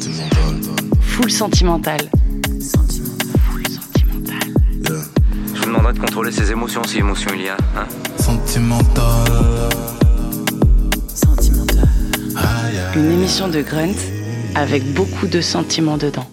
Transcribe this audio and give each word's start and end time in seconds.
Full 0.00 1.28
sentimental. 1.28 1.98
Full 2.00 3.66
sentimental. 3.66 4.38
Je 4.84 5.58
vous 5.58 5.66
demanderai 5.66 5.92
de 5.92 5.98
contrôler 5.98 6.30
ses 6.30 6.52
émotions 6.52 6.84
si 6.84 6.98
émotion 6.98 7.32
il 7.34 7.42
y 7.42 7.48
a. 7.48 7.56
Hein 7.76 7.88
Sentimental. 8.16 9.26
Sentimental. 11.12 11.88
Aïe, 12.36 12.78
aïe. 12.78 12.96
Une 13.00 13.10
émission 13.10 13.48
de 13.48 13.60
Grunt 13.60 13.96
avec 14.54 14.84
beaucoup 14.94 15.26
de 15.26 15.40
sentiments 15.40 15.96
dedans. 15.96 16.26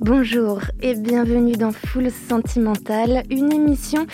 Bonjour 0.00 0.62
et 0.80 0.94
bienvenue 0.94 1.56
dans 1.56 1.72
Full 1.72 2.10
Sentimental, 2.30 3.24
une 3.30 3.52
émission 3.52 4.06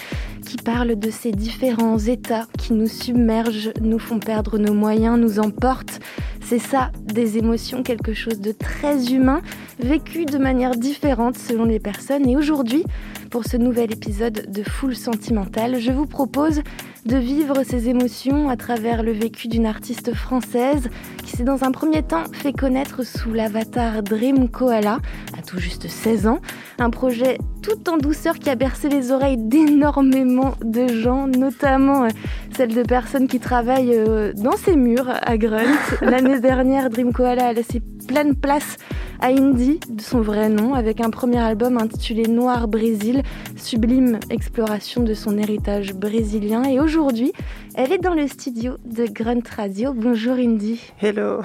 qui 0.44 0.56
parle 0.56 0.98
de 0.98 1.10
ces 1.12 1.30
différents 1.30 1.98
états 1.98 2.48
qui 2.58 2.72
nous 2.72 2.88
submergent, 2.88 3.70
nous 3.80 4.00
font 4.00 4.18
perdre 4.18 4.58
nos 4.58 4.74
moyens, 4.74 5.16
nous 5.16 5.38
emportent. 5.38 6.00
C'est 6.46 6.58
ça, 6.58 6.90
des 7.02 7.38
émotions, 7.38 7.82
quelque 7.82 8.12
chose 8.12 8.38
de 8.38 8.52
très 8.52 9.12
humain, 9.12 9.40
vécu 9.78 10.26
de 10.26 10.36
manière 10.36 10.72
différente 10.72 11.38
selon 11.38 11.64
les 11.64 11.80
personnes. 11.80 12.28
Et 12.28 12.36
aujourd'hui, 12.36 12.84
pour 13.30 13.44
ce 13.44 13.56
nouvel 13.56 13.90
épisode 13.92 14.50
de 14.52 14.62
Full 14.62 14.94
Sentimental, 14.94 15.80
je 15.80 15.90
vous 15.90 16.04
propose 16.04 16.62
de 17.06 17.16
vivre 17.16 17.62
ces 17.64 17.88
émotions 17.88 18.50
à 18.50 18.56
travers 18.56 19.02
le 19.02 19.12
vécu 19.12 19.48
d'une 19.48 19.64
artiste 19.64 20.12
française 20.12 20.90
qui 21.24 21.36
s'est 21.36 21.44
dans 21.44 21.64
un 21.64 21.70
premier 21.70 22.02
temps 22.02 22.24
fait 22.32 22.52
connaître 22.52 23.02
sous 23.04 23.32
l'avatar 23.32 24.02
Dream 24.02 24.48
Koala, 24.48 24.98
à 25.36 25.42
tout 25.42 25.58
juste 25.58 25.88
16 25.88 26.26
ans. 26.26 26.38
Un 26.78 26.90
projet 26.90 27.38
tout 27.62 27.90
en 27.90 27.96
douceur 27.96 28.38
qui 28.38 28.50
a 28.50 28.54
bercé 28.54 28.88
les 28.88 29.10
oreilles 29.10 29.38
d'énormément 29.38 30.54
de 30.62 30.86
gens, 30.86 31.26
notamment 31.26 32.04
euh, 32.04 32.08
celles 32.56 32.74
de 32.74 32.82
personnes 32.82 33.26
qui 33.26 33.40
travaillent 33.40 33.96
euh, 33.96 34.32
dans 34.34 34.56
ces 34.56 34.76
murs 34.76 35.08
à 35.08 35.36
Grunt. 35.38 35.78
L'année 36.02 36.40
dernière, 36.40 36.90
Dream 36.90 37.12
Koala 37.12 37.48
a 37.48 37.52
laissé 37.52 37.80
pleine 38.06 38.34
place 38.34 38.76
à 39.20 39.28
Indy, 39.28 39.80
de 39.88 40.02
son 40.02 40.20
vrai 40.20 40.50
nom, 40.50 40.74
avec 40.74 41.00
un 41.00 41.08
premier 41.08 41.38
album 41.38 41.78
intitulé 41.78 42.24
Noir 42.24 42.68
Brésil, 42.68 43.22
sublime 43.56 44.18
exploration 44.28 45.02
de 45.02 45.14
son 45.14 45.38
héritage 45.38 45.94
brésilien. 45.94 46.64
Et 46.64 46.80
aujourd'hui, 46.80 47.32
elle 47.74 47.92
est 47.92 47.98
dans 47.98 48.14
le 48.14 48.26
studio 48.28 48.76
de 48.84 49.06
Grunt 49.06 49.42
Radio. 49.56 49.92
Bonjour 49.92 50.34
Indy. 50.34 50.80
Hello 51.00 51.40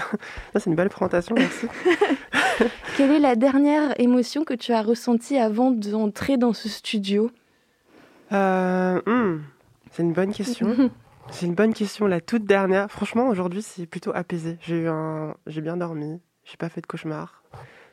C'est 0.54 0.66
une 0.68 0.76
belle 0.76 0.90
présentation, 0.90 1.36
merci. 1.36 1.68
Quelle 2.98 3.12
est 3.12 3.20
la 3.20 3.36
dernière 3.36 4.00
émotion 4.00 4.44
que 4.44 4.54
tu 4.54 4.72
as 4.74 4.82
ressentie 4.82 5.38
avant 5.38 5.72
d'entrer 5.72 6.38
dans 6.38 6.54
ce 6.54 6.70
studio? 6.70 7.32
Euh, 8.32 9.02
hmm, 9.06 9.42
c'est 9.92 10.04
une 10.04 10.14
bonne 10.14 10.32
question. 10.34 10.76
C'est 11.32 11.46
une 11.46 11.54
bonne 11.54 11.76
question. 11.76 12.08
La 12.08 12.22
toute 12.22 12.46
dernière, 12.46 12.90
franchement, 12.90 13.28
aujourd'hui, 13.28 13.62
c'est 13.62 13.86
plutôt 13.86 14.12
apaisé. 14.16 14.58
J'ai 14.62 14.80
eu 14.80 14.88
un, 14.88 15.36
j'ai 15.46 15.62
bien 15.62 15.78
dormi. 15.78 16.20
J'ai 16.44 16.58
pas 16.58 16.70
fait 16.70 16.82
de 16.82 16.88
cauchemar. 16.88 17.44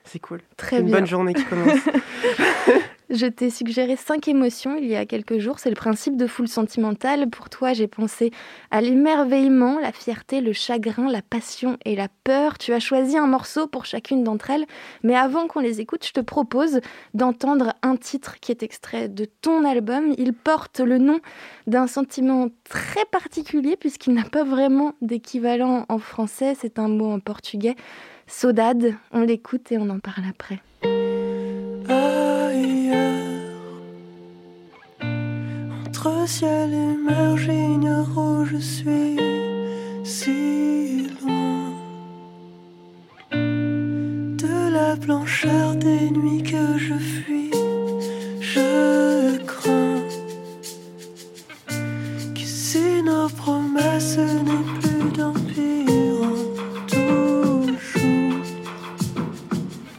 C'est 0.05 0.21
cool. 0.21 0.41
Très 0.57 0.77
C'est 0.77 0.81
une 0.81 0.87
bien. 0.87 0.97
bonne 0.97 1.07
journée 1.07 1.35
qui 1.35 1.45
commence. 1.45 1.77
Je 3.09 3.27
t'ai 3.27 3.51
suggéré 3.51 3.95
cinq 3.95 4.27
émotions 4.27 4.77
il 4.77 4.87
y 4.87 4.97
a 4.97 5.07
quelques 5.07 5.39
jours. 5.39 5.61
C'est 5.61 5.69
le 5.69 5.77
principe 5.77 6.17
de 6.17 6.27
Full 6.27 6.49
Sentimental. 6.49 7.31
Pour 7.31 7.49
toi, 7.49 7.73
j'ai 7.73 7.87
pensé 7.87 8.33
à 8.73 8.81
l'émerveillement, 8.81 9.79
la 9.79 9.93
fierté, 9.93 10.41
le 10.41 10.53
chagrin, 10.53 11.09
la 11.09 11.23
passion 11.23 11.77
et 11.85 11.95
la 11.95 12.09
peur. 12.25 12.59
Tu 12.59 12.73
as 12.73 12.81
choisi 12.81 13.17
un 13.17 13.29
morceau 13.29 13.69
pour 13.69 13.85
chacune 13.85 14.25
d'entre 14.25 14.51
elles. 14.51 14.67
Mais 15.05 15.15
avant 15.15 15.47
qu'on 15.47 15.61
les 15.61 15.81
écoute, 15.81 16.05
je 16.05 16.13
te 16.13 16.21
propose 16.21 16.81
d'entendre 17.15 17.75
un 17.83 17.97
titre 17.97 18.41
qui 18.41 18.51
est 18.51 18.65
extrait 18.65 19.09
de 19.09 19.25
ton 19.25 19.65
album. 19.65 20.13
Il 20.19 20.33
porte 20.33 20.81
le 20.81 20.99
nom 20.99 21.21
d'un 21.69 21.87
sentiment 21.87 22.49
très 22.69 23.05
particulier 23.05 23.77
puisqu'il 23.77 24.15
n'a 24.15 24.25
pas 24.25 24.43
vraiment 24.43 24.95
d'équivalent 25.01 25.87
en 25.89 25.99
français. 25.99 26.57
C'est 26.61 26.81
un 26.81 26.89
mot 26.89 27.13
en 27.13 27.21
portugais. 27.21 27.77
Saudade. 28.27 28.95
On 29.13 29.21
l'écoute 29.21 29.71
et 29.71 29.79
on 29.79 29.91
en 29.91 30.01
parle 30.01 30.25
après. 30.29 30.61
Entre 36.27 36.35
ciel 36.35 36.75
et 36.75 36.97
mer, 37.07 37.37
j'ignore 37.37 38.09
où 38.17 38.45
je 38.45 38.57
suis, 38.57 39.17
si 40.03 41.09
loin 41.23 41.73
de 43.33 44.73
la 44.73 44.97
blancheur 44.97 45.77
des 45.77 46.11
nuits 46.11 46.43
que 46.43 46.79
je 46.79 46.95
fuis. 46.95 47.53
Je 48.41 49.37
crains 49.45 50.03
que 52.35 52.41
si 52.41 53.03
nos 53.05 53.29
promesses 53.29 54.19
n'aient 54.19 54.81
plus 54.81 55.11
d'empire 55.17 56.23
en 56.27 56.87
toujours. 56.93 57.67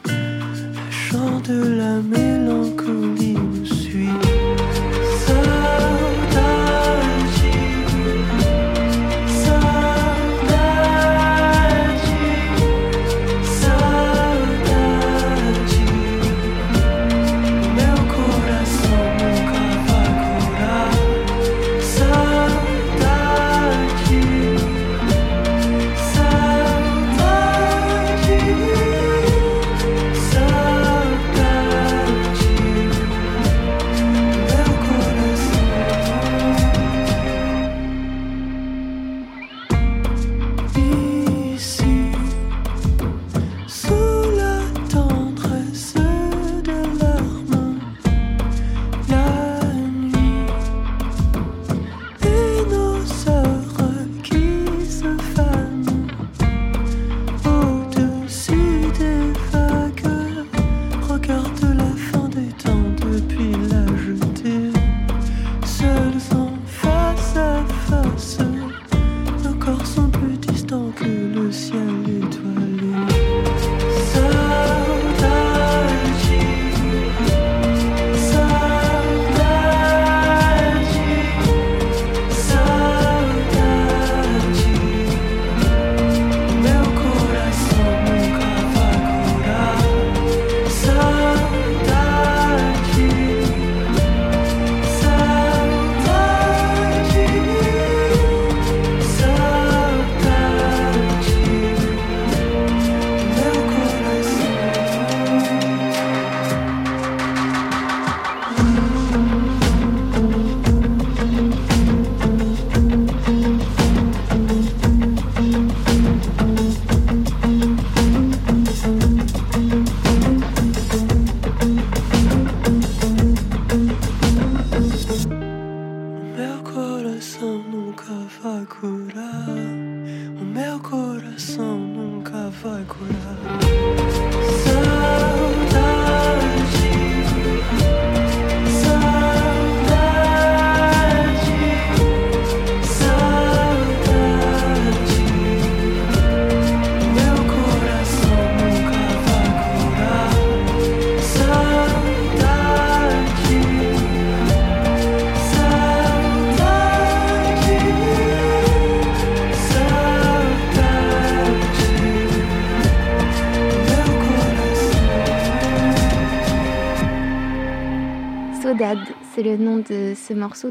Le 0.05 0.91
chant 0.91 1.39
de 1.39 1.57
la 1.81 2.01
mélancolie 2.01 2.26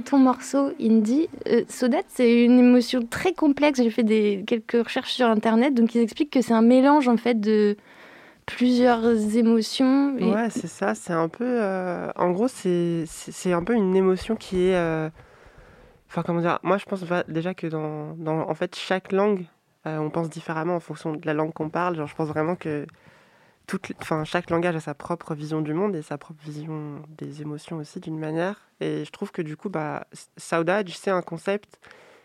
ton 0.05 0.19
morceau 0.19 0.71
indie. 0.81 1.29
Euh, 1.49 1.63
c'est 2.09 2.45
une 2.45 2.59
émotion 2.59 3.03
très 3.09 3.33
complexe. 3.33 3.81
J'ai 3.83 3.91
fait 3.91 4.03
des, 4.05 4.45
quelques 4.47 4.83
recherches 4.85 5.13
sur 5.13 5.27
internet, 5.27 5.75
donc 5.75 5.95
ils 5.95 6.01
expliquent 6.01 6.33
que 6.33 6.43
c'est 6.43 6.55
un 6.55 6.63
mélange 6.63 7.09
en 7.09 7.17
fait 7.17 7.41
de 7.41 7.77
plusieurs 8.47 9.37
émotions. 9.37 10.15
Ouais, 10.21 10.51
c'est 10.51 10.69
ça. 10.69 10.95
C'est 10.95 11.13
un 11.13 11.29
peu. 11.29 11.45
euh, 11.45 12.11
en 12.17 12.31
gros, 12.31 12.49
c'est 12.49 13.05
un 13.53 13.63
peu 13.65 13.75
une 13.75 13.97
émotion 13.97 14.37
qui 14.37 14.69
est. 14.69 14.77
euh, 14.77 15.11
Enfin, 16.09 16.23
comment 16.25 16.41
dire 16.41 16.61
Moi, 16.63 16.79
je 16.79 16.85
pense 16.85 17.05
déjà 17.29 17.53
que 17.53 17.67
dans, 17.67 18.15
dans 18.17 18.49
en 18.49 18.55
fait 18.55 18.77
chaque 18.77 19.11
langue, 19.11 19.45
euh, 19.87 19.99
on 19.99 20.09
pense 20.09 20.31
différemment 20.31 20.77
en 20.77 20.81
fonction 20.81 21.13
de 21.13 21.27
la 21.27 21.35
langue 21.35 21.53
qu'on 21.53 21.69
parle. 21.69 21.97
Genre, 21.97 22.07
je 22.07 22.15
pense 22.15 22.29
vraiment 22.29 22.55
que 22.55 22.87
chaque 24.25 24.51
langage 24.51 24.77
a 24.77 24.81
sa 24.81 24.95
propre 24.95 25.35
vision 25.35 25.61
du 25.61 25.75
monde 25.75 25.97
et 25.97 26.03
sa 26.03 26.19
propre 26.19 26.41
vision 26.45 27.03
des 27.19 27.43
émotions 27.43 27.79
aussi 27.79 28.01
d'une 28.01 28.19
manière. 28.19 28.61
Et 28.81 29.05
je 29.05 29.11
trouve 29.11 29.33
que 29.33 29.43
du 29.43 29.57
coup, 29.57 29.69
bah, 29.69 30.07
saudade, 30.37 30.89
c'est 30.91 31.11
un 31.11 31.23
concept 31.23 31.79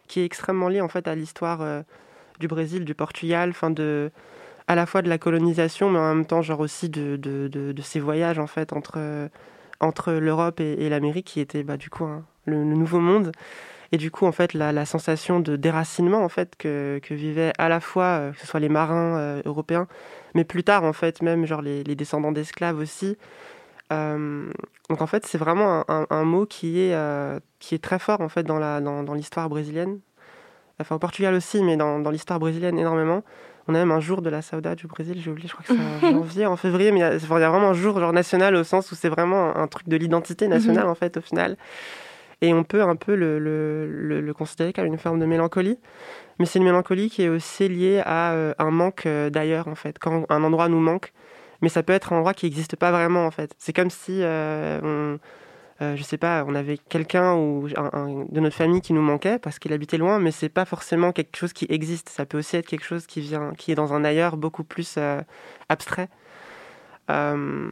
qui 0.08 0.20
est 0.20 0.26
extrêmement 0.26 0.68
lié 0.68 0.82
en 0.82 0.88
fait 0.88 1.08
à 1.08 1.16
l'histoire 1.16 1.62
euh, 1.62 1.82
du 2.40 2.48
Brésil, 2.48 2.86
du 2.86 2.94
Portugal, 2.94 3.50
enfin 3.50 3.70
de 3.70 4.12
à 4.68 4.76
la 4.76 4.86
fois 4.86 5.02
de 5.02 5.10
la 5.10 5.18
colonisation, 5.18 5.90
mais 5.90 6.00
en 6.00 6.16
même 6.16 6.26
temps, 6.26 6.42
genre 6.42 6.60
aussi 6.60 6.88
de, 6.88 7.18
de, 7.18 7.82
ces 7.82 8.00
voyages 8.00 8.40
en 8.40 8.48
fait 8.48 8.72
entre, 8.72 9.30
entre 9.82 10.14
l'Europe 10.14 10.62
et, 10.62 10.88
l'Amérique, 10.88 11.28
qui 11.28 11.40
était 11.42 11.64
bah, 11.64 11.76
du 11.76 11.90
coup 11.90 12.08
le 12.46 12.64
nouveau 12.64 13.00
monde. 13.00 13.34
Et 13.92 13.98
du 13.98 14.10
coup, 14.12 14.26
en 14.26 14.32
fait, 14.32 14.54
la, 14.54 14.72
la 14.72 14.86
sensation 14.86 15.40
de 15.42 15.56
déracinement 15.58 16.24
en 16.24 16.30
fait 16.30 16.56
que, 16.58 17.00
que 17.04 17.14
vivaient 17.14 17.52
à 17.58 17.68
la 17.70 17.80
fois 17.82 18.06
euh, 18.06 18.32
que 18.32 18.40
ce 18.40 18.48
soit 18.48 18.60
les 18.62 18.70
marins 18.70 19.18
euh, 19.18 19.42
européens, 19.46 19.88
mais 20.34 20.44
plus 20.46 20.64
tard 20.64 20.84
en 20.86 20.94
fait 20.94 21.22
même 21.22 21.46
genre 21.46 21.62
les, 21.62 21.84
les 21.84 21.96
descendants 21.96 22.32
d'esclaves 22.32 22.78
aussi. 22.80 23.18
Euh, 23.92 24.50
donc 24.90 25.02
en 25.02 25.08
fait, 25.08 25.26
c'est 25.26 25.38
vraiment 25.38 25.82
un, 25.82 25.86
un- 25.90 26.08
un 26.10 26.24
mot 26.24 26.46
qui 26.46 26.80
est 26.80 26.96
qui 27.60 27.76
est 27.76 27.84
très 27.84 28.00
fort 28.00 28.22
en 28.22 28.30
fait 28.30 28.44
dans 28.44 28.58
la 28.60 28.80
dans, 28.82 29.04
dans 29.04 29.14
l'histoire 29.14 29.50
brésilienne. 29.50 30.00
Enfin 30.80 30.96
au 30.96 31.00
Portugal 31.00 31.34
aussi, 31.36 31.62
mais 31.62 31.78
dans, 31.78 32.00
dans 32.00 32.10
l'histoire 32.12 32.40
brésilienne 32.40 32.80
énormément. 32.80 33.24
On 33.68 33.76
a 33.76 33.78
même 33.78 33.92
un 33.92 34.00
jour 34.00 34.24
de 34.24 34.30
la 34.32 34.42
saudade 34.42 34.80
du 34.80 34.88
Brésil, 34.88 35.22
j'ai 35.24 35.30
oublié, 35.30 35.48
je 35.48 35.54
crois 35.54 35.64
que 35.64 35.74
c'est 35.76 36.08
en 36.08 36.12
janvier, 36.12 36.46
en 36.48 36.56
février, 36.58 36.92
mais 36.92 37.00
il 37.00 37.02
y, 37.02 37.06
a, 37.06 37.16
enfin, 37.16 37.38
il 37.38 37.42
y 37.42 37.44
a 37.44 37.50
vraiment 37.52 37.70
un 37.70 37.74
jour 37.74 38.00
genre 38.00 38.12
national 38.14 38.56
au 38.56 38.64
sens 38.64 38.92
où 38.92 38.96
c'est 38.96 39.08
vraiment 39.10 39.56
un, 39.56 39.62
un 39.64 39.68
truc 39.68 39.88
de 39.88 39.96
l'identité 39.98 40.48
nationale 40.48 40.88
en 40.88 40.96
fait 40.96 41.18
au 41.18 41.22
final. 41.22 41.58
Et 42.42 42.54
on 42.54 42.64
peut 42.64 42.82
un 42.82 42.96
peu 42.96 43.16
le, 43.16 43.38
le, 43.40 44.22
le- 44.22 44.34
considérer 44.34 44.74
comme 44.74 44.86
une 44.86 44.98
forme 44.98 45.20
de 45.20 45.26
mélancolie. 45.26 45.78
Mais 46.40 46.46
c'est 46.46 46.60
une 46.60 46.66
mélancolie 46.66 47.10
qui 47.10 47.24
est 47.24 47.30
aussi 47.30 47.68
liée 47.70 48.02
à 48.06 48.34
euh, 48.34 48.54
un 48.60 48.72
manque 48.72 49.06
euh, 49.06 49.30
d'ailleurs 49.30 49.68
en 49.68 49.76
fait. 49.76 50.00
Quand 50.00 50.26
un 50.30 50.44
endroit 50.44 50.70
nous 50.70 50.80
manque, 50.80 51.14
mais 51.62 51.70
ça 51.70 51.84
peut 51.84 51.94
être 51.94 52.14
un 52.14 52.18
endroit 52.18 52.34
qui 52.34 52.46
n'existe 52.48 52.76
pas 52.78 52.92
vraiment 52.92 53.26
en 53.28 53.32
fait. 53.32 53.54
C'est 53.60 53.74
comme 53.74 53.90
si 53.92 54.22
euh, 54.24 54.80
on, 54.84 55.20
euh, 55.84 55.96
je 55.96 56.04
sais 56.04 56.18
pas, 56.18 56.46
on 56.48 56.56
avait 56.56 56.78
quelqu'un 56.78 57.36
ou 57.36 57.68
de 57.70 58.40
notre 58.40 58.56
famille 58.56 58.82
qui 58.82 58.94
nous 58.94 59.02
manquait 59.02 59.40
parce 59.40 59.60
qu'il 59.60 59.74
habitait 59.74 59.98
loin, 59.98 60.20
mais 60.20 60.32
c'est 60.32 60.50
pas 60.50 60.66
forcément 60.66 61.12
quelque 61.12 61.38
chose 61.38 61.54
qui 61.54 61.66
existe. 61.70 62.10
Ça 62.10 62.26
peut 62.26 62.40
aussi 62.40 62.58
être 62.58 62.68
quelque 62.68 62.86
chose 62.86 63.08
qui 63.08 63.22
vient, 63.22 63.54
qui 63.58 63.72
est 63.72 63.76
dans 63.76 63.94
un 63.94 64.04
ailleurs 64.04 64.38
beaucoup 64.38 64.64
plus 64.64 64.98
abstrait. 65.70 66.10
Euh, 67.12 67.70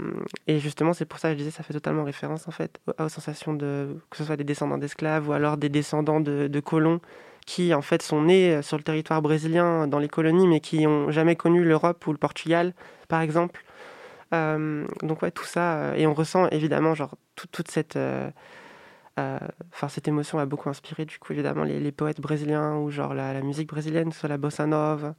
et 0.48 0.60
justement, 0.60 0.94
c'est 0.94 1.06
pour 1.06 1.20
ça 1.20 1.30
que 1.30 1.34
je 1.34 1.38
disais, 1.40 1.52
ça 1.52 1.64
fait 1.64 1.74
totalement 1.74 2.04
référence 2.04 2.48
en 2.48 2.52
fait 2.52 2.80
aux, 3.00 3.10
sensations 3.10 3.54
de 3.54 3.96
que 4.10 4.18
ce 4.18 4.26
soit 4.26 4.36
des 4.36 4.44
descendants 4.44 4.78
d'esclaves 4.78 5.30
ou 5.30 5.34
alors 5.34 5.58
des 5.58 5.70
descendants 5.70 6.20
de, 6.20 6.60
colons 6.60 7.00
qui 7.46 7.74
en 7.74 7.82
fait 7.82 8.02
sont 8.02 8.24
nés 8.24 8.56
euh, 8.56 8.62
sur 8.62 8.78
le 8.78 8.84
territoire 8.84 9.22
brésilien 9.22 9.88
dans 9.88 10.00
les 10.00 10.10
colonies, 10.10 10.48
mais 10.48 10.60
qui 10.60 10.86
ont 10.88 11.10
jamais 11.12 11.36
connu 11.36 11.64
l'Europe 11.64 12.06
ou 12.06 12.12
le 12.12 12.18
Portugal, 12.18 12.74
par 13.08 13.22
exemple. 13.22 13.64
Euh, 14.34 14.86
donc 15.04 15.22
ouais, 15.24 15.32
tout 15.32 15.46
ça, 15.46 15.78
euh, 15.78 15.96
et 15.96 16.06
on 16.06 16.14
ressent 16.14 16.48
évidemment 16.50 16.94
genre 16.94 17.16
tout- 17.36 17.48
toute 17.48 17.72
cette, 17.72 17.96
euh, 17.96 18.30
euh, 19.20 19.40
cette 19.90 20.08
émotion 20.08 20.40
a 20.40 20.46
beaucoup 20.46 20.70
inspiré 20.70 21.06
du 21.06 21.18
coup 21.20 21.34
évidemment 21.34 21.64
les, 21.64 21.92
poètes 21.92 22.22
brésiliens 22.22 22.78
ou 22.78 22.92
genre 22.92 23.14
la, 23.14 23.34
la 23.34 23.42
musique 23.42 23.70
brésilienne, 23.70 24.10
que 24.10 24.16
ce 24.16 24.22
soit 24.22 24.30
la 24.30 24.38
bossa 24.38 24.66
nova 24.68 25.16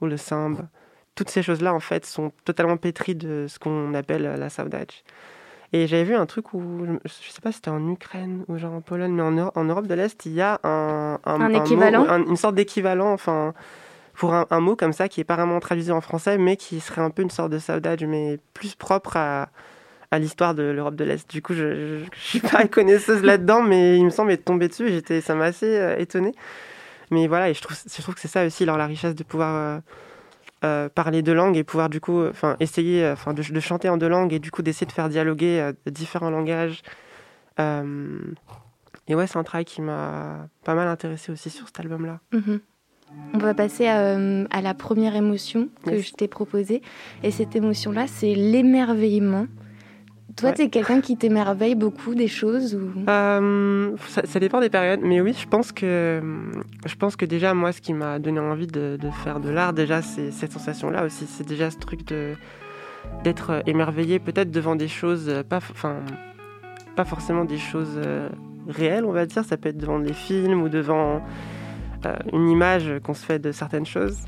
ou 0.00 0.06
le 0.06 0.16
samba. 0.16 0.68
Toutes 1.14 1.30
ces 1.30 1.42
choses-là 1.42 1.72
en 1.74 1.80
fait 1.80 2.04
sont 2.06 2.32
totalement 2.44 2.76
pétries 2.76 3.14
de 3.14 3.46
ce 3.48 3.58
qu'on 3.58 3.94
appelle 3.94 4.22
la 4.38 4.50
saudade. 4.50 4.90
Et 5.72 5.86
j'avais 5.88 6.04
vu 6.04 6.14
un 6.14 6.26
truc 6.26 6.54
où, 6.54 6.86
je 7.04 7.08
sais 7.32 7.40
pas 7.40 7.50
si 7.50 7.56
c'était 7.56 7.70
en 7.70 7.88
Ukraine 7.90 8.44
ou 8.48 8.56
genre 8.58 8.74
en 8.74 8.80
Pologne, 8.80 9.12
mais 9.12 9.22
en, 9.22 9.32
Euro- 9.32 9.50
en 9.56 9.64
Europe 9.64 9.86
de 9.88 9.94
l'Est, 9.94 10.24
il 10.26 10.32
y 10.32 10.40
a 10.40 10.60
un, 10.62 11.18
Un 11.24 11.38
mot- 11.38 11.50
équivalent 11.64 12.06
un- 12.08 12.24
une 12.24 12.36
sorte 12.36 12.54
d'équivalent, 12.54 13.12
enfin, 13.12 13.54
pour 14.14 14.34
un, 14.34 14.46
un 14.50 14.60
mot 14.60 14.76
comme 14.76 14.92
ça 14.92 15.08
qui 15.08 15.20
est 15.20 15.24
pas 15.24 15.34
vraiment 15.34 15.58
traduit 15.58 15.90
en 15.90 16.00
français, 16.00 16.38
mais 16.38 16.56
qui 16.56 16.78
serait 16.80 17.00
un 17.00 17.10
peu 17.10 17.22
une 17.22 17.30
sorte 17.30 17.50
de 17.50 17.58
saudade, 17.58 18.02
mais 18.06 18.38
plus 18.52 18.76
propre 18.76 19.16
à, 19.16 19.48
à 20.12 20.18
l'histoire 20.20 20.54
de 20.54 20.62
l'Europe 20.62 20.94
de 20.94 21.02
l'Est. 21.04 21.28
Du 21.28 21.42
coup, 21.42 21.54
je, 21.54 21.98
je 21.98 22.20
suis 22.20 22.38
pas 22.40 22.64
connaisseuse 22.68 23.22
là-dedans, 23.24 23.62
mais 23.62 23.98
il 23.98 24.04
me 24.04 24.10
semble 24.10 24.30
être 24.30 24.44
tombée 24.44 24.68
dessus 24.68 24.86
et 24.88 24.92
j'étais, 24.92 25.20
ça 25.20 25.34
m'a 25.34 25.46
assez 25.46 25.76
euh, 25.76 25.96
étonnée. 25.98 26.34
Mais 27.10 27.26
voilà, 27.26 27.50
et 27.50 27.54
je 27.54 27.60
trouve, 27.62 27.76
je 27.76 28.02
trouve 28.02 28.14
que 28.14 28.20
c'est 28.20 28.28
ça 28.28 28.46
aussi, 28.46 28.62
alors, 28.62 28.78
la 28.78 28.86
richesse 28.86 29.16
de 29.16 29.24
pouvoir 29.24 29.54
euh, 29.56 29.78
euh, 30.64 30.88
parler 30.88 31.22
deux 31.22 31.34
langues 31.34 31.56
et 31.56 31.62
pouvoir 31.64 31.88
du 31.90 32.00
coup, 32.00 32.18
euh, 32.20 32.30
enfin, 32.30 32.56
essayer, 32.58 33.04
euh, 33.04 33.12
enfin, 33.12 33.34
de, 33.34 33.42
de 33.42 33.60
chanter 33.60 33.88
en 33.88 33.96
deux 33.98 34.08
langues 34.08 34.32
et 34.32 34.38
du 34.40 34.50
coup 34.50 34.62
d'essayer 34.62 34.86
de 34.86 34.92
faire 34.92 35.08
dialoguer 35.08 35.60
euh, 35.60 35.72
différents 35.90 36.30
langages. 36.30 36.82
Et 39.06 39.14
ouais, 39.14 39.26
c'est 39.26 39.36
un 39.38 39.44
travail 39.44 39.64
qui 39.66 39.82
m'a 39.82 40.48
pas 40.64 40.74
mal 40.74 40.88
intéressé 40.88 41.30
aussi 41.30 41.50
sur 41.50 41.66
cet 41.66 41.80
album-là. 41.80 42.20
Mhm. 42.32 42.60
On 43.34 43.38
va 43.38 43.54
passer 43.54 43.86
à, 43.86 44.16
à 44.50 44.60
la 44.60 44.74
première 44.74 45.14
émotion 45.14 45.68
que 45.84 45.90
Yes. 45.90 46.08
je 46.08 46.12
t'ai 46.14 46.26
proposée. 46.26 46.82
Et 47.22 47.30
cette 47.30 47.54
émotion-là, 47.54 48.06
c'est 48.08 48.34
l'émerveillement. 48.34 49.46
Toi, 50.36 50.48
Ouais. 50.48 50.54
t'es 50.54 50.68
quelqu'un 50.68 51.00
qui 51.00 51.16
t'émerveille 51.16 51.74
beaucoup 51.76 52.14
des 52.14 52.26
choses 52.28 52.74
ou... 52.74 52.90
Euh, 53.08 53.96
ça, 54.08 54.22
ça 54.24 54.40
dépend 54.40 54.60
des 54.60 54.70
périodes, 54.70 55.00
mais 55.02 55.20
oui, 55.20 55.36
je 55.38 55.46
pense 55.46 55.70
que 55.70 56.20
je 56.86 56.94
pense 56.96 57.14
que 57.14 57.24
déjà 57.24 57.54
moi, 57.54 57.70
ce 57.72 57.80
qui 57.80 57.92
m'a 57.92 58.18
donné 58.18 58.40
envie 58.40 58.66
de, 58.66 58.96
de 59.00 59.10
faire 59.10 59.38
de 59.38 59.50
l'art, 59.50 59.72
déjà, 59.72 60.02
c'est 60.02 60.32
cette 60.32 60.52
sensation-là 60.52 61.04
aussi. 61.04 61.26
C'est 61.26 61.46
déjà 61.46 61.70
ce 61.70 61.78
truc 61.78 62.04
de 62.06 62.34
d'être 63.22 63.62
émerveillé, 63.66 64.18
peut-être 64.18 64.50
devant 64.50 64.76
des 64.76 64.88
choses 64.88 65.28
euh, 65.28 65.42
pas, 65.42 65.58
enfin, 65.58 65.96
pas 66.96 67.04
forcément 67.04 67.44
des 67.44 67.58
choses 67.58 67.96
euh, 67.98 68.28
réelles, 68.66 69.04
on 69.04 69.12
va 69.12 69.26
dire. 69.26 69.44
Ça 69.44 69.56
peut 69.56 69.68
être 69.68 69.76
devant 69.78 69.98
des 70.00 70.14
films 70.14 70.62
ou 70.62 70.68
devant 70.70 71.22
euh, 72.06 72.14
une 72.32 72.48
image 72.48 72.90
qu'on 73.04 73.14
se 73.14 73.24
fait 73.24 73.38
de 73.38 73.52
certaines 73.52 73.86
choses. 73.86 74.18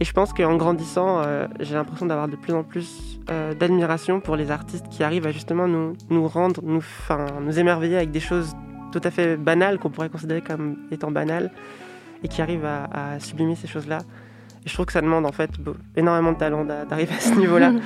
Et 0.00 0.04
je 0.04 0.12
pense 0.12 0.32
qu'en 0.32 0.56
grandissant, 0.56 1.20
euh, 1.20 1.46
j'ai 1.60 1.74
l'impression 1.74 2.06
d'avoir 2.06 2.28
de 2.28 2.36
plus 2.36 2.52
en 2.52 2.62
plus 2.64 3.20
euh, 3.30 3.54
d'admiration 3.54 4.20
pour 4.20 4.36
les 4.36 4.50
artistes 4.50 4.88
qui 4.90 5.04
arrivent 5.04 5.26
à 5.26 5.30
justement 5.30 5.68
nous, 5.68 5.92
nous 6.10 6.26
rendre, 6.26 6.60
nous, 6.64 6.78
enfin, 6.78 7.26
nous 7.40 7.58
émerveiller 7.58 7.96
avec 7.96 8.10
des 8.10 8.20
choses 8.20 8.54
tout 8.92 9.00
à 9.04 9.10
fait 9.10 9.36
banales, 9.36 9.78
qu'on 9.78 9.90
pourrait 9.90 10.08
considérer 10.08 10.40
comme 10.40 10.76
étant 10.90 11.10
banales, 11.10 11.50
et 12.22 12.28
qui 12.28 12.42
arrivent 12.42 12.64
à, 12.64 12.88
à 13.14 13.20
sublimer 13.20 13.54
ces 13.54 13.66
choses-là. 13.68 13.98
Et 14.64 14.68
je 14.68 14.72
trouve 14.74 14.86
que 14.86 14.92
ça 14.92 15.00
demande 15.02 15.26
en 15.26 15.32
fait 15.32 15.50
énormément 15.96 16.32
de 16.32 16.38
talent 16.38 16.64
d'a- 16.64 16.84
d'arriver 16.86 17.12
à 17.16 17.20
ce 17.20 17.34
niveau-là. 17.34 17.72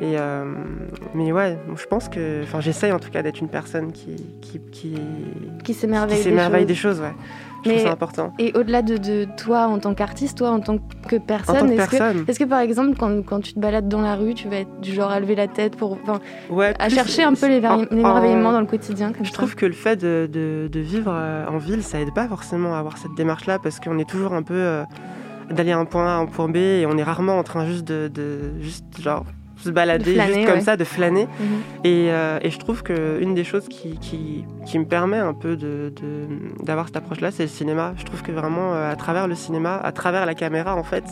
Et 0.00 0.18
euh, 0.18 0.44
mais 1.14 1.30
ouais, 1.30 1.58
je 1.76 1.84
pense 1.86 2.08
que, 2.08 2.42
enfin, 2.42 2.60
j'essaye 2.60 2.90
en 2.90 2.98
tout 2.98 3.10
cas 3.10 3.22
d'être 3.22 3.40
une 3.40 3.48
personne 3.50 3.92
qui 3.92 4.16
qui 4.40 4.58
qui, 4.72 4.94
qui 6.16 6.22
s'émerveille 6.22 6.62
des 6.62 6.66
des 6.66 6.74
choses, 6.74 7.00
ouais. 7.00 7.12
Je 7.64 7.68
Mais- 7.68 7.74
trouve 7.76 7.86
ça 7.86 7.92
important. 7.92 8.32
Et 8.38 8.52
au-delà 8.56 8.82
de, 8.82 8.96
de 8.96 9.26
toi 9.36 9.66
en 9.66 9.78
tant 9.78 9.94
qu'artiste, 9.94 10.38
toi 10.38 10.50
en 10.50 10.60
tant 10.60 10.78
que 11.08 11.16
personne, 11.16 11.70
est-ce 11.70 11.90
que, 11.90 12.30
est-ce 12.30 12.38
que 12.38 12.44
par 12.44 12.60
exemple, 12.60 12.96
quand, 12.98 13.22
quand 13.24 13.40
tu 13.40 13.54
te 13.54 13.60
balades 13.60 13.88
dans 13.88 14.00
la 14.00 14.16
rue, 14.16 14.34
tu 14.34 14.48
vas 14.48 14.56
être 14.56 14.80
du 14.80 14.92
genre 14.92 15.10
à 15.10 15.20
lever 15.20 15.34
la 15.36 15.46
tête 15.48 15.76
pour, 15.76 15.96
ouais, 16.50 16.74
à 16.78 16.88
chercher 16.88 17.22
un 17.22 17.34
peu 17.34 17.48
l'émerveille- 17.48 17.86
en- 17.90 17.94
l'émerveillement 17.94 18.52
dans 18.52 18.60
le 18.60 18.66
quotidien 18.66 19.12
comme 19.12 19.24
Je 19.24 19.30
ça 19.30 19.36
trouve 19.38 19.54
que 19.54 19.66
le 19.66 19.72
fait 19.72 19.96
de, 19.96 20.28
de- 20.32 20.68
de 20.70 20.80
vivre 20.80 21.12
euh, 21.14 21.46
en 21.46 21.58
ville, 21.58 21.82
ça 21.82 22.00
aide 22.00 22.12
pas 22.14 22.26
forcément 22.26 22.74
à 22.74 22.78
avoir 22.78 22.98
cette 22.98 23.14
démarche-là 23.16 23.58
parce 23.60 23.78
qu'on 23.80 23.98
est 23.98 24.08
toujours 24.08 24.32
un 24.34 24.42
peu 24.42 24.54
euh, 24.54 24.82
d'aller 25.50 25.72
à 25.72 25.78
un 25.78 25.84
point 25.84 26.06
A 26.06 26.10
à 26.16 26.18
un 26.18 26.26
point 26.26 26.48
B 26.48 26.56
et 26.56 26.86
on 26.88 26.96
est 26.98 27.02
rarement 27.02 27.38
en 27.38 27.42
train 27.42 27.66
juste 27.66 27.84
de, 27.86 28.08
de- 28.12 28.60
juste 28.60 28.84
genre 29.00 29.24
se 29.62 29.70
balader 29.70 30.14
flâner, 30.14 30.34
juste 30.34 30.46
comme 30.46 30.58
ouais. 30.58 30.64
ça, 30.64 30.76
de 30.76 30.84
flâner. 30.84 31.24
Mhm. 31.38 31.46
Et, 31.84 32.06
euh, 32.10 32.38
et 32.42 32.50
je 32.50 32.58
trouve 32.58 32.82
que 32.82 33.18
une 33.20 33.34
des 33.34 33.44
choses 33.44 33.68
qui, 33.68 33.98
qui, 33.98 34.44
qui 34.66 34.78
me 34.78 34.84
permet 34.84 35.18
un 35.18 35.34
peu 35.34 35.56
de, 35.56 35.92
de- 35.94 36.64
d'avoir 36.64 36.86
cette 36.86 36.96
approche-là, 36.96 37.30
c'est 37.30 37.44
le 37.44 37.48
cinéma. 37.48 37.94
Je 37.96 38.04
trouve 38.04 38.22
que 38.22 38.32
vraiment, 38.32 38.74
euh, 38.74 38.90
à 38.90 38.96
travers 38.96 39.28
le 39.28 39.34
cinéma, 39.34 39.76
à 39.76 39.92
travers 39.92 40.26
la 40.26 40.34
caméra, 40.34 40.76
en 40.76 40.82
fait, 40.84 41.04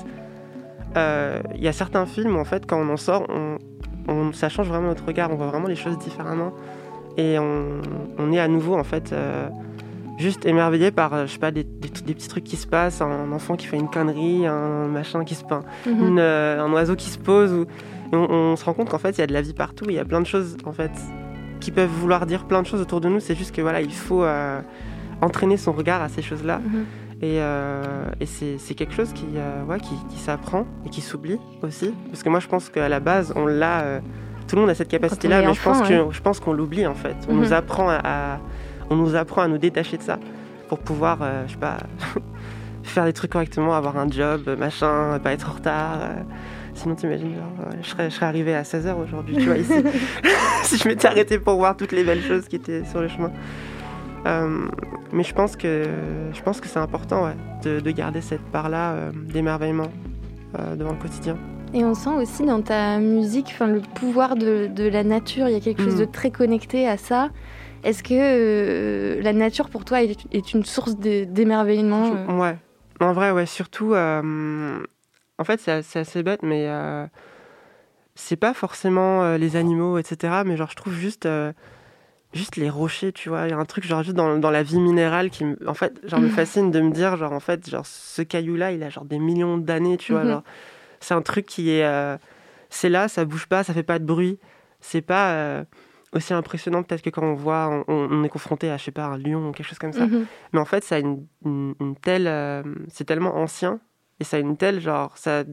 euh, 0.97 1.41
il 1.55 1.63
y 1.63 1.69
a 1.69 1.73
certains 1.73 2.07
films 2.07 2.37
où, 2.37 2.41
en 2.41 2.45
fait, 2.45 2.67
quand 2.67 2.79
on 2.81 2.89
en 2.93 2.97
sort, 2.97 3.25
on, 3.29 3.59
on- 4.09 4.33
ça 4.33 4.49
change 4.49 4.69
vraiment 4.69 4.89
notre 4.89 5.07
regard. 5.07 5.31
On 5.31 5.37
voit 5.37 5.47
vraiment 5.47 5.69
les 5.69 5.77
choses 5.77 5.99
différemment. 5.99 6.53
Et 7.17 7.39
on, 7.39 7.81
on 8.19 8.33
est 8.33 8.41
à 8.41 8.49
nouveau, 8.49 8.77
en 8.77 8.85
fait, 8.85 9.13
juste 10.21 10.47
émerveillé 10.47 10.91
par, 10.91 11.15
euh, 11.15 11.27
je 11.27 11.33
sais 11.33 11.39
pas, 11.39 11.51
des, 11.51 11.65
des, 11.65 11.89
des 11.89 12.15
petits 12.15 12.29
trucs 12.29 12.45
qui 12.45 12.57
se 12.57 12.67
passent, 12.67 13.01
un 13.01 13.33
enfant 13.33 13.57
qui 13.57 13.67
fait 13.67 13.77
une 13.77 13.89
connerie, 13.89 14.47
un 14.47 14.87
machin 14.87 15.25
qui 15.25 15.35
se 15.35 15.45
peint 15.45 15.63
Mhm. 15.87 16.07
une, 16.07 16.19
euh, 16.19 16.63
un 16.63 16.73
oiseau 16.73 16.95
qui 16.97 17.09
se 17.09 17.19
pose. 17.19 17.53
Ou... 17.53 17.67
on, 18.13 18.19
on 18.19 18.57
se 18.57 18.65
rend 18.65 18.75
compte 18.75 18.91
qu'en 18.91 18.99
fait, 18.99 19.11
il 19.11 19.21
y 19.21 19.25
a 19.25 19.27
de 19.27 19.33
la 19.33 19.43
vie 19.43 19.55
partout. 19.55 19.87
Il 19.89 19.95
y 19.95 19.99
a 19.99 20.05
plein 20.05 20.21
de 20.21 20.27
choses, 20.27 20.57
en 20.65 20.73
fait, 20.73 20.93
qui 21.61 21.71
peuvent 21.71 21.91
vouloir 21.91 22.27
dire 22.27 22.45
plein 22.45 22.63
de 22.63 22.67
choses 22.67 22.81
autour 22.81 23.01
de 23.01 23.09
nous. 23.09 23.21
C'est 23.21 23.35
juste 23.35 23.55
que 23.55 23.61
voilà, 23.63 23.81
il 23.81 23.93
faut 23.93 24.23
euh, 24.23 24.61
entraîner 25.21 25.57
son 25.57 25.73
regard 25.73 26.03
à 26.03 26.09
ces 26.09 26.23
choses-là. 26.23 26.59
Mhm. 26.59 26.85
Et, 27.23 27.37
euh, 27.39 28.11
et 28.19 28.27
c'est 28.27 28.75
quelque 28.75 28.95
chose 28.95 29.13
qui, 29.13 29.27
euh, 29.37 29.63
ouais, 29.65 29.79
qui, 29.79 29.95
qui 30.09 30.19
s'apprend 30.19 30.67
et 30.87 30.89
qui 30.89 31.03
s'oublie 31.03 31.39
aussi. 31.63 31.93
Parce 32.09 32.23
que 32.23 32.31
moi, 32.31 32.41
je 32.41 32.49
pense 32.49 32.71
qu'à 32.71 32.89
la 32.89 33.01
base, 33.01 33.33
on 33.37 33.47
l'a 33.47 34.01
tout 34.51 34.57
le 34.57 34.63
monde 34.63 34.71
a 34.71 34.75
cette 34.75 34.89
capacité-là, 34.89 35.43
mais 35.43 35.55
je 35.55 36.21
pense 36.21 36.41
qu'on 36.41 36.53
l'oublie 36.53 36.85
en 36.85 36.95
fait. 36.95 37.15
On 37.29 37.35
nous 37.35 37.47
mhm. 37.47 37.53
apprend 37.53 37.89
à, 37.89 38.41
on 38.91 38.97
nous 38.97 39.15
apprend 39.15 39.43
à 39.43 39.49
nous 39.49 39.59
détacher 39.59 39.97
de 39.97 40.03
ça 40.03 40.19
pour 40.69 40.79
pouvoir, 40.79 41.19
euh, 41.23 41.45
je 41.47 41.53
sais 41.53 41.59
pas, 41.59 41.79
faire 42.83 43.05
des 43.05 43.13
trucs 43.13 43.31
correctement, 43.31 43.75
avoir 43.75 43.97
un 43.97 44.11
job, 44.11 44.55
machin, 44.59 45.19
pas 45.23 45.33
être 45.33 45.49
en 45.49 45.55
retard. 45.55 45.99
Euh. 46.03 46.23
Sinon, 46.75 46.95
t'imagines, 46.95 47.35
genre, 47.35 47.73
je 47.83 47.89
serais, 47.89 48.11
je 48.11 48.15
serais 48.15 48.27
arrivé 48.27 48.55
à 48.55 48.63
16h 48.63 48.95
aujourd'hui, 48.95 49.37
tu 49.37 49.45
vois, 49.45 49.57
ici. 49.57 49.73
si 50.63 50.77
je 50.77 50.89
m'étais 50.89 51.09
arrêté 51.09 51.39
pour 51.39 51.57
voir 51.57 51.77
toutes 51.77 51.93
les 51.93 52.05
belles 52.05 52.23
choses 52.23 52.47
qui 52.49 52.57
étaient 52.57 52.85
sur 52.85 53.01
le 53.01 53.09
chemin. 53.09 53.33
Euh, 54.27 54.69
mais 55.13 55.25
je 55.25 55.35
pense 55.35 55.57
que, 55.57 55.87
je 56.33 56.43
pense 56.43 56.61
que 56.61 56.69
c'est 56.69 56.79
important 56.79 57.25
ouais, 57.25 57.37
de, 57.65 57.81
de, 57.81 57.91
garder 57.91 58.21
cette 58.21 58.45
part-là 58.53 59.11
d'émerveillement 59.15 59.91
devant 60.77 60.93
le 60.93 60.99
quotidien. 60.99 61.37
Et 61.73 61.85
on 61.85 61.95
sent 61.95 62.11
aussi 62.11 62.45
dans 62.45 62.61
ta 62.61 62.99
musique 62.99 63.59
le 63.61 63.81
pouvoir 63.81 64.37
de, 64.37 64.67
de 64.67 64.89
la 64.89 65.05
nature. 65.05 65.49
Il 65.49 65.53
y 65.53 65.57
a 65.57 65.61
quelque 65.61 65.83
chose 65.83 65.97
de 65.97 66.05
mm. 66.05 66.11
très 66.11 66.31
connecté 66.31 66.87
à 66.87 66.97
ça. 66.97 67.31
Est-ce 67.83 68.03
que 68.03 68.15
euh, 68.15 69.23
la 69.23 69.33
nature 69.33 69.71
pour 69.71 69.85
toi 69.85 70.03
est, 70.03 70.53
une 70.53 70.65
source 70.65 70.97
d'émerveillement 70.97 72.13
euh 72.15 72.39
Ouais, 72.39 72.59
en 73.01 73.13
vrai, 73.13 73.31
ouais. 73.31 73.47
Surtout, 73.47 73.95
euh, 73.95 74.83
en 75.39 75.45
fait, 75.45 75.61
c'est 75.61 75.99
assez 75.99 76.23
bête, 76.23 76.43
mais 76.43 76.69
c'est 78.15 78.37
pas 78.37 78.53
forcément 78.53 79.37
les 79.37 79.57
animaux, 79.57 79.99
etc. 79.99 80.43
Mais 80.45 80.57
genre, 80.57 80.71
je 80.71 80.77
trouve 80.77 80.95
juste 80.95 81.29
juste 82.33 82.55
les 82.55 82.71
rochers, 82.71 83.13
tu 83.13 83.29
vois. 83.29 83.47
Il 83.47 83.51
y 83.51 83.53
a 83.53 83.59
un 83.59 83.65
truc, 83.65 83.85
genre, 83.85 84.05
juste 84.05 84.15
dans, 84.15 84.39
dans 84.39 84.51
la 84.53 84.63
vie 84.63 84.79
minérale 84.79 85.31
qui, 85.31 85.45
en 85.67 85.75
fait, 85.75 85.99
genre, 86.07 86.21
me 86.21 86.29
fascine 86.39 86.71
de 86.71 86.81
me 86.81 86.91
dire, 86.91 87.17
genre, 87.17 87.33
en 87.33 87.41
fait, 87.41 87.69
genre, 87.69 87.87
ce 87.87 88.23
caillou-là, 88.23 88.73
il 88.73 88.83
a 88.83 88.91
genre 88.91 89.05
des 89.05 89.19
millions 89.19 89.57
d'années, 89.59 89.97
tu 89.97 90.13
vois. 90.13 90.25
Mhm. 90.25 90.43
c'est 91.01 91.15
un 91.15 91.23
truc 91.23 91.47
qui 91.47 91.71
est. 91.71 92.19
c'est 92.69 92.91
là, 92.91 93.09
ça 93.09 93.25
bouge 93.25 93.47
pas, 93.47 93.65
ça 93.65 93.73
fait 93.73 93.83
pas 93.83 93.99
de 93.99 94.05
bruit. 94.05 94.39
C'est 94.83 95.03
pas 95.03 95.65
aussi 96.13 96.35
impressionnant 96.35 96.83
peut-être 96.83 97.03
que 97.03 97.11
quand 97.11 97.23
on 97.23 97.35
voit, 97.35 97.85
on, 97.87 98.25
est 98.25 98.29
confronté 98.29 98.71
à, 98.71 98.77
je 98.77 98.85
sais 98.85 98.91
pas, 98.91 99.05
un 99.05 99.19
lion 99.19 99.49
ou 99.49 99.53
quelque 99.53 99.67
chose 99.67 99.79
comme 99.79 99.93
ça. 99.93 100.07
Mhm. 100.07 100.27
Mais 100.53 100.61
en 100.61 100.65
fait, 100.65 100.83
ça 100.83 100.97
a 100.97 100.99
une, 100.99 101.27
une, 101.45 101.97
telle, 102.01 102.27
euh, 102.27 102.63
c'est 102.89 103.05
tellement 103.05 103.37
ancien 103.37 103.81
et 104.19 104.25
ça 104.25 104.37
a 104.37 104.41
une 104.41 104.57
telle 104.57 104.81
genre, 104.81 105.17
ça, 105.17 105.45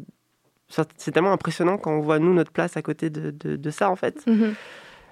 c'est 0.98 1.12
tellement 1.12 1.32
impressionnant 1.32 1.78
quand 1.78 1.92
on 1.92 2.02
voit 2.02 2.20
nous 2.20 2.34
notre 2.34 2.52
place 2.52 2.76
à 2.76 2.82
côté 2.82 3.10
de, 3.10 3.32
de, 3.32 3.70
ça 3.70 3.90
en 3.90 3.96
fait. 3.96 4.26
Mhm. 4.28 4.56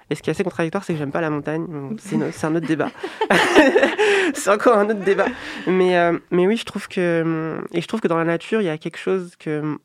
Et 0.08 0.14
ce 0.14 0.22
qui 0.22 0.30
est 0.30 0.32
assez 0.32 0.44
contradictoire, 0.44 0.84
c'est 0.84 0.92
que 0.92 0.98
j'aime 1.00 1.10
pas 1.10 1.20
la 1.20 1.30
montagne. 1.30 1.96
C'est 1.98 2.44
un 2.44 2.54
autre 2.54 2.66
débat. 2.66 2.90
c'est 4.34 4.50
encore 4.50 4.78
un 4.78 4.88
autre 4.88 5.00
débat. 5.00 5.26
Mais, 5.66 5.98
euh, 5.98 6.16
mais 6.30 6.46
oui, 6.46 6.56
je 6.56 6.64
trouve 6.64 6.86
que 6.86 7.58
et 7.72 7.80
je 7.80 7.88
trouve 7.88 8.00
que 8.00 8.06
dans 8.06 8.18
la 8.18 8.24
nature, 8.24 8.60
il 8.60 8.66
y 8.66 8.68
a 8.68 8.78
quelque 8.78 8.98
chose 8.98 9.34
que 9.36 9.78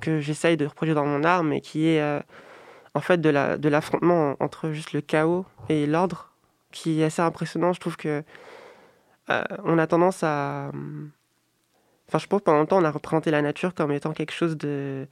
que 0.00 0.20
j'essaye 0.20 0.56
de 0.56 0.66
reproduire 0.66 0.96
dans 0.96 1.06
mon 1.06 1.24
art, 1.24 1.44
mais 1.44 1.60
qui 1.60 1.88
est 1.88 2.00
euh, 2.00 2.20
en 2.94 3.00
fait 3.00 3.20
de 3.20 3.28
la 3.28 3.58
de 3.58 3.68
l'affrontement 3.68 4.36
entre 4.40 4.70
juste 4.70 4.92
le 4.92 5.00
chaos 5.00 5.44
et 5.68 5.86
l'ordre 5.86 6.32
qui 6.72 7.00
est 7.00 7.04
assez 7.04 7.22
impressionnant. 7.22 7.72
Je 7.72 7.80
trouve 7.80 7.96
que 7.96 8.22
euh, 9.30 9.42
on 9.64 9.78
a 9.78 9.86
tendance 9.86 10.22
à 10.22 10.70
Enfin, 12.08 12.18
je 12.18 12.26
pense 12.26 12.42
pendant 12.42 12.58
longtemps, 12.58 12.78
on 12.78 12.84
a 12.84 12.90
représenté 12.90 13.30
la 13.30 13.40
nature 13.40 13.74
comme 13.74 13.90
étant 13.92 14.12
quelque 14.12 14.32
chose 14.32 14.56
de 14.56 15.08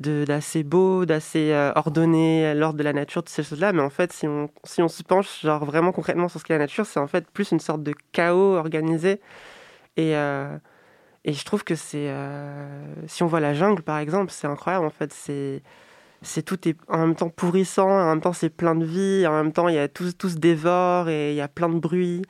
d'assez 0.00 0.62
beau, 0.62 1.04
d'assez 1.06 1.52
euh, 1.52 1.72
ordonné, 1.74 2.54
l'ordre 2.54 2.78
de 2.78 2.84
la 2.84 2.92
nature, 2.92 3.22
toutes 3.22 3.30
ces 3.30 3.42
choses-là. 3.42 3.72
Mais 3.72 3.82
en 3.82 3.90
fait, 3.90 4.12
si 4.12 4.28
on 4.28 4.48
si 4.64 4.80
on 4.80 4.88
s'y 4.88 5.02
penche, 5.04 5.42
genre 5.42 5.64
vraiment 5.64 5.92
concrètement 5.92 6.28
sur 6.28 6.40
ce 6.40 6.44
qu'est 6.44 6.54
la 6.54 6.60
nature, 6.60 6.86
c'est 6.86 7.00
en 7.00 7.08
fait 7.08 7.28
plus 7.30 7.50
une 7.52 7.60
sorte 7.60 7.82
de 7.82 7.94
chaos 8.12 8.56
organisé. 8.56 9.20
Et 9.96 10.16
euh, 10.16 10.56
et 11.24 11.32
je 11.32 11.44
trouve 11.44 11.64
que 11.64 11.74
c'est 11.74 12.12
si 13.06 13.22
on 13.22 13.26
voit 13.26 13.40
la 13.40 13.54
jungle, 13.54 13.82
par 13.82 13.98
exemple, 13.98 14.32
c'est 14.32 14.46
incroyable. 14.46 14.86
En 14.86 14.90
fait, 14.90 15.12
c'est 15.12 15.62
c'est 16.22 16.42
tout 16.42 16.68
est 16.68 16.76
en 16.88 16.98
même 16.98 17.14
temps 17.14 17.28
pourrissant, 17.28 17.88
en 17.88 18.08
même 18.08 18.20
temps 18.20 18.32
c'est 18.32 18.50
plein 18.50 18.74
de 18.74 18.84
vie, 18.84 19.26
en 19.26 19.32
même 19.32 19.52
temps 19.52 19.68
il 19.68 19.74
y 19.74 19.78
a 19.78 19.88
tout, 19.88 20.12
tout 20.12 20.28
se 20.28 20.36
dévore 20.36 21.08
et 21.08 21.30
il 21.30 21.36
y 21.36 21.40
a 21.40 21.48
plein 21.48 21.68
de 21.68 21.78
bruit. 21.78 22.22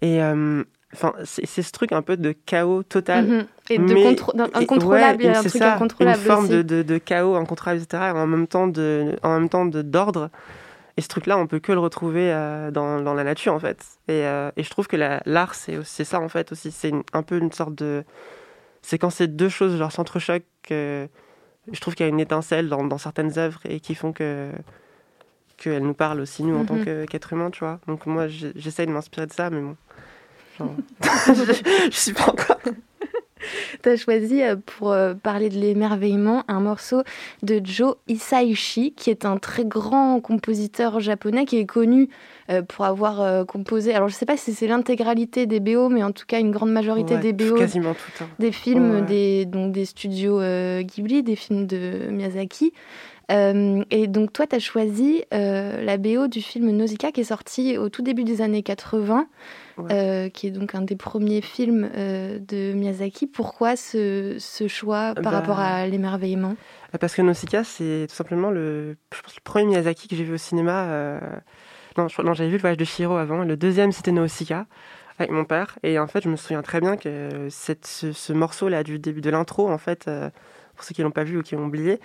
Et 0.00 0.22
euh, 0.22 0.64
enfin, 0.94 1.12
c'est 1.24 1.62
ce 1.62 1.72
truc 1.72 1.92
un 1.92 2.02
peu 2.02 2.16
de 2.16 2.32
chaos 2.32 2.82
total. 2.82 3.26
Mhm. 3.26 3.46
Et 3.70 3.78
de 3.78 3.94
mais, 3.94 4.06
incontrôlable, 4.54 5.26
a 5.26 5.38
un 5.38 5.42
truc 5.42 5.52
ça, 5.52 5.74
incontrôlable 5.76 6.18
Une 6.18 6.26
forme 6.26 6.48
De, 6.48 6.62
de, 6.62 6.82
de, 6.82 6.98
chaos 6.98 7.36
incontrôlable, 7.36 7.82
etc. 7.82 8.04
Et 8.08 8.18
en 8.18 8.26
même 8.26 8.46
temps 8.46 8.66
de, 8.66 9.16
en 9.22 9.38
même 9.38 9.48
temps 9.48 9.66
d'ordre. 9.66 10.30
Et 10.96 11.00
ce 11.00 11.08
truc-là, 11.08 11.38
on 11.38 11.46
peut 11.46 11.58
que 11.58 11.72
le 11.72 11.78
retrouver 11.78 12.30
euh, 12.32 12.70
dans, 12.70 13.00
dans, 13.00 13.14
la 13.14 13.24
nature, 13.24 13.54
en 13.54 13.58
fait. 13.58 13.82
Et, 14.08 14.26
euh, 14.26 14.50
et 14.56 14.62
je 14.62 14.68
trouve 14.68 14.88
que 14.88 14.96
l'art, 14.96 15.54
c'est 15.54 16.04
ça, 16.04 16.20
en 16.20 16.28
fait, 16.28 16.52
aussi. 16.52 16.70
C'est 16.70 16.92
un 17.14 17.22
peu 17.22 17.38
une 17.38 17.52
sorte 17.52 17.74
de... 17.74 18.04
C'est 18.82 18.98
quand 18.98 19.08
ces 19.08 19.26
deux 19.26 19.48
choses, 19.48 19.78
genre, 19.78 19.92
s'entrechoquent 19.92 20.42
je 21.70 21.80
trouve 21.80 21.94
qu'il 21.94 22.04
y 22.04 22.08
a 22.08 22.10
une 22.10 22.20
étincelle 22.20 22.68
dans, 22.68 22.84
dans, 22.84 22.98
certaines 22.98 23.38
œuvres 23.38 23.60
et 23.64 23.80
qui 23.80 23.94
font 23.94 24.12
que 24.12 24.50
qu'elles 25.58 25.82
nous 25.82 25.94
parlent 25.94 26.20
aussi 26.20 26.42
nous 26.42 26.56
en 26.56 26.64
tant 26.64 26.74
mhm. 26.74 27.06
qu'être 27.06 27.32
humain 27.32 27.50
tu 27.50 27.60
vois 27.60 27.78
donc 27.86 28.06
moi 28.06 28.26
j'essaye 28.26 28.86
de 28.86 28.92
m'inspirer 28.92 29.26
de 29.26 29.32
ça 29.32 29.48
mais 29.50 29.60
bon 29.60 29.76
je, 31.00 31.88
je 31.90 31.96
suis 31.96 32.12
pas 32.12 32.30
encore 32.30 32.58
tu 33.82 33.88
as 33.88 33.96
choisi 33.96 34.42
euh, 34.42 34.56
pour 34.64 34.92
euh, 34.92 35.14
parler 35.14 35.48
de 35.48 35.58
l'émerveillement 35.58 36.44
un 36.48 36.60
morceau 36.60 37.02
de 37.42 37.60
Joe 37.62 37.96
Hisaishi, 38.08 38.92
qui 38.94 39.10
est 39.10 39.24
un 39.24 39.36
très 39.38 39.64
grand 39.64 40.20
compositeur 40.20 41.00
japonais 41.00 41.44
qui 41.44 41.58
est 41.58 41.66
connu 41.66 42.08
euh, 42.50 42.62
pour 42.62 42.84
avoir 42.84 43.46
composé. 43.46 43.94
Alors 43.94 44.08
je 44.08 44.14
sais 44.14 44.26
pas 44.26 44.36
si 44.36 44.52
c'est 44.52 44.66
l'intégralité 44.66 45.46
des 45.46 45.60
BO, 45.60 45.88
mais 45.88 46.02
en 46.02 46.12
tout 46.12 46.24
cas 46.26 46.40
une 46.40 46.50
grande 46.50 46.72
majorité 46.72 47.16
des 47.16 47.32
BO. 47.32 47.54
Quasiment 47.54 47.94
tout. 47.94 48.24
Hein. 48.24 48.28
Des 48.38 48.52
films 48.52 49.04
des, 49.06 49.44
donc 49.46 49.72
des 49.72 49.84
studios 49.84 50.40
Ghibli, 50.82 51.22
des 51.22 51.36
films 51.36 51.66
de 51.66 52.08
Miyazaki. 52.10 52.72
et 53.30 54.06
donc 54.08 54.32
toi, 54.32 54.46
tu 54.46 54.56
as 54.56 54.58
choisi 54.58 55.24
la 55.30 55.96
BO 55.96 56.26
du 56.26 56.42
film 56.42 56.70
Nausicaa 56.70 57.12
qui 57.12 57.20
est 57.20 57.24
sorti 57.24 57.78
au 57.78 57.88
tout 57.88 58.02
début 58.02 58.24
des 58.24 58.40
années 58.40 58.62
80. 58.62 59.26
Euh, 59.78 60.28
qui 60.28 60.46
est 60.46 60.50
donc 60.50 60.74
un 60.74 60.82
des 60.82 60.96
premiers 60.96 61.40
films 61.40 61.88
euh, 61.96 62.38
de 62.38 62.72
Miyazaki. 62.74 63.26
Pourquoi 63.26 63.76
ce, 63.76 64.36
ce 64.38 64.68
choix 64.68 65.14
par 65.14 65.24
bah, 65.24 65.30
rapport 65.30 65.60
à 65.60 65.86
l'émerveillement? 65.86 66.56
Parce 67.00 67.14
que 67.14 67.22
Nausicaa, 67.22 67.64
c'est 67.64 68.06
tout 68.08 68.14
simplement 68.14 68.50
le, 68.50 68.96
je 69.14 69.22
pense, 69.22 69.34
le 69.34 69.40
premier 69.42 69.66
Miyazaki 69.66 70.08
que 70.08 70.16
j'ai 70.16 70.24
vu 70.24 70.34
au 70.34 70.38
cinéma. 70.38 70.84
Euh, 70.84 71.20
non, 71.96 72.06
non 72.22 72.34
j'avais 72.34 72.50
vu 72.50 72.56
le 72.56 72.60
voyage 72.60 72.76
de 72.76 72.84
Shiro 72.84 73.16
avant. 73.16 73.44
Le 73.44 73.56
deuxième, 73.56 73.92
c'était 73.92 74.12
Nausicaa 74.12 74.66
avec 75.18 75.30
mon 75.30 75.44
père. 75.44 75.78
Et 75.82 75.98
en 75.98 76.06
fait, 76.06 76.22
je 76.24 76.28
me 76.28 76.36
souviens 76.36 76.62
très 76.62 76.80
bien 76.80 76.96
que 76.96 77.48
cette, 77.50 77.86
ce, 77.86 78.12
ce 78.12 78.32
morceau-là 78.32 78.82
du 78.82 78.98
début 78.98 79.20
de 79.20 79.30
l'intro, 79.30 79.68
en 79.68 79.78
fait, 79.78 80.08
pour 80.74 80.84
ceux 80.84 80.94
qui 80.94 81.02
l'ont 81.02 81.10
pas 81.10 81.24
vu 81.24 81.38
ou 81.38 81.42
qui 81.42 81.54
ont 81.54 81.64
oublié. 81.64 82.00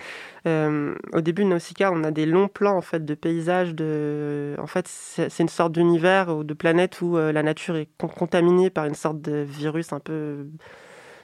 Euh, 0.46 0.96
au 1.14 1.22
début 1.22 1.44
de 1.44 1.50
Nausicaa, 1.50 1.92
on 1.92 2.04
a 2.04 2.12
des 2.12 2.26
longs 2.26 2.48
plans 2.48 2.76
en 2.76 2.82
fait 2.82 3.06
de 3.06 3.14
paysages. 3.14 3.74
De, 3.74 4.56
en 4.60 4.68
fait, 4.68 4.88
c'est 4.88 5.40
une 5.40 5.50
sorte 5.50 5.74
d'univers 5.74 6.36
ou 6.36 6.44
de 6.44 6.54
planète 6.54 7.02
où 7.02 7.18
euh, 7.18 7.32
la 7.32 7.44
nature 7.44 7.76
est 7.76 7.90
contaminée 7.98 8.70
par 8.70 8.86
une 8.86 8.96
sorte 8.96 9.22
de 9.22 9.38
virus 9.38 9.94
un 9.94 10.00
peu 10.00 10.48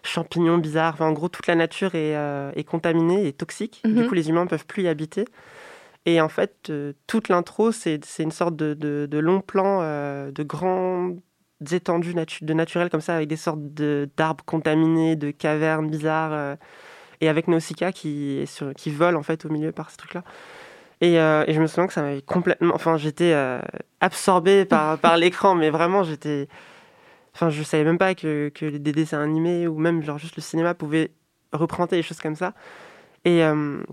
champignon 0.04 0.58
bizarre. 0.58 1.02
en 1.02 1.14
gros, 1.14 1.30
toute 1.30 1.48
la 1.48 1.56
nature 1.56 1.96
est, 1.96 2.16
euh, 2.16 2.52
est 2.56 2.64
contaminée 2.64 3.28
et 3.28 3.34
toxique. 3.34 3.82
Du 3.86 3.92
mhm. 3.92 4.08
coup, 4.08 4.16
les 4.16 4.30
humains 4.30 4.44
ne 4.44 4.50
peuvent 4.50 4.66
plus 4.66 4.84
y 4.84 4.88
habiter. 4.88 5.26
Et 6.06 6.20
en 6.20 6.28
fait, 6.28 6.70
toute 7.08 7.30
l'intro, 7.30 7.72
c'est 7.72 8.02
une 8.20 8.32
sorte 8.32 8.58
de, 8.58 8.74
de, 8.74 9.08
de 9.10 9.18
long 9.20 9.40
plan, 9.40 9.80
de 9.80 10.44
grands 10.44 11.12
étendues 11.72 12.16
natu 12.16 12.46
de 12.46 12.54
naturel 12.54 12.90
comme 12.90 13.02
ça, 13.02 13.16
avec 13.16 13.28
des 13.28 13.38
sortes 13.38 13.62
d'arbres 13.62 14.44
contaminés, 14.46 15.16
de 15.16 15.32
cavernes 15.32 15.90
bizarres 15.90 16.58
et 17.22 17.30
avec 17.30 17.48
Nausicaa 17.48 17.92
qui, 17.92 18.44
sur, 18.48 18.74
qui 18.74 18.90
vole 18.92 19.16
en 19.16 19.24
fait 19.24 19.46
au 19.46 19.50
milieu 19.50 19.72
par 19.72 19.90
ce 19.90 19.98
truc-là. 19.98 20.24
Et, 21.02 21.20
euh, 21.20 21.44
et, 21.48 21.54
je 21.54 21.62
me 21.62 21.68
souviens 21.68 21.88
que 21.88 21.94
ça 21.94 22.02
m'avait 22.02 22.22
complètement. 22.22 22.74
Enfin, 22.76 22.98
j'étais 22.98 23.34
euh, 23.34 23.60
absorbée 24.00 24.66
par, 24.66 24.98
par 25.00 25.18
l'écran, 25.18 25.56
mais 25.56 25.70
vraiment, 25.70 26.04
j'étais. 26.04 26.48
Enfin, 27.36 27.50
je 27.50 27.64
savais 27.64 27.84
même 27.84 27.98
pas 27.98 28.16
que, 28.16 28.50
que 28.50 28.78
des 28.78 28.92
dessins 28.92 29.22
animés 29.22 29.68
ou 29.68 29.78
même 29.78 30.04
genre 30.04 30.18
juste 30.18 30.36
le 30.36 30.42
cinéma 30.42 30.76
pouvaient 30.76 31.12
représenter 31.52 31.96
des 31.96 32.04
choses 32.04 32.20
comme 32.20 32.36
ça. 32.36 32.54
Et, 33.26 33.44
euh, 33.44 33.84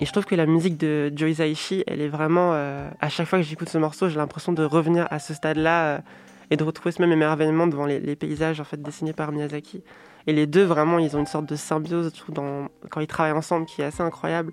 et 0.00 0.06
je 0.06 0.12
trouve 0.12 0.24
que 0.24 0.34
la 0.34 0.46
musique 0.46 0.76
de 0.76 1.12
Joe 1.16 1.30
Hisaishi, 1.30 1.84
elle 1.86 2.00
est 2.00 2.08
vraiment. 2.08 2.52
à 2.52 3.08
chaque 3.08 3.26
fois 3.26 3.38
que 3.38 3.44
j'écoute 3.44 3.68
ce 3.68 3.78
morceau, 3.78 4.08
j'ai 4.08 4.16
l'impression 4.16 4.52
de 4.52 4.64
revenir 4.64 5.06
à 5.10 5.18
ce 5.18 5.34
stade-là 5.34 6.02
et 6.50 6.56
de 6.56 6.64
retrouver 6.64 6.92
ce 6.92 7.02
même 7.02 7.12
émerveillement 7.12 7.66
devant 7.66 7.86
les, 7.86 8.00
les, 8.00 8.16
paysages 8.16 8.60
en 8.60 8.64
fait 8.64 8.80
dessinés 8.80 9.12
par 9.12 9.32
Miyazaki. 9.32 9.82
Et 10.26 10.32
les 10.32 10.46
deux, 10.46 10.64
vraiment, 10.64 10.98
ils 10.98 11.16
ont 11.16 11.20
une 11.20 11.26
sorte 11.26 11.46
de 11.46 11.56
symbiose 11.56 12.12
dans, 12.28 12.68
quand 12.90 13.00
ils 13.00 13.06
travaillent 13.06 13.36
ensemble 13.36 13.66
qui 13.66 13.82
est 13.82 13.84
assez 13.84 14.02
incroyable 14.02 14.52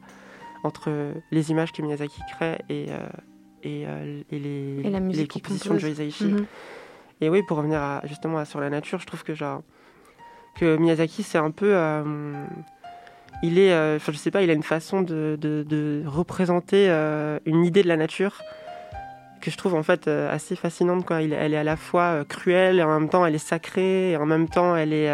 entre 0.63 0.89
les 1.31 1.51
images 1.51 1.71
que 1.71 1.81
Miyazaki 1.81 2.21
crée 2.31 2.57
et, 2.69 2.88
euh, 2.89 3.07
et, 3.63 3.83
euh, 3.88 4.21
et, 4.31 4.39
les, 4.39 4.83
la 4.89 5.00
les 5.00 5.27
compositions 5.27 5.73
de 5.73 5.79
Joe 5.79 6.21
mhm. 6.21 6.45
Et 7.21 7.29
oui, 7.29 7.43
pour 7.43 7.57
revenir 7.57 8.01
justement 8.05 8.43
sur 8.45 8.59
la 8.59 8.69
nature, 8.69 9.00
je 9.00 9.05
trouve 9.05 9.23
que, 9.23 9.33
genre, 9.33 9.62
que 10.55 10.77
Miyazaki, 10.77 11.23
c'est 11.23 11.38
un 11.38 11.51
peu. 11.51 11.73
Euh, 11.73 12.33
il 13.43 13.59
est. 13.59 13.73
Enfin, 13.95 14.12
je 14.12 14.17
sais 14.17 14.31
pas, 14.31 14.41
il 14.41 14.50
a 14.50 14.53
une 14.53 14.63
façon 14.63 15.01
de, 15.01 15.38
de, 15.39 15.65
de 15.67 16.03
représenter 16.05 16.89
une 17.45 17.65
idée 17.65 17.83
de 17.83 17.88
la 17.88 17.97
nature 17.97 18.41
que 19.43 19.51
je 19.51 19.57
trouve 19.57 19.75
en 19.75 19.83
fait 19.83 20.07
assez 20.07 20.55
fascinante. 20.55 21.05
Quoi. 21.05 21.21
Elle 21.21 21.33
est 21.53 21.57
à 21.57 21.63
la 21.63 21.75
fois 21.75 22.23
cruelle 22.27 22.79
et 22.79 22.83
en 22.83 23.00
même 23.00 23.09
temps 23.09 23.25
elle 23.25 23.35
est 23.35 23.38
sacrée 23.53 24.12
et 24.12 24.17
en 24.17 24.25
même 24.25 24.47
temps 24.47 24.75
elle 24.75 24.93
est 24.93 25.12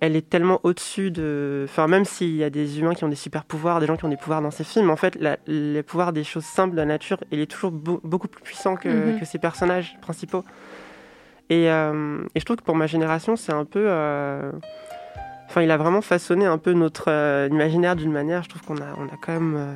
elle 0.00 0.16
est 0.16 0.28
tellement 0.28 0.60
au-dessus 0.64 1.10
de. 1.10 1.64
Enfin, 1.66 1.86
même 1.86 2.04
s'il 2.04 2.36
y 2.36 2.44
a 2.44 2.50
des 2.50 2.78
humains 2.78 2.92
qui 2.94 3.04
ont 3.04 3.08
des 3.08 3.14
super 3.16 3.44
pouvoirs, 3.44 3.80
des 3.80 3.86
gens 3.86 3.96
qui 3.96 4.04
ont 4.04 4.10
des 4.10 4.18
pouvoirs 4.18 4.42
dans 4.42 4.50
ces 4.50 4.64
films, 4.64 4.90
en 4.90 4.96
fait, 4.96 5.14
la, 5.18 5.38
les 5.46 5.82
pouvoirs 5.82 6.12
des 6.12 6.24
choses 6.24 6.44
simples 6.44 6.72
de 6.72 6.76
la 6.76 6.84
nature, 6.84 7.16
il 7.30 7.40
est 7.40 7.46
toujours 7.50 7.70
beaucoup 7.70 8.28
plus 8.28 8.42
puissant 8.42 8.76
que, 8.76 8.88
Mhm. 8.88 9.18
que 9.20 9.24
ces 9.24 9.38
personnages 9.38 9.96
principaux. 10.02 10.44
Et, 11.48 11.70
euh, 11.70 12.22
et 12.34 12.40
je 12.40 12.44
trouve 12.44 12.56
que 12.56 12.62
pour 12.64 12.76
ma 12.76 12.86
génération, 12.86 13.36
c'est 13.36 13.52
un 13.52 13.64
peu. 13.64 13.84
euh, 13.86 14.50
Enfin, 15.48 15.62
il 15.62 15.70
a 15.70 15.76
vraiment 15.76 16.00
façonné 16.02 16.44
un 16.46 16.58
peu 16.58 16.72
notre 16.72 17.04
euh, 17.08 17.48
imaginaire 17.50 17.96
d'une 17.96 18.10
manière. 18.12 18.42
Je 18.42 18.48
trouve 18.50 18.62
qu'on 18.62 18.78
a, 18.78 18.94
on 18.98 19.04
a 19.06 19.16
quand 19.22 19.32
même. 19.32 19.54
euh, 19.56 19.74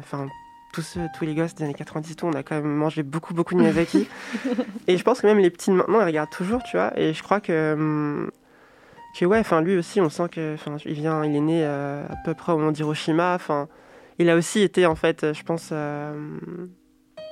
tous, 0.79 0.83
ceux, 0.83 1.09
tous 1.17 1.25
les 1.25 1.35
gosses 1.35 1.57
des 1.57 1.65
années 1.65 1.75
90, 1.75 2.15
tout, 2.15 2.27
on 2.27 2.33
a 2.35 2.45
quand 2.45 2.55
même 2.55 2.73
mangé 2.73 3.03
beaucoup, 3.03 3.35
beaucoup 3.35 3.55
de 3.55 3.61
Miyazaki. 3.61 4.07
et 4.87 4.97
je 4.97 5.03
pense 5.03 5.21
que 5.21 5.27
même 5.27 5.39
les 5.39 5.51
petits 5.51 5.71
de 5.71 5.75
maintenant, 5.75 6.01
ils 6.01 6.05
regardent 6.05 6.31
toujours, 6.31 6.63
tu 6.63 6.77
vois. 6.77 6.97
Et 6.97 7.13
je 7.15 7.23
crois 7.23 7.41
que. 7.41 7.73
hum, 7.73 8.31
que 9.19 9.25
ouais, 9.25 9.41
enfin 9.41 9.61
lui 9.61 9.77
aussi, 9.77 10.01
on 10.01 10.09
sent 10.09 10.29
que, 10.31 10.55
enfin, 10.55 10.77
il 10.85 10.93
vient, 10.93 11.25
il 11.25 11.35
est 11.35 11.41
né 11.41 11.65
euh, 11.65 12.07
à 12.09 12.15
peu 12.25 12.35
près 12.35 12.53
au 12.53 12.59
moment 12.59 12.71
d'Hiroshima. 12.71 13.35
Enfin, 13.35 13.67
il 14.21 14.31
a 14.31 14.37
aussi 14.37 14.61
été 14.61 14.87
en 14.87 14.95
fait, 14.95 15.25
euh, 15.25 15.35
je 15.35 15.43
pense, 15.43 15.71
euh, 15.73 16.39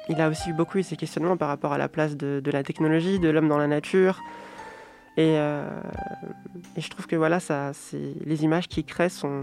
il 0.09 0.21
a 0.21 0.29
aussi 0.29 0.51
eu 0.51 0.53
beaucoup 0.53 0.79
eu 0.79 0.83
ces 0.83 0.97
questionnements 0.97 1.37
par 1.37 1.47
rapport 1.47 1.73
à 1.73 1.79
la 1.79 1.89
place 1.89 2.17
de, 2.17 2.41
de 2.43 2.51
la 2.51 2.65
technologie, 2.65 3.21
de 3.21 3.29
l'homme 3.29 3.49
dans 3.49 3.59
la 3.59 3.69
nature. 3.69 4.21
Et, 5.17 5.39
euh, 5.39 5.69
et 6.77 6.81
je 6.81 6.91
trouve 6.91 7.07
que 7.07 7.15
voilà, 7.15 7.39
ça, 7.39 7.71
les 7.93 8.43
images 8.43 8.67
qu'il 8.67 8.85
crée 8.85 9.09
sont, 9.09 9.41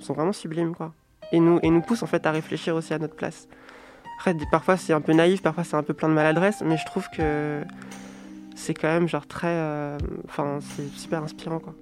sont 0.00 0.12
vraiment 0.12 0.32
sublimes, 0.32 0.74
quoi. 0.74 0.92
Et 1.32 1.40
nous, 1.40 1.58
et 1.62 1.70
nous 1.70 1.80
poussent 1.80 2.02
en 2.02 2.06
fait 2.06 2.26
à 2.26 2.30
réfléchir 2.30 2.74
aussi 2.74 2.94
à 2.94 2.98
notre 2.98 3.16
place. 3.16 3.48
Après, 4.18 4.34
parfois 4.50 4.76
c'est 4.76 4.92
un 4.92 5.00
peu 5.00 5.12
naïf, 5.12 5.42
parfois 5.42 5.64
c'est 5.64 5.76
un 5.76 5.82
peu 5.82 5.94
plein 5.94 6.08
de 6.08 6.14
maladresse, 6.14 6.62
mais 6.64 6.76
je 6.76 6.84
trouve 6.86 7.08
que 7.16 7.62
c'est 8.54 8.74
quand 8.74 8.88
même 8.88 9.08
genre 9.08 9.26
très, 9.26 9.48
euh, 9.48 9.98
enfin, 10.26 10.58
c'est 10.60 10.88
super 10.96 11.22
inspirant, 11.22 11.58
quoi. 11.58 11.74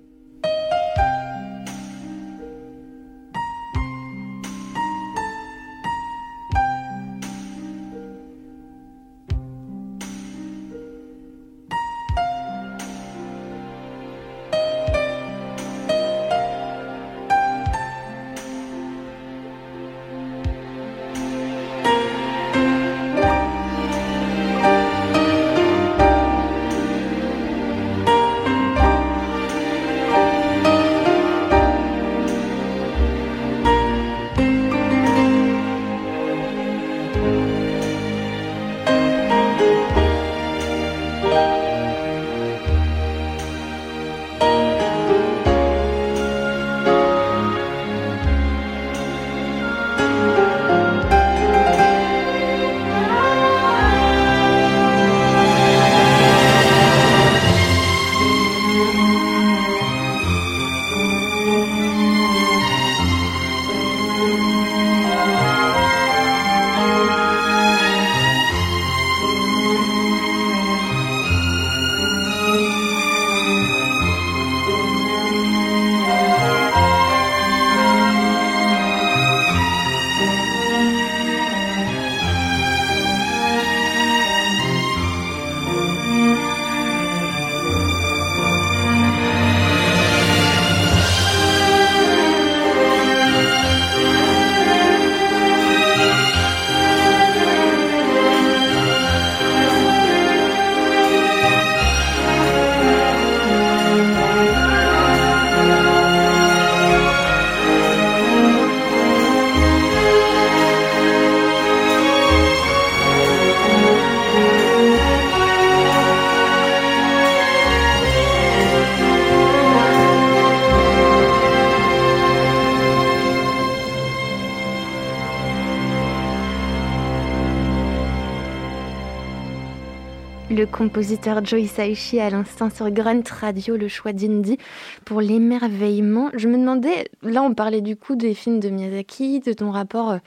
Compositeur 131.03 131.45
Joe 131.45 131.61
Hisaishi 131.63 132.21
à 132.21 132.31
l'instant 132.31 132.71
sur 132.71 132.89
Grunt 132.93 133.25
Radio, 133.29 133.77
le 133.77 133.89
choix 133.89 134.13
d'Indy 134.13 134.57
pour 135.05 135.21
l'émerveillement. 135.21 136.31
Je 136.33 136.47
me 136.47 136.57
demandais, 136.57 137.11
là 137.23 137.43
on 137.43 137.55
parlait 137.55 137.81
du 137.81 137.97
coup 137.97 138.15
des 138.15 138.35
films 138.35 138.61
de 138.61 138.69
Miyazaki, 138.69 139.41
de 139.41 139.53
ton 139.53 139.73
rapport 139.73 140.13
euh, 140.13 140.19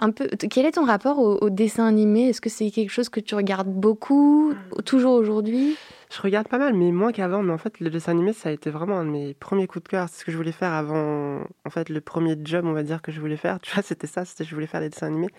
un 0.00 0.10
peu. 0.10 0.26
Quel 0.50 0.66
est 0.66 0.72
ton 0.72 0.84
rapport 0.84 1.20
au, 1.20 1.36
au 1.36 1.48
dessin 1.48 1.86
animé? 1.86 2.30
Est-ce 2.30 2.40
que 2.40 2.50
c'est 2.50 2.72
quelque 2.72 2.90
chose 2.90 3.08
que 3.08 3.20
tu 3.20 3.36
regardes 3.36 3.68
beaucoup, 3.68 4.52
toujours 4.84 5.12
aujourd'hui? 5.12 5.76
Je 6.12 6.20
regarde 6.22 6.48
pas 6.48 6.58
mal, 6.58 6.74
mais 6.74 6.90
moins 6.90 7.12
qu'avant. 7.12 7.44
Mais 7.44 7.52
en 7.52 7.58
fait, 7.58 7.78
le 7.78 7.88
dessin 7.88 8.10
animé, 8.10 8.32
ça 8.32 8.48
a 8.48 8.52
été 8.52 8.68
vraiment 8.68 8.98
un 8.98 9.04
de 9.04 9.10
mes 9.10 9.34
premiers 9.34 9.68
coups 9.68 9.84
de 9.84 9.88
cœur. 9.90 10.08
C'est 10.08 10.22
ce 10.22 10.24
que 10.24 10.32
je 10.32 10.36
voulais 10.36 10.50
faire 10.50 10.72
avant. 10.72 11.44
En 11.64 11.70
fait, 11.70 11.88
le 11.88 12.00
premier 12.00 12.36
job, 12.42 12.64
on 12.66 12.72
va 12.72 12.82
dire, 12.82 13.00
que 13.00 13.12
je 13.12 13.20
voulais 13.20 13.36
faire. 13.36 13.58
Tu 13.62 13.72
vois, 13.72 13.84
c'était 13.84 14.08
ça. 14.08 14.24
C'était 14.24 14.42
je 14.42 14.52
voulais 14.56 14.66
faire 14.66 14.80
des 14.80 14.88
dessins 14.88 15.06
animés. 15.06 15.30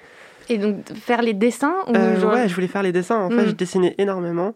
Et 0.51 0.57
donc 0.57 0.91
faire 0.93 1.21
les 1.21 1.33
dessins 1.33 1.75
ou 1.87 1.95
Euh, 1.95 2.19
genre- 2.19 2.33
Ouais, 2.33 2.47
je 2.49 2.53
voulais 2.55 2.67
faire 2.67 2.83
les 2.83 2.91
dessins. 2.91 3.19
En 3.21 3.29
fait, 3.29 3.43
Mm. 3.43 3.47
je 3.47 3.51
dessinais 3.51 3.95
énormément. 3.97 4.53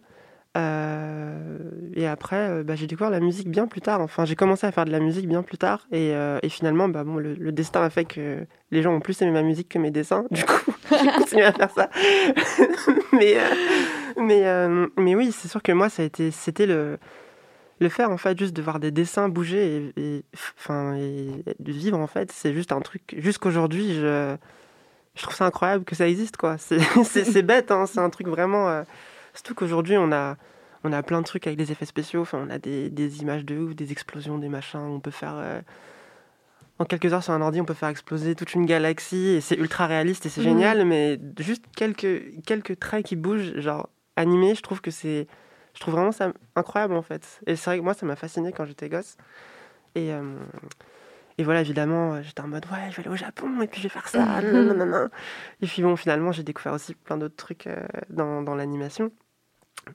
Euh, 0.57 1.59
et 1.95 2.07
après, 2.07 2.49
euh, 2.49 2.63
bah, 2.63 2.75
j'ai 2.75 2.87
découvert 2.87 3.09
la 3.09 3.19
musique 3.19 3.49
bien 3.49 3.67
plus 3.67 3.81
tard. 3.81 4.01
Enfin, 4.01 4.23
j'ai 4.25 4.35
commencé 4.35 4.65
à 4.65 4.71
faire 4.71 4.85
de 4.85 4.91
la 4.91 4.99
musique 4.99 5.27
bien 5.27 5.43
plus 5.43 5.57
tard. 5.57 5.85
Et, 5.91 6.11
euh, 6.13 6.39
et 6.43 6.49
finalement, 6.49 6.87
bah, 6.87 7.03
bon, 7.03 7.15
le, 7.17 7.33
le 7.33 7.51
destin 7.51 7.81
a 7.83 7.89
fait 7.89 8.05
que 8.05 8.45
les 8.71 8.81
gens 8.81 8.93
ont 8.93 8.99
plus 9.01 9.21
aimé 9.21 9.31
ma 9.31 9.41
musique 9.43 9.69
que 9.69 9.79
mes 9.79 9.91
dessins. 9.91 10.25
Du 10.31 10.43
coup, 10.45 10.71
j'ai 10.91 11.11
continué 11.11 11.43
à 11.43 11.51
faire 11.51 11.71
ça. 11.71 11.89
mais, 13.13 13.35
mais, 14.17 14.43
mais 14.97 15.15
oui, 15.15 15.31
c'est 15.31 15.47
sûr 15.47 15.61
que 15.61 15.71
moi, 15.71 15.89
ça 15.89 16.03
a 16.03 16.05
été, 16.05 16.31
c'était 16.31 16.65
le, 16.67 16.97
le 17.79 17.89
faire, 17.89 18.09
en 18.11 18.17
fait, 18.17 18.37
juste 18.39 18.55
de 18.55 18.61
voir 18.61 18.79
des 18.79 18.91
dessins 18.91 19.27
bouger 19.29 19.91
et, 19.97 20.03
et 20.17 20.23
de 21.59 21.71
vivre, 21.71 21.99
en 21.99 22.07
fait, 22.07 22.31
c'est 22.31 22.53
juste 22.53 22.71
un 22.71 22.79
truc. 22.81 23.15
Jusqu'aujourd'hui, 23.17 23.93
je, 23.95 24.35
je 25.15 25.21
trouve 25.23 25.35
ça 25.35 25.45
incroyable 25.45 25.85
que 25.85 25.95
ça 25.95 26.07
existe, 26.07 26.37
quoi. 26.37 26.57
C'est, 27.03 27.41
bête, 27.43 27.71
hein, 27.71 27.85
c'est 27.85 27.99
un 27.99 28.09
truc 28.09 28.27
vraiment. 28.27 28.69
euh, 28.69 28.83
Surtout 29.33 29.55
qu'aujourd'hui, 29.55 29.97
on 29.97 30.11
a, 30.11 30.37
on 30.83 30.93
a 30.93 31.03
plein 31.03 31.19
de 31.21 31.25
trucs 31.25 31.45
avec 31.47 31.57
des 31.57 31.71
effets 31.71 31.85
spéciaux. 31.85 32.21
Enfin, 32.21 32.45
on 32.45 32.49
a 32.49 32.57
des, 32.59 32.89
des 32.89 33.21
images 33.21 33.43
de 33.45 33.57
ouf, 33.57 33.75
des 33.75 33.91
explosions, 33.91 34.37
des 34.37 34.49
machins. 34.49 34.79
On 34.79 34.99
peut 34.99 35.11
faire. 35.11 35.35
euh, 35.37 35.61
en 36.77 36.83
quelques 36.85 37.13
heures 37.13 37.23
sur 37.23 37.31
un 37.33 37.41
ordi, 37.41 37.61
on 37.61 37.65
peut 37.65 37.73
faire 37.73 37.87
exploser 37.89 38.35
toute 38.35 38.53
une 38.53 38.65
galaxie 38.65 39.27
et 39.29 39.41
c'est 39.41 39.55
ultra 39.55 39.87
réaliste 39.87 40.25
et 40.25 40.29
c'est 40.29 40.41
Mhm. 40.41 40.47
génial. 40.47 40.85
Mais 40.85 41.19
juste 41.39 41.63
quelques, 41.75 42.21
quelques 42.45 42.77
traits 42.79 43.05
qui 43.05 43.15
bougent, 43.15 43.57
genre 43.59 43.87
animés, 44.17 44.55
je 44.55 44.61
trouve 44.61 44.81
que 44.81 44.91
c'est. 44.91 45.27
Je 45.73 45.79
trouve 45.79 45.93
vraiment 45.95 46.11
ça 46.11 46.31
incroyable 46.55 46.93
en 46.95 47.01
fait. 47.01 47.39
Et 47.47 47.55
c'est 47.55 47.69
vrai 47.69 47.79
que 47.79 47.83
moi, 47.83 47.93
ça 47.93 48.05
m'a 48.05 48.15
fasciné 48.17 48.51
quand 48.51 48.65
j'étais 48.65 48.89
gosse. 48.89 49.15
Et. 49.95 50.11
euh, 50.11 50.35
et 51.37 51.43
voilà, 51.43 51.61
évidemment, 51.61 52.21
j'étais 52.21 52.41
en 52.41 52.47
mode, 52.47 52.65
ouais, 52.71 52.89
je 52.91 52.95
vais 52.97 53.01
aller 53.03 53.09
au 53.13 53.17
Japon 53.17 53.61
et 53.61 53.67
puis 53.67 53.79
je 53.81 53.87
vais 53.87 53.89
faire 53.93 54.07
ça. 54.07 54.39
Et 55.61 55.67
puis 55.67 55.81
bon, 55.81 55.95
finalement, 55.95 56.31
j'ai 56.31 56.43
découvert 56.43 56.73
aussi 56.73 56.93
plein 56.95 57.17
d'autres 57.17 57.35
trucs 57.35 57.67
euh, 57.67 57.85
dans, 58.09 58.41
dans 58.41 58.55
l'animation. 58.55 59.11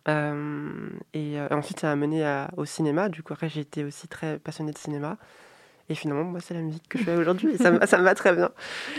Euh, 0.09 0.89
et 1.15 1.39
euh, 1.41 1.49
ensuite, 1.51 1.81
ça 1.81 1.89
m'a 1.89 1.97
mené 1.97 2.25
à- 2.25 2.51
au 2.57 2.65
cinéma. 2.65 3.09
Du 3.09 3.23
coup, 3.23 3.33
après, 3.33 3.49
j'ai 3.49 3.61
été 3.61 3.85
aussi 3.85 4.07
très 4.09 4.39
passionnée 4.39 4.73
de 4.73 4.79
cinéma. 4.79 5.17
Et 5.89 5.95
finalement, 5.97 6.23
moi, 6.25 6.41
c'est 6.41 6.55
la 6.55 6.61
musique 6.61 6.89
que 6.89 6.99
je 6.99 7.03
fais 7.05 7.17
aujourd'hui. 7.17 7.59
Ça, 7.59 7.73
me- 7.73 7.85
ça 7.85 7.99
me 7.99 8.05
va 8.05 8.15
très 8.15 8.33
bien. 8.35 8.51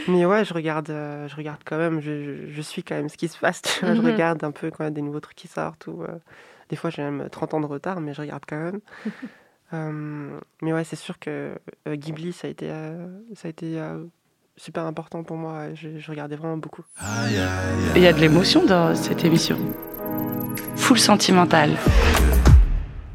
Mais 0.09 0.25
ouais, 0.25 0.43
je 0.43 0.53
regarde, 0.53 0.89
euh, 0.89 1.27
je 1.29 1.35
regarde 1.37 1.61
quand 1.63 1.77
même. 1.77 2.01
Je, 2.01 2.61
suis 2.61 2.83
quand 2.83 2.95
même 2.95 3.07
ce 3.07 3.15
qui 3.17 3.29
se 3.29 3.37
passe. 3.37 3.61
tu 3.61 3.85
vois. 3.85 3.93
Je 3.93 4.01
Mhm. 4.01 4.07
regarde 4.07 4.43
un 4.43 4.51
peu 4.51 4.69
quand 4.71 4.83
a 4.83 4.89
des 4.89 5.01
nouveaux 5.01 5.21
trucs 5.21 5.37
qui 5.37 5.47
sortent. 5.47 5.87
Ou, 5.87 6.03
euh, 6.03 6.07
des 6.69 6.75
fois, 6.75 6.89
j'ai 6.89 7.01
même 7.01 7.29
30 7.29 7.53
ans 7.53 7.61
de 7.61 7.65
retard, 7.65 8.01
mais 8.01 8.13
je 8.13 8.21
regarde 8.21 8.43
quand 8.47 8.57
même. 8.59 8.79
Euh, 9.73 10.39
mais 10.61 10.73
ouais, 10.73 10.83
c'est 10.83 10.95
sûr 10.95 11.17
que 11.19 11.55
euh, 11.87 11.95
Ghibli, 11.95 12.33
ça 12.33 12.47
a 12.47 12.51
été, 12.51 12.67
euh, 12.69 13.07
ça 13.35 13.47
a 13.47 13.49
été 13.51 13.79
euh, 13.79 14.03
super 14.57 14.85
important 14.85 15.23
pour 15.23 15.37
moi. 15.37 15.73
Je, 15.73 15.97
je 15.97 16.11
regardais 16.11 16.35
vraiment 16.35 16.57
beaucoup. 16.57 16.83
Il 17.95 18.01
y 18.01 18.07
a 18.07 18.13
de 18.13 18.19
l'émotion 18.19 18.65
dans 18.65 18.95
cette 18.95 19.23
émission. 19.23 19.57
Full 20.75 20.99
sentimentale. 20.99 21.77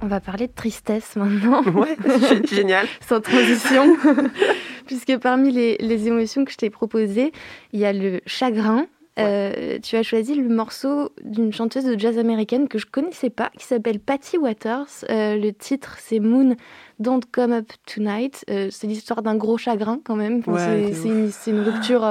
On 0.03 0.07
va 0.07 0.21
parler 0.21 0.47
de 0.47 0.53
tristesse 0.53 1.17
maintenant, 1.17 1.63
Ouais, 1.75 1.97
c'est 2.21 2.47
génial. 2.55 2.87
sans 3.07 3.21
transition. 3.21 3.97
Puisque 4.87 5.17
parmi 5.19 5.51
les, 5.51 5.77
les 5.81 6.07
émotions 6.07 6.45
que 6.45 6.53
je 6.53 6.57
t'ai 6.57 6.71
proposées, 6.71 7.33
il 7.73 7.81
y 7.81 7.85
a 7.85 7.93
le 7.93 8.21
chagrin. 8.25 8.87
Euh, 9.19 9.79
tu 9.83 9.97
as 9.97 10.03
choisi 10.03 10.35
le 10.35 10.49
morceau 10.49 11.11
d'une 11.25 11.53
chanteuse 11.53 11.85
de 11.85 11.99
jazz 11.99 12.19
américaine 12.19 12.69
que 12.69 12.79
je 12.79 12.87
connaissais 12.87 13.31
pas, 13.31 13.51
qui 13.57 13.65
s'appelle 13.65 13.99
Patty 13.99 14.37
Waters. 14.39 14.87
Euh, 15.11 15.37
le 15.37 15.53
titre, 15.53 15.97
c'est 15.99 16.21
Moon 16.21 16.55
Don't 16.99 17.21
Come 17.33 17.53
Up 17.53 17.71
Tonight. 17.87 18.45
Euh, 18.51 18.69
c'est 18.71 18.87
l'histoire 18.87 19.23
d'un 19.23 19.37
gros 19.37 19.57
chagrin 19.57 20.01
quand 20.05 20.17
même. 20.17 20.41
Enfin, 20.47 20.53
Ouais, 20.53 20.93
c'est- 20.93 21.51
une, 21.51 21.61
rupture. 21.61 22.03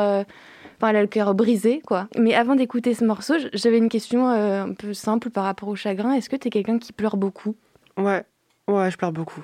Enfin, 0.77 0.89
elle 0.89 0.95
a 0.97 1.01
le 1.01 1.07
cœur 1.07 1.33
brisé, 1.35 1.81
quoi. 1.85 2.07
Mais 2.17 2.33
avant 2.33 2.55
d'écouter 2.55 2.93
ce 2.93 3.05
morceau, 3.05 3.35
j'avais 3.53 3.77
une 3.77 3.87
question 3.89 4.29
euh, 4.29 4.63
un 4.63 4.73
peu 4.73 4.93
simple 4.93 5.29
par 5.29 5.45
rapport 5.45 5.69
au 5.69 5.75
chagrin. 5.75 6.13
Est-ce 6.13 6.29
que 6.29 6.35
tu 6.35 6.47
es 6.47 6.51
quelqu'un 6.51 6.79
qui 6.79 6.91
pleure 6.91 7.15
beaucoup? 7.17 7.55
Ouais, 7.97 8.23
ouais, 8.67 8.91
je 8.91 8.97
pleure 8.97 9.13
beaucoup. 9.13 9.41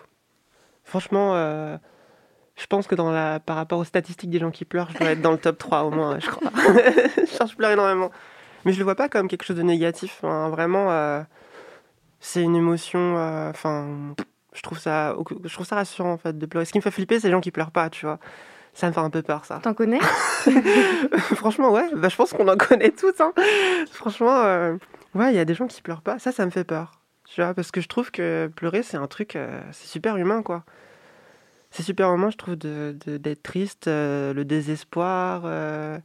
Franchement, 0.83 1.35
euh, 1.35 1.77
je 2.61 2.67
pense 2.67 2.85
que 2.85 2.93
dans 2.93 3.11
la, 3.11 3.39
par 3.39 3.55
rapport 3.55 3.79
aux 3.79 3.83
statistiques 3.83 4.29
des 4.29 4.37
gens 4.37 4.51
qui 4.51 4.65
pleurent, 4.65 4.89
je 4.93 4.99
dois 4.99 5.09
être 5.11 5.21
dans 5.21 5.31
le 5.31 5.37
top 5.39 5.57
3 5.57 5.81
au 5.83 5.89
moins, 5.89 6.19
je 6.19 6.29
crois. 6.29 6.51
Je 7.17 7.55
pleure 7.55 7.71
énormément. 7.71 8.11
Mais 8.65 8.71
je 8.73 8.77
le 8.77 8.83
vois 8.83 8.93
pas 8.95 9.09
comme 9.09 9.27
quelque 9.27 9.43
chose 9.43 9.55
de 9.57 9.63
négatif. 9.63 10.19
hein. 10.23 10.49
Vraiment, 10.49 10.91
euh, 10.91 11.21
c'est 12.19 12.43
une 12.43 12.55
émotion. 12.55 13.17
euh, 13.17 13.49
Enfin, 13.49 14.13
je 14.53 14.61
trouve 14.61 14.77
ça, 14.77 15.15
je 15.43 15.51
trouve 15.53 15.65
ça 15.65 15.75
rassurant 15.77 16.11
en 16.13 16.17
fait 16.17 16.37
de 16.37 16.45
pleurer. 16.45 16.65
Ce 16.65 16.71
qui 16.71 16.77
me 16.77 16.83
fait 16.83 16.91
flipper, 16.91 17.19
c'est 17.19 17.27
les 17.27 17.31
gens 17.33 17.41
qui 17.41 17.49
pleurent 17.51 17.71
pas, 17.71 17.89
tu 17.89 18.05
vois. 18.05 18.19
Ça 18.73 18.87
me 18.87 18.93
fait 18.93 18.99
un 18.99 19.09
peu 19.09 19.23
peur, 19.23 19.43
ça. 19.45 19.59
T'en 19.63 19.73
connais? 19.73 19.99
Franchement, 21.35 21.71
ouais, 21.71 21.89
bah, 21.95 22.09
je 22.09 22.15
pense 22.15 22.31
qu'on 22.33 22.47
en 22.47 22.57
connaît 22.57 22.91
tous. 22.91 23.19
Hein. 23.19 23.33
Franchement, 23.91 24.43
euh, 24.43 24.75
ouais, 25.15 25.31
il 25.33 25.35
y 25.35 25.39
a 25.39 25.45
des 25.45 25.55
gens 25.55 25.67
qui 25.67 25.81
pleurent 25.81 26.01
pas. 26.03 26.19
Ça, 26.19 26.31
ça 26.31 26.45
me 26.45 26.51
fait 26.51 26.63
peur. 26.63 26.99
Tu 27.27 27.41
vois, 27.41 27.53
parce 27.53 27.71
que 27.71 27.81
je 27.81 27.87
trouve 27.87 28.11
que 28.11 28.51
pleurer, 28.55 28.83
c'est 28.83 28.97
un 28.97 29.07
truc, 29.07 29.37
c'est 29.71 29.87
super 29.87 30.17
humain, 30.17 30.41
quoi. 30.43 30.63
C'est 31.71 31.83
super 31.83 32.13
humain, 32.13 32.29
je 32.29 32.37
trouve, 32.37 32.55
de, 32.57 32.95
de- 33.05 33.17
d'être 33.17 33.43
triste, 33.43 33.87
euh, 33.87 34.33
le 34.33 34.45
désespoir. 34.45 35.43
euh, 35.45 35.97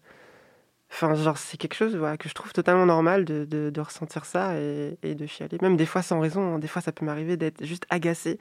Enfin, 0.93 1.15
genre, 1.15 1.37
c'est 1.37 1.57
quelque 1.57 1.75
chose 1.75 1.97
voilà, 1.97 2.17
que 2.17 2.29
je 2.29 2.35
trouve 2.35 2.53
totalement 2.53 2.87
normal 2.87 3.25
de, 3.25 3.45
de- 3.45 3.71
de 3.71 3.81
ressentir 3.81 4.25
ça 4.25 4.57
et, 4.59 4.97
et 5.03 5.15
de 5.15 5.27
chialer. 5.27 5.59
Même 5.61 5.77
des 5.77 5.85
fois 5.85 6.01
sans 6.03 6.21
raison. 6.21 6.55
hein. 6.55 6.59
Des 6.61 6.69
fois, 6.69 6.81
ça 6.81 6.93
peut 6.93 7.05
m'arriver 7.05 7.37
d'être 7.37 7.65
juste 7.65 7.85
agacé. 7.91 8.39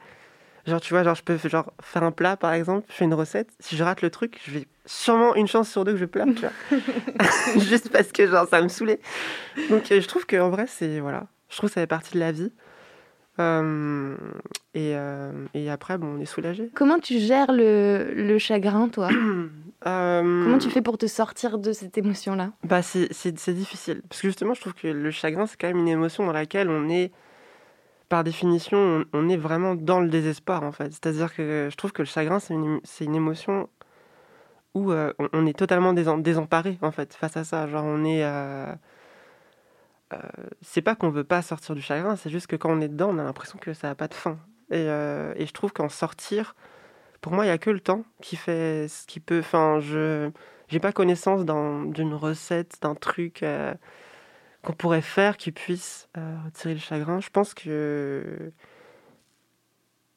Genre, 0.68 0.80
tu 0.80 0.94
vois, 0.94 1.04
genre, 1.04 1.16
je 1.16 1.24
peux 1.24 1.38
genre, 1.50 1.74
faire 1.82 2.04
un 2.04 2.12
plat, 2.12 2.38
par 2.38 2.54
exemple, 2.54 2.86
je 2.90 2.94
fais 2.94 3.06
une 3.06 3.14
recette. 3.16 3.50
Si 3.60 3.76
je 3.76 3.84
rate 3.84 4.02
le 4.04 4.10
truc, 4.12 4.40
je 4.46 4.52
vais 4.52 4.68
sûrement 4.86 5.36
une 5.36 5.48
chance 5.48 5.70
sur 5.70 5.84
deux 5.86 5.94
que 5.94 5.98
je 5.98 6.06
pleure, 6.06 6.28
tu 6.36 6.42
vois. 6.42 6.80
Juste 7.60 7.90
parce 7.92 8.12
que, 8.12 8.28
genre, 8.28 8.48
ça 8.48 8.62
me 8.62 8.68
saoulait. 8.68 9.00
Donc, 9.70 9.92
euh, 9.92 10.00
je 10.00 10.08
trouve 10.08 10.26
qu'en 10.28 10.50
vrai, 10.50 10.66
c'est, 10.68 11.00
voilà, 11.00 11.28
je 11.50 11.58
trouve 11.58 11.70
que 11.70 11.74
ça 11.74 11.82
fait 11.82 11.88
partie 11.88 12.14
de 12.14 12.20
la 12.20 12.32
vie. 12.32 12.52
Euh, 13.40 14.16
et, 14.74 14.94
euh, 14.96 15.32
et 15.54 15.70
après, 15.70 15.98
bon, 15.98 16.16
on 16.18 16.20
est 16.22 16.26
soulagé. 16.26 16.70
Comment 16.74 17.00
tu 17.00 17.20
gères 17.20 17.52
le, 17.52 18.14
le 18.16 18.38
chagrin, 18.40 18.90
toi 18.90 19.10
Euh, 19.88 20.44
Comment 20.44 20.58
tu 20.58 20.72
fais 20.72 20.82
pour 20.82 20.98
te 20.98 21.06
sortir 21.06 21.60
de 21.60 21.72
cette 21.72 21.96
émotion-là 21.96 22.54
Bah, 22.64 22.82
c'est, 22.82 23.08
difficile. 23.54 24.02
Parce 24.10 24.20
que 24.20 24.28
justement, 24.30 24.56
je 24.56 24.62
trouve 24.62 24.74
que 24.74 24.88
le 24.88 25.12
chagrin, 25.12 25.46
c'est 25.46 25.62
quand 25.62 25.68
même 25.68 25.78
une 25.78 25.88
émotion 25.90 26.26
dans 26.26 26.32
laquelle 26.32 26.70
on 26.72 26.90
est, 26.90 27.12
par 28.10 28.24
définition, 28.24 28.78
on, 28.80 29.06
on 29.14 29.30
est 29.30 29.38
vraiment 29.38 29.76
dans 29.76 30.00
le 30.00 30.08
désespoir, 30.08 30.64
en 30.64 30.72
fait. 30.72 30.92
C'est-à-dire 30.92 31.36
que 31.36 31.68
je 31.70 31.76
trouve 31.76 31.92
que 31.92 32.02
le 32.02 32.08
chagrin, 32.08 32.40
c'est 32.40 32.56
une, 32.56 32.80
une 33.02 33.16
émotion 33.16 33.70
où 34.74 34.92
on, 34.92 35.14
on 35.34 35.46
est 35.46 35.56
totalement 35.58 35.94
désem- 35.94 36.24
désemparé, 36.24 36.80
en 36.82 36.92
fait, 36.92 37.14
face 37.14 37.38
à 37.38 37.44
ça. 37.44 37.68
Genre, 37.68 37.84
on 37.86 38.04
est. 38.06 38.24
euh, 40.16 40.20
c'est 40.62 40.82
pas 40.82 40.96
qu'on 40.96 41.10
veut 41.10 41.24
pas 41.24 41.42
sortir 41.42 41.76
du 41.76 41.82
chagrin, 41.82 42.16
c'est 42.16 42.30
juste 42.30 42.48
que 42.48 42.56
quand 42.56 42.72
on 42.72 42.82
est 42.82 42.88
dedans, 42.90 43.10
on 43.12 43.20
a 43.20 43.24
l'impression 43.24 43.58
que 43.60 43.74
ça 43.74 43.88
n'a 43.90 43.96
pas 43.96 44.08
de 44.08 44.14
fin. 44.14 44.40
Et, 44.72 44.78
euh, 44.90 45.34
et 45.38 45.46
je 45.46 45.54
trouve 45.54 45.74
qu'en 45.74 45.90
sortir, 45.90 46.56
pour 47.22 47.34
moi, 47.34 47.46
il 47.46 47.50
n'y 47.50 47.54
a 47.54 47.58
que 47.60 47.70
le 47.72 47.80
temps 47.82 48.06
qui 48.22 48.36
fait 48.38 48.88
ce 48.90 49.06
qui 49.08 49.20
peut. 49.20 49.40
Enfin, 49.40 49.80
je 49.82 50.32
j'ai 50.70 50.80
pas 50.80 50.92
connaissance 50.94 51.46
d'un- 51.46 51.86
d'une 51.86 52.14
recette, 52.16 52.78
d'un 52.82 52.96
truc 52.96 53.44
euh, 53.44 53.74
qu'on 54.64 54.74
pourrait 54.74 55.02
faire 55.02 55.38
qui 55.38 55.52
puisse 55.52 56.10
retirer 56.16 56.76
le 56.76 56.80
chagrin. 56.80 57.22
Je 57.22 57.30
pense 57.32 57.54
que 57.54 58.52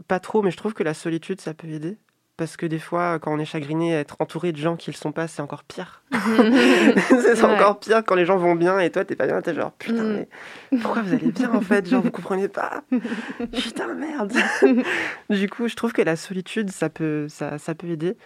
pas 0.09 0.19
trop, 0.21 0.43
mais 0.43 0.51
je 0.51 0.57
trouve 0.57 0.75
que 0.75 0.83
la 0.83 0.95
solitude, 0.95 1.41
ça 1.41 1.55
peut 1.55 1.69
aider. 1.69 1.99
Parce 2.39 2.57
que 2.57 2.65
des 2.67 2.79
fois, 2.79 3.19
quand 3.19 3.35
on 3.35 3.39
est 3.41 3.45
chagriné, 3.45 3.93
être 3.93 4.15
entouré 4.21 4.53
de 4.53 4.57
gens 4.59 4.77
qui 4.77 4.91
le 4.93 4.97
sont 4.97 5.11
pas, 5.13 5.27
c'est 5.29 5.43
encore 5.43 5.65
pire. 5.65 6.03
c'est 6.13 7.43
Ouais. 7.43 7.45
encore 7.45 7.79
pire 7.81 8.03
quand 8.07 8.15
les 8.15 8.25
gens 8.25 8.37
vont 8.39 8.55
bien 8.55 8.79
et 8.79 8.91
toi, 8.91 9.05
t'es 9.05 9.17
pas 9.17 9.27
bien, 9.27 9.41
t'es 9.43 9.55
genre 9.55 9.73
putain, 9.73 10.05
Mm. 10.05 10.25
mais 10.71 10.79
pourquoi 10.81 11.03
vous 11.03 11.13
allez 11.15 11.33
bien 11.33 11.53
en 11.53 11.61
fait? 11.61 11.87
Genre, 11.89 12.01
vous 12.03 12.11
comprenez 12.13 12.47
pas? 12.49 12.83
Putain, 13.53 13.93
merde 13.95 14.33
Du 15.31 15.49
coup, 15.51 15.67
je 15.69 15.75
trouve 15.75 15.93
que 15.93 16.01
la 16.03 16.15
solitude, 16.17 16.71
ça 16.71 16.89
peut, 16.89 17.27
ça, 17.29 17.59
ça 17.59 17.75
peut 17.75 17.89
aider. 17.89 18.17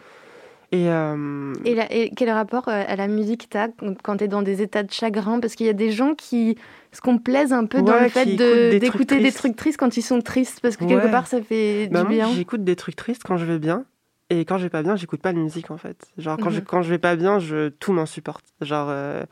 Et, 0.72 0.88
euh, 0.88 1.52
et, 1.66 1.74
la- 1.74 1.92
et 1.92 2.10
quel 2.16 2.30
rapport 2.30 2.68
euh, 2.68 2.82
à 2.86 2.96
la 2.96 3.06
musique 3.08 3.48
t'as 3.50 3.68
quand- 4.02 4.16
t'es 4.16 4.28
dans 4.28 4.40
des 4.42 4.62
états 4.62 4.82
de 4.82 4.90
chagrin? 4.90 5.38
Parce 5.40 5.54
qu'il 5.54 5.66
y 5.66 5.70
a 5.70 5.74
des 5.74 5.90
gens 5.90 6.14
qui 6.14 6.56
se 6.92 7.00
complaisent 7.02 7.52
un 7.52 7.66
peu 7.66 7.82
dans 7.82 7.98
le 7.98 8.08
fait 8.08 8.24
de- 8.36 8.70
des 8.70 8.78
d'écouter 8.78 9.20
des 9.20 9.32
trucs 9.32 9.56
tristes 9.56 9.78
quand 9.78 9.96
ils 9.96 10.02
sont 10.02 10.20
tristes, 10.22 10.60
parce 10.60 10.76
que 10.78 10.84
quelque 10.84 11.10
part 11.10 11.26
ça 11.26 11.42
fait 11.42 11.88
Bah, 11.90 12.00
du 12.00 12.06
moi, 12.08 12.14
bien. 12.14 12.32
j'écoute 12.34 12.64
des 12.64 12.76
trucs 12.76 12.96
tristes 12.96 13.22
quand 13.24 13.36
je 13.38 13.44
vais 13.46 13.58
bien. 13.58 13.84
Et 14.34 14.46
quand 14.46 14.56
je 14.56 14.62
vais 14.62 14.70
pas 14.70 14.82
bien, 14.82 14.96
j'écoute 14.96 15.20
pas 15.20 15.34
de 15.34 15.38
musique 15.38 15.70
en 15.70 15.76
fait. 15.76 16.06
Genre 16.16 16.38
quand, 16.38 16.48
je, 16.48 16.60
Mhm. 16.60 16.64
quand 16.64 16.80
je 16.82 16.88
vais 16.88 16.98
pas 16.98 17.16
bien, 17.16 17.38
je, 17.38 17.68
tout 17.68 17.92
m'insupporte. 17.92 18.44
Genre 18.62 18.86
euh, 18.90 19.22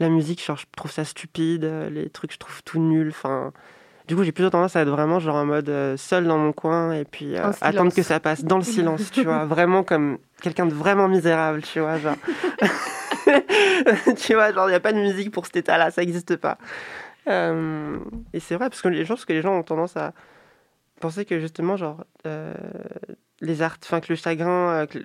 la 0.00 0.08
musique, 0.08 0.42
genre, 0.42 0.56
je 0.56 0.64
trouve 0.74 0.90
ça 0.90 1.04
stupide, 1.04 1.64
euh, 1.64 1.90
les 1.90 2.08
trucs, 2.08 2.32
je 2.32 2.38
trouve 2.38 2.62
tout 2.62 2.80
nul. 2.80 3.08
Enfin, 3.10 3.52
du 4.08 4.16
coup, 4.16 4.24
j'ai 4.24 4.32
plutôt 4.32 4.48
tendance 4.48 4.76
à 4.76 4.80
être 4.80 4.88
vraiment 4.88 5.18
genre 5.20 5.36
en 5.36 5.44
mode 5.44 5.68
euh, 5.68 5.96
seul 5.98 6.26
dans 6.26 6.38
mon 6.38 6.52
coin 6.52 6.92
et 6.92 7.04
puis 7.04 7.36
euh, 7.36 7.48
En 7.48 7.50
attendre 7.60 7.94
que 7.94 8.02
ça 8.02 8.18
passe 8.18 8.44
dans 8.44 8.56
le 8.56 8.62
silence, 8.64 9.10
tu 9.10 9.24
vois. 9.24 9.44
Vraiment 9.44 9.82
comme 9.84 10.16
quelqu'un 10.40 10.64
de 10.64 10.72
vraiment 10.74 11.06
misérable, 11.06 11.60
tu 11.62 11.80
vois. 11.80 11.98
Genre, 11.98 12.16
tu 14.16 14.34
vois, 14.34 14.52
genre, 14.52 14.68
il 14.68 14.70
n'y 14.70 14.76
a 14.76 14.80
pas 14.80 14.92
de 14.94 15.00
musique 15.00 15.30
pour 15.32 15.44
cet 15.44 15.56
état-là, 15.56 15.90
ça 15.90 16.00
n'existe 16.00 16.36
pas. 16.36 16.56
Et 17.26 18.40
c'est 18.40 18.54
vrai, 18.54 18.70
parce 18.70 18.80
que 18.82 18.88
les 18.88 19.04
gens, 19.04 19.14
parce 19.14 19.24
que 19.26 19.32
les 19.34 19.42
gens 19.42 19.54
ont 19.58 19.62
tendance 19.62 19.96
à 19.98 20.12
penser 21.00 21.24
que 21.26 21.38
justement, 21.40 21.76
genre, 21.76 22.04
les 23.40 23.62
art, 23.62 23.76
enfin, 23.82 24.00
que 24.00 24.06
le 24.10 24.16
chagrin, 24.16 24.70
euh, 24.82 24.86
que 24.86 24.98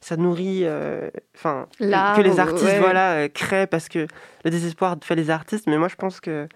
ça 0.00 0.16
nourrit, 0.16 0.62
euh, 0.64 1.08
enfin, 1.36 1.66
que- 1.78 2.22
les 2.22 2.40
artistes, 2.40 2.64
ouais. 2.64 2.78
voilà, 2.80 3.12
euh, 3.14 3.28
créent 3.28 3.66
parce 3.66 3.88
que 3.88 4.06
le 4.44 4.50
désespoir 4.50 4.96
fait 5.02 5.14
les 5.16 5.30
artistes. 5.30 5.66
Mais 5.66 5.78
moi, 5.78 5.88
je 5.88 5.96
pense 5.96 6.20
que 6.20 6.48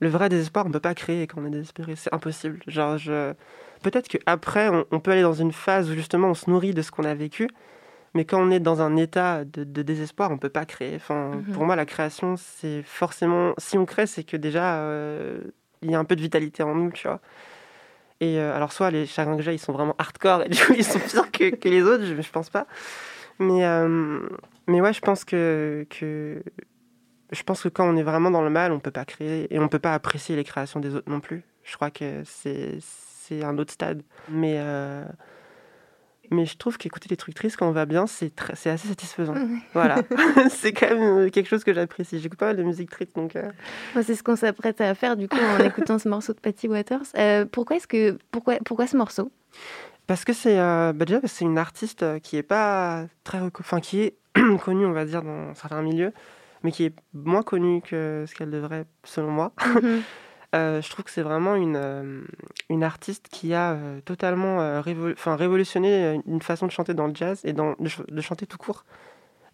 le 0.00 0.08
vrai 0.08 0.28
désespoir, 0.28 0.66
on 0.66 0.70
peut 0.70 0.80
pas 0.80 0.94
créer 0.94 1.26
quand 1.26 1.40
on 1.40 1.46
est 1.46 1.50
désespéré, 1.50 1.94
c'est 1.96 2.12
impossible. 2.12 2.60
Genre, 2.66 2.98
je... 2.98 3.32
peut-être 3.82 4.08
qu'après, 4.08 4.68
on, 4.68 4.84
on 4.90 5.00
peut 5.00 5.12
aller 5.12 5.22
dans 5.22 5.32
une 5.34 5.52
phase 5.52 5.88
où 5.90 5.94
justement, 5.94 6.28
on 6.28 6.34
se 6.34 6.50
nourrit 6.50 6.74
de 6.74 6.82
ce 6.82 6.90
qu'on 6.90 7.04
a 7.04 7.14
vécu. 7.14 7.48
Mais 8.16 8.24
quand 8.24 8.40
on 8.40 8.50
est 8.52 8.60
dans 8.60 8.80
un 8.80 8.96
état 8.96 9.44
de, 9.44 9.64
de 9.64 9.82
désespoir, 9.82 10.30
on 10.30 10.38
peut 10.38 10.48
pas 10.48 10.64
créer. 10.66 10.94
Enfin, 10.96 11.30
Mhm. 11.34 11.54
Pour 11.54 11.64
moi, 11.64 11.74
la 11.76 11.84
création, 11.86 12.36
c'est 12.36 12.82
forcément... 12.84 13.54
Si 13.58 13.76
on 13.78 13.86
crée, 13.86 14.06
c'est 14.06 14.22
que 14.24 14.36
déjà, 14.36 14.76
euh, 14.76 15.40
il 15.82 15.90
y 15.90 15.94
a 15.94 15.98
un 15.98 16.04
peu 16.04 16.14
de 16.16 16.20
vitalité 16.20 16.62
en 16.62 16.74
nous, 16.76 16.92
tu 16.92 17.08
vois. 17.08 17.20
Et 18.24 18.38
euh, 18.38 18.56
alors, 18.56 18.72
soit 18.72 18.90
les 18.90 19.06
j'ai, 19.06 19.54
ils 19.54 19.58
sont 19.58 19.72
vraiment 19.72 19.94
hardcore, 19.98 20.42
et 20.44 20.48
du 20.48 20.58
coup, 20.64 20.74
ils 20.76 20.84
sont 20.84 20.98
pires 20.98 21.30
que, 21.30 21.46
que 21.54 21.68
les 21.68 21.82
autres, 21.82 22.04
je, 22.04 22.14
je 22.28 22.30
pense 22.30 22.50
pas. 22.50 22.66
Mais, 23.38 23.64
euh, 23.64 24.20
mais 24.66 24.80
ouais, 24.80 24.92
je 24.92 25.00
pense 25.00 25.24
que. 25.24 25.86
Je 27.30 27.42
pense 27.42 27.62
que 27.62 27.68
quand 27.68 27.86
on 27.92 27.96
est 27.96 28.02
vraiment 28.02 28.30
dans 28.30 28.42
le 28.42 28.50
mal, 28.50 28.72
on 28.72 28.80
peut 28.80 28.96
pas 29.00 29.04
créer, 29.04 29.52
et 29.52 29.58
on 29.58 29.68
peut 29.68 29.84
pas 29.88 29.94
apprécier 29.94 30.36
les 30.36 30.44
créations 30.44 30.80
des 30.80 30.94
autres 30.94 31.10
non 31.10 31.20
plus. 31.20 31.42
Je 31.62 31.74
crois 31.76 31.90
que 31.90 32.22
c'est 32.24 32.78
c'est 32.80 33.42
un 33.44 33.58
autre 33.58 33.72
stade. 33.72 34.02
Mais... 34.28 34.56
euh, 34.58 35.04
mais 36.30 36.46
je 36.46 36.56
trouve 36.56 36.76
qu'écouter 36.78 37.08
des 37.08 37.16
trucs 37.16 37.34
tristes 37.34 37.56
quand 37.56 37.68
on 37.68 37.72
va 37.72 37.86
bien, 37.86 38.06
c'est 38.06 38.32
assez 38.48 38.88
satisfaisant. 38.88 39.34
Voilà. 39.72 39.96
c'est 40.50 40.72
quand 40.72 40.88
même 40.88 41.02
euh, 41.26 41.30
quelque 41.30 41.48
chose 41.48 41.64
que 41.64 41.72
j'apprécie. 41.74 42.20
J'écoute 42.20 42.38
pas 42.38 42.46
mal 42.46 42.56
de 42.56 42.62
musique 42.62 42.90
triste, 42.90 43.14
donc... 43.16 43.36
euh, 43.36 43.50
Moi, 43.94 44.02
c'est 44.02 44.14
ce 44.14 44.22
qu'on 44.22 44.36
s'apprête 44.36 44.80
à 44.80 44.94
faire 44.94 45.16
du 45.16 45.28
coup 45.28 45.36
en 45.38 45.58
écoutant 45.64 45.98
ce 45.98 46.08
morceau 46.08 46.32
de 46.32 46.40
Patty 46.40 46.68
Waters. 46.68 47.00
Euh, 47.16 47.44
pourquoi 47.50 47.76
est-ce 47.76 47.86
que 47.86 48.18
pourquoi 48.30 48.56
pourquoi 48.64 48.86
ce 48.86 48.96
morceau? 48.96 49.30
Parce 50.06 50.24
que 50.24 50.32
c'est 50.32 50.58
euh, 50.58 50.92
bah 50.94 51.04
déjà 51.06 51.20
c'est 51.24 51.44
une 51.44 51.58
artiste 51.58 52.04
qui 52.20 52.36
est 52.36 52.42
pas 52.42 53.06
très 53.24 53.40
enfin 53.40 53.80
qui 53.80 54.00
est 54.02 54.16
connue 54.64 54.84
on 54.86 54.92
va 54.92 55.04
dire 55.06 55.22
dans 55.22 55.54
certains 55.54 55.80
milieux, 55.82 56.12
mais 56.62 56.72
qui 56.72 56.84
est 56.84 56.94
moins 57.14 57.42
connue 57.42 57.80
que 57.80 58.24
ce 58.28 58.34
qu'elle 58.34 58.50
devrait 58.50 58.84
selon 59.04 59.30
moi. 59.30 59.52
Mhm. 59.66 60.02
Euh, 60.54 60.80
je 60.80 60.88
trouve 60.88 61.04
que 61.04 61.10
c'est 61.10 61.22
vraiment 61.22 61.56
une, 61.56 61.76
euh, 61.76 62.20
une 62.68 62.84
artiste 62.84 63.26
qui 63.28 63.54
a 63.54 63.72
euh, 63.72 64.00
totalement 64.04 64.82
révolutionné 64.82 66.20
une 66.26 66.42
façon 66.42 66.66
de 66.66 66.70
chanter 66.70 66.94
dans 66.94 67.08
le 67.08 67.14
jazz 67.14 67.40
et 67.44 67.52
dans, 67.52 67.74
de, 67.80 67.90
de 68.08 68.20
chanter 68.20 68.46
tout 68.46 68.58
court. 68.58 68.84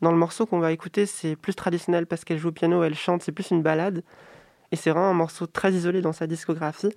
Dans 0.02 0.12
le 0.12 0.18
morceau 0.18 0.46
qu'on 0.46 0.58
va 0.60 0.72
écouter, 0.72 1.06
c'est 1.06 1.36
plus 1.36 1.54
traditionnel 1.54 2.06
parce 2.06 2.24
qu'elle 2.24 2.38
joue 2.38 2.48
au 2.48 2.52
piano, 2.52 2.82
elle 2.82 2.94
chante, 2.94 3.22
c'est 3.22 3.32
plus 3.32 3.50
une 3.50 3.62
balade. 3.62 4.02
Et 4.72 4.76
c'est 4.76 4.90
vraiment 4.90 5.10
un 5.10 5.14
morceau 5.14 5.46
très 5.46 5.72
isolé 5.72 6.00
dans 6.00 6.12
sa 6.12 6.26
discographie. 6.26 6.92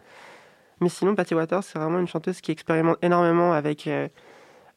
Mais 0.80 0.90
sinon, 0.90 1.16
Patty 1.16 1.34
Waters, 1.36 1.64
c'est 1.64 1.80
vraiment 1.80 2.00
une 2.00 2.08
chanteuse 2.08 2.42
qui 2.42 2.52
expérimente 2.52 2.98
énormément 3.02 3.54
avec 3.54 3.90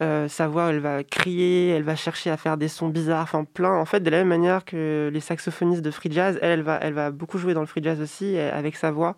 euh, 0.02 0.28
sa 0.28 0.48
voix. 0.48 0.70
Elle 0.70 0.80
va 0.80 1.04
crier, 1.04 1.70
elle 1.70 1.82
va 1.82 1.96
chercher 1.96 2.30
à 2.30 2.37
faire 2.37 2.56
des 2.56 2.68
sons 2.68 2.88
bizarres, 2.88 3.22
enfin 3.22 3.44
plein. 3.44 3.72
En 3.72 3.85
fait, 3.85 4.00
de 4.00 4.11
la 4.11 4.18
même 4.18 4.28
manière 4.28 4.64
que 4.64 5.11
les 5.12 5.20
saxophonistes 5.20 5.82
de 5.82 5.90
free 5.90 6.11
jazz, 6.12 6.38
elle, 6.42 6.50
elle 6.50 6.62
va, 6.62 6.78
elle 6.82 6.92
va 6.92 7.11
beaucoup 7.11 7.38
jouer 7.38 7.54
dans 7.54 7.61
le 7.61 7.66
free 7.66 7.82
jazz 7.82 8.00
aussi 8.00 8.38
avec 8.38 8.76
sa 8.76 8.90
voix. 8.90 9.16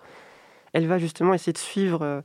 Elle 0.73 0.87
va 0.87 0.99
justement 0.99 1.35
essayer 1.35 1.53
de 1.53 1.59
suivre 1.59 2.03
euh, 2.03 2.21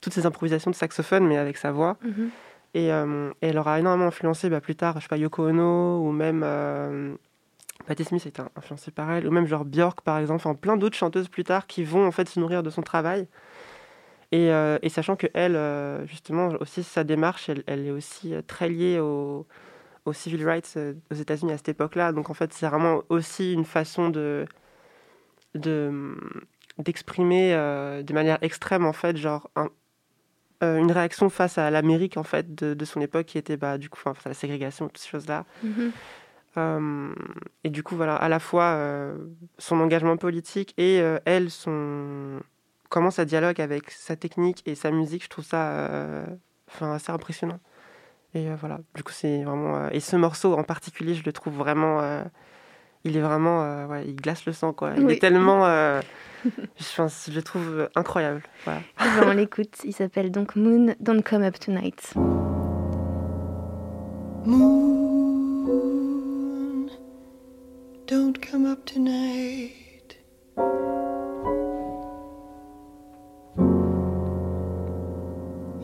toutes 0.00 0.12
ces 0.12 0.26
improvisations 0.26 0.70
de 0.70 0.76
saxophone, 0.76 1.26
mais 1.26 1.38
avec 1.38 1.56
sa 1.56 1.72
voix. 1.72 1.96
Mhm. 2.02 2.30
Et, 2.74 2.92
euh, 2.92 3.30
et 3.40 3.48
elle 3.48 3.58
aura 3.58 3.78
énormément 3.78 4.08
influencé 4.08 4.50
bah, 4.50 4.60
plus 4.60 4.74
tard, 4.74 4.96
je 4.96 5.02
sais 5.02 5.08
pas, 5.08 5.16
Yoko 5.16 5.48
Ono 5.48 6.00
ou 6.00 6.10
même 6.10 6.42
Patti 7.86 8.04
Smith 8.04 8.22
a 8.24 8.28
été 8.28 8.42
influencée 8.56 8.90
par 8.90 9.10
elle, 9.10 9.26
ou 9.26 9.30
même 9.30 9.46
genre 9.46 9.64
Björk 9.64 10.00
par 10.00 10.18
exemple, 10.18 10.36
enfin 10.36 10.54
plein 10.54 10.76
d'autres 10.76 10.96
chanteuses 10.96 11.28
plus 11.28 11.44
tard 11.44 11.66
qui 11.66 11.84
vont 11.84 12.06
en 12.06 12.10
fait 12.10 12.28
se 12.28 12.40
nourrir 12.40 12.62
de 12.62 12.70
son 12.70 12.82
travail. 12.82 13.28
Et, 14.34 14.50
euh, 14.50 14.78
et 14.82 14.88
sachant 14.88 15.14
que 15.14 15.28
elle, 15.32 15.54
euh, 15.54 16.04
justement, 16.08 16.48
aussi 16.58 16.82
sa 16.82 17.04
démarche, 17.04 17.48
elle, 17.48 17.62
elle 17.68 17.86
est 17.86 17.92
aussi 17.92 18.34
euh, 18.34 18.42
très 18.44 18.68
liée 18.68 18.98
au, 18.98 19.46
aux 20.06 20.12
civil 20.12 20.44
rights 20.44 20.76
aux 21.12 21.14
États-Unis 21.14 21.52
à 21.52 21.56
cette 21.56 21.68
époque-là. 21.68 22.10
Donc 22.10 22.30
en 22.30 22.34
fait, 22.34 22.52
c'est 22.52 22.66
vraiment 22.66 23.02
aussi 23.10 23.52
une 23.52 23.64
façon 23.64 24.08
de 24.08 24.44
de 25.54 26.16
d'exprimer 26.78 27.54
euh, 27.54 28.02
de 28.02 28.12
manière 28.12 28.38
extrême 28.42 28.84
en 28.84 28.92
fait, 28.92 29.16
genre 29.16 29.50
un- 29.54 29.70
une 30.62 30.90
réaction 30.90 31.28
face 31.28 31.56
à 31.58 31.70
l'Amérique 31.70 32.16
en 32.16 32.24
fait 32.24 32.56
de, 32.56 32.74
de 32.74 32.84
son 32.84 33.00
époque 33.00 33.26
qui 33.26 33.38
était 33.38 33.56
bah 33.56 33.78
du 33.78 33.88
coup 33.88 34.00
enfin, 34.00 34.14
face 34.14 34.26
à 34.26 34.30
la 34.30 34.34
ségrégation 34.34 34.88
toutes 34.88 34.98
ces 34.98 35.10
choses 35.10 35.28
là. 35.28 35.44
Mhm. 35.62 35.92
Euh, 36.56 37.14
et 37.62 37.70
du 37.70 37.82
coup, 37.84 37.94
voilà, 37.94 38.16
à 38.16 38.28
la 38.28 38.40
fois 38.40 38.80
son 39.58 39.78
engagement 39.80 40.16
politique 40.16 40.74
et 40.76 40.96
elle, 41.24 41.50
son 41.50 42.40
comment 42.90 43.10
ça 43.10 43.24
dialogue 43.24 43.60
avec 43.60 43.90
sa 43.90 44.16
technique 44.16 44.62
et 44.66 44.74
sa 44.74 44.90
musique, 44.90 45.24
je 45.24 45.28
trouve 45.28 45.44
ça 45.44 45.70
euh, 45.72 46.24
enfin, 46.68 46.92
assez 46.94 47.10
impressionnant. 47.12 47.58
Et 48.34 48.48
euh, 48.48 48.56
voilà, 48.58 48.78
du 48.94 49.02
coup, 49.02 49.12
c'est 49.12 49.42
vraiment. 49.44 49.76
euh, 49.76 49.88
et 49.92 50.00
ce 50.00 50.16
morceau 50.16 50.54
en 50.58 50.64
particulier, 50.64 51.14
je 51.14 51.24
le 51.24 51.32
trouve 51.32 51.54
vraiment. 51.54 52.00
euh, 52.00 52.22
il 53.04 53.16
est 53.16 53.20
vraiment. 53.20 53.62
euh, 53.62 53.86
ouais, 53.86 54.04
il 54.06 54.16
glace 54.16 54.44
le 54.46 54.52
sang, 54.52 54.72
quoi. 54.72 54.92
Il 54.96 55.04
Oui. 55.04 55.12
est 55.14 55.18
tellement. 55.18 55.66
euh, 55.66 56.00
je, 56.44 56.96
pense- 56.96 57.28
je 57.30 57.34
le 57.36 57.42
trouve 57.42 57.88
incroyable. 57.94 58.42
Voilà. 58.64 58.80
Eh 59.00 59.04
ben, 59.20 59.28
on 59.28 59.32
l'écoute. 59.34 59.76
Il 59.84 59.92
s'appelle 59.92 60.30
donc 60.32 60.56
Moon, 60.56 60.94
Don't 61.00 61.22
Come 61.22 61.42
Up 61.44 61.58
Tonight. 61.60 62.14
Moon, 65.64 66.88
don't 68.06 68.34
come 68.38 68.66
up 68.66 68.84
tonight. 68.84 69.72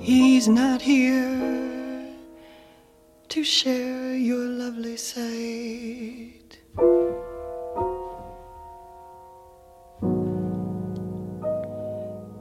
He's 0.01 0.49
not 0.49 0.81
here 0.81 2.09
to 3.29 3.45
share 3.45 4.17
your 4.17 4.47
lovely 4.47 4.97
sight. 4.97 6.59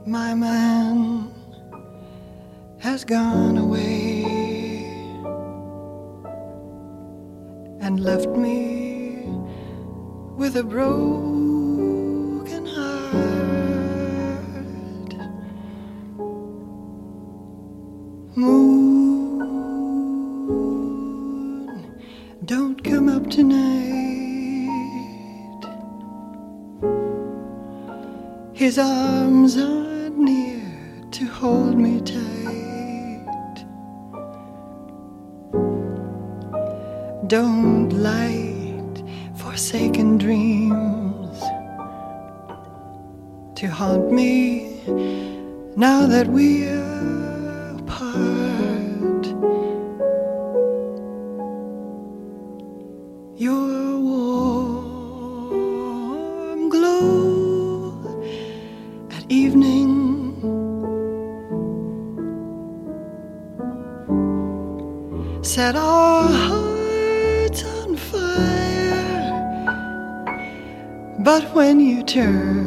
My 0.06 0.34
man 0.34 1.30
has 2.78 3.04
gone 3.04 3.58
away 3.58 4.24
and 7.82 8.00
left 8.00 8.30
me 8.30 9.24
with 10.38 10.56
a 10.56 10.64
broken 10.64 11.39
His 28.70 28.78
arms 28.78 29.58
aren't 29.58 30.16
near 30.16 30.62
to 31.10 31.24
hold 31.26 31.76
me 31.76 32.00
tight. 32.02 33.64
Don't 37.26 37.88
light 37.88 39.02
forsaken 39.34 40.18
dreams 40.18 41.40
to 43.56 43.66
haunt 43.66 44.12
me 44.12 44.80
now 45.74 46.06
that 46.06 46.28
we're 46.28 46.79
turn 72.10 72.59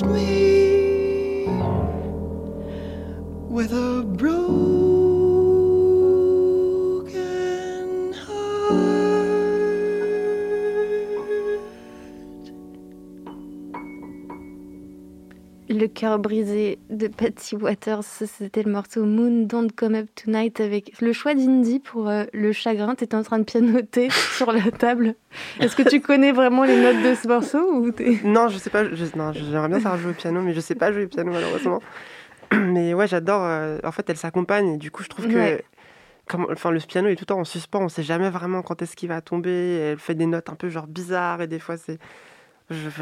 left 0.00 0.12
me 0.14 0.27
Le 15.70 15.86
cœur 15.86 16.18
brisé 16.18 16.78
de 16.88 17.08
Patty 17.08 17.54
Waters, 17.54 18.02
c'était 18.02 18.62
le 18.62 18.72
morceau 18.72 19.04
Moon 19.04 19.44
Don't 19.44 19.68
Come 19.76 19.96
Up 19.96 20.06
Tonight 20.14 20.60
avec 20.60 20.98
le 21.02 21.12
choix 21.12 21.34
d'Indy 21.34 21.78
pour 21.78 22.08
euh, 22.08 22.24
le 22.32 22.52
chagrin. 22.52 22.94
T'étais 22.94 23.16
en 23.16 23.22
train 23.22 23.38
de 23.38 23.44
pianoter 23.44 24.08
sur 24.36 24.50
la 24.50 24.70
table. 24.70 25.14
Est-ce 25.60 25.76
que 25.76 25.82
tu 25.86 26.00
connais 26.00 26.32
vraiment 26.32 26.64
les 26.64 26.80
notes 26.80 27.02
de 27.02 27.14
ce 27.14 27.28
morceau 27.28 27.58
ou 27.74 27.90
Non, 28.24 28.48
je 28.48 28.56
sais 28.56 28.70
pas. 28.70 28.84
je- 28.90 29.04
non, 29.14 29.32
j'aimerais 29.34 29.68
bien 29.68 29.80
savoir 29.80 29.98
jouer 29.98 30.12
au 30.12 30.14
piano, 30.14 30.40
mais 30.40 30.54
je 30.54 30.60
sais 30.60 30.74
pas 30.74 30.90
jouer 30.90 31.04
au 31.04 31.08
piano 31.08 31.30
malheureusement. 31.32 31.80
Mais 32.52 32.94
ouais, 32.94 33.06
j'adore. 33.06 33.42
euh, 33.44 33.78
en 33.84 33.92
fait, 33.92 34.08
elle 34.08 34.16
s'accompagne 34.16 34.68
et 34.74 34.76
du 34.78 34.90
coup, 34.90 35.02
je 35.02 35.08
trouve 35.10 35.28
que. 35.28 35.34
Ouais. 35.34 35.64
Comme, 36.26 36.46
enfin, 36.50 36.70
le 36.70 36.78
piano 36.80 37.08
est 37.08 37.14
tout 37.16 37.22
le 37.22 37.26
temps 37.26 37.40
en 37.40 37.44
suspens, 37.44 37.80
on 37.82 37.88
sait 37.90 38.02
jamais 38.02 38.28
vraiment 38.30 38.62
quand 38.62 38.80
est-ce 38.80 38.96
qu'il 38.96 39.08
va 39.10 39.20
tomber. 39.20 39.50
Elle 39.92 39.98
fait 39.98 40.14
des 40.14 40.24
notes 40.26 40.48
un 40.48 40.54
peu 40.54 40.70
genre 40.70 40.86
bizarres 40.86 41.42
et 41.42 41.46
des 41.46 41.58
fois 41.58 41.76
c'est. 41.76 41.98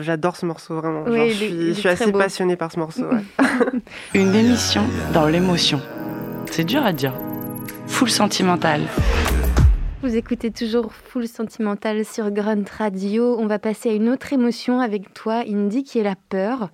J'adore 0.00 0.37
ce 0.37 0.46
morceau 0.46 0.76
vraiment. 0.76 1.02
Oui, 1.07 1.16
Genre, 1.16 1.24
il 1.26 1.31
je 1.33 1.37
suis, 1.37 1.46
il 1.46 1.62
est 1.62 1.68
je 1.68 1.72
suis 1.72 1.83
très 1.83 2.02
assez 2.02 2.12
beau. 2.12 2.18
passionnée 2.18 2.57
par 2.57 2.70
ce 2.72 2.79
morceau. 2.79 3.02
ouais. 3.05 3.22
Une 4.14 4.35
émission 4.35 4.83
dans 5.12 5.26
l'émotion. 5.26 5.81
C'est 6.50 6.64
dur 6.64 6.85
à 6.85 6.92
dire. 6.92 7.12
Full 7.88 8.11
sentimental. 8.11 8.83
Vous 10.02 10.14
écoutez 10.14 10.52
toujours 10.52 10.92
Full 10.92 11.26
Sentimental 11.26 12.05
sur 12.05 12.31
Grunt 12.31 12.64
Radio. 12.79 13.37
On 13.40 13.46
va 13.46 13.59
passer 13.59 13.88
à 13.90 13.92
une 13.92 14.09
autre 14.09 14.33
émotion 14.33 14.79
avec 14.81 15.12
toi, 15.14 15.42
Indy, 15.48 15.83
qui 15.83 15.98
est 15.98 16.02
la 16.05 16.14
peur. 16.29 16.70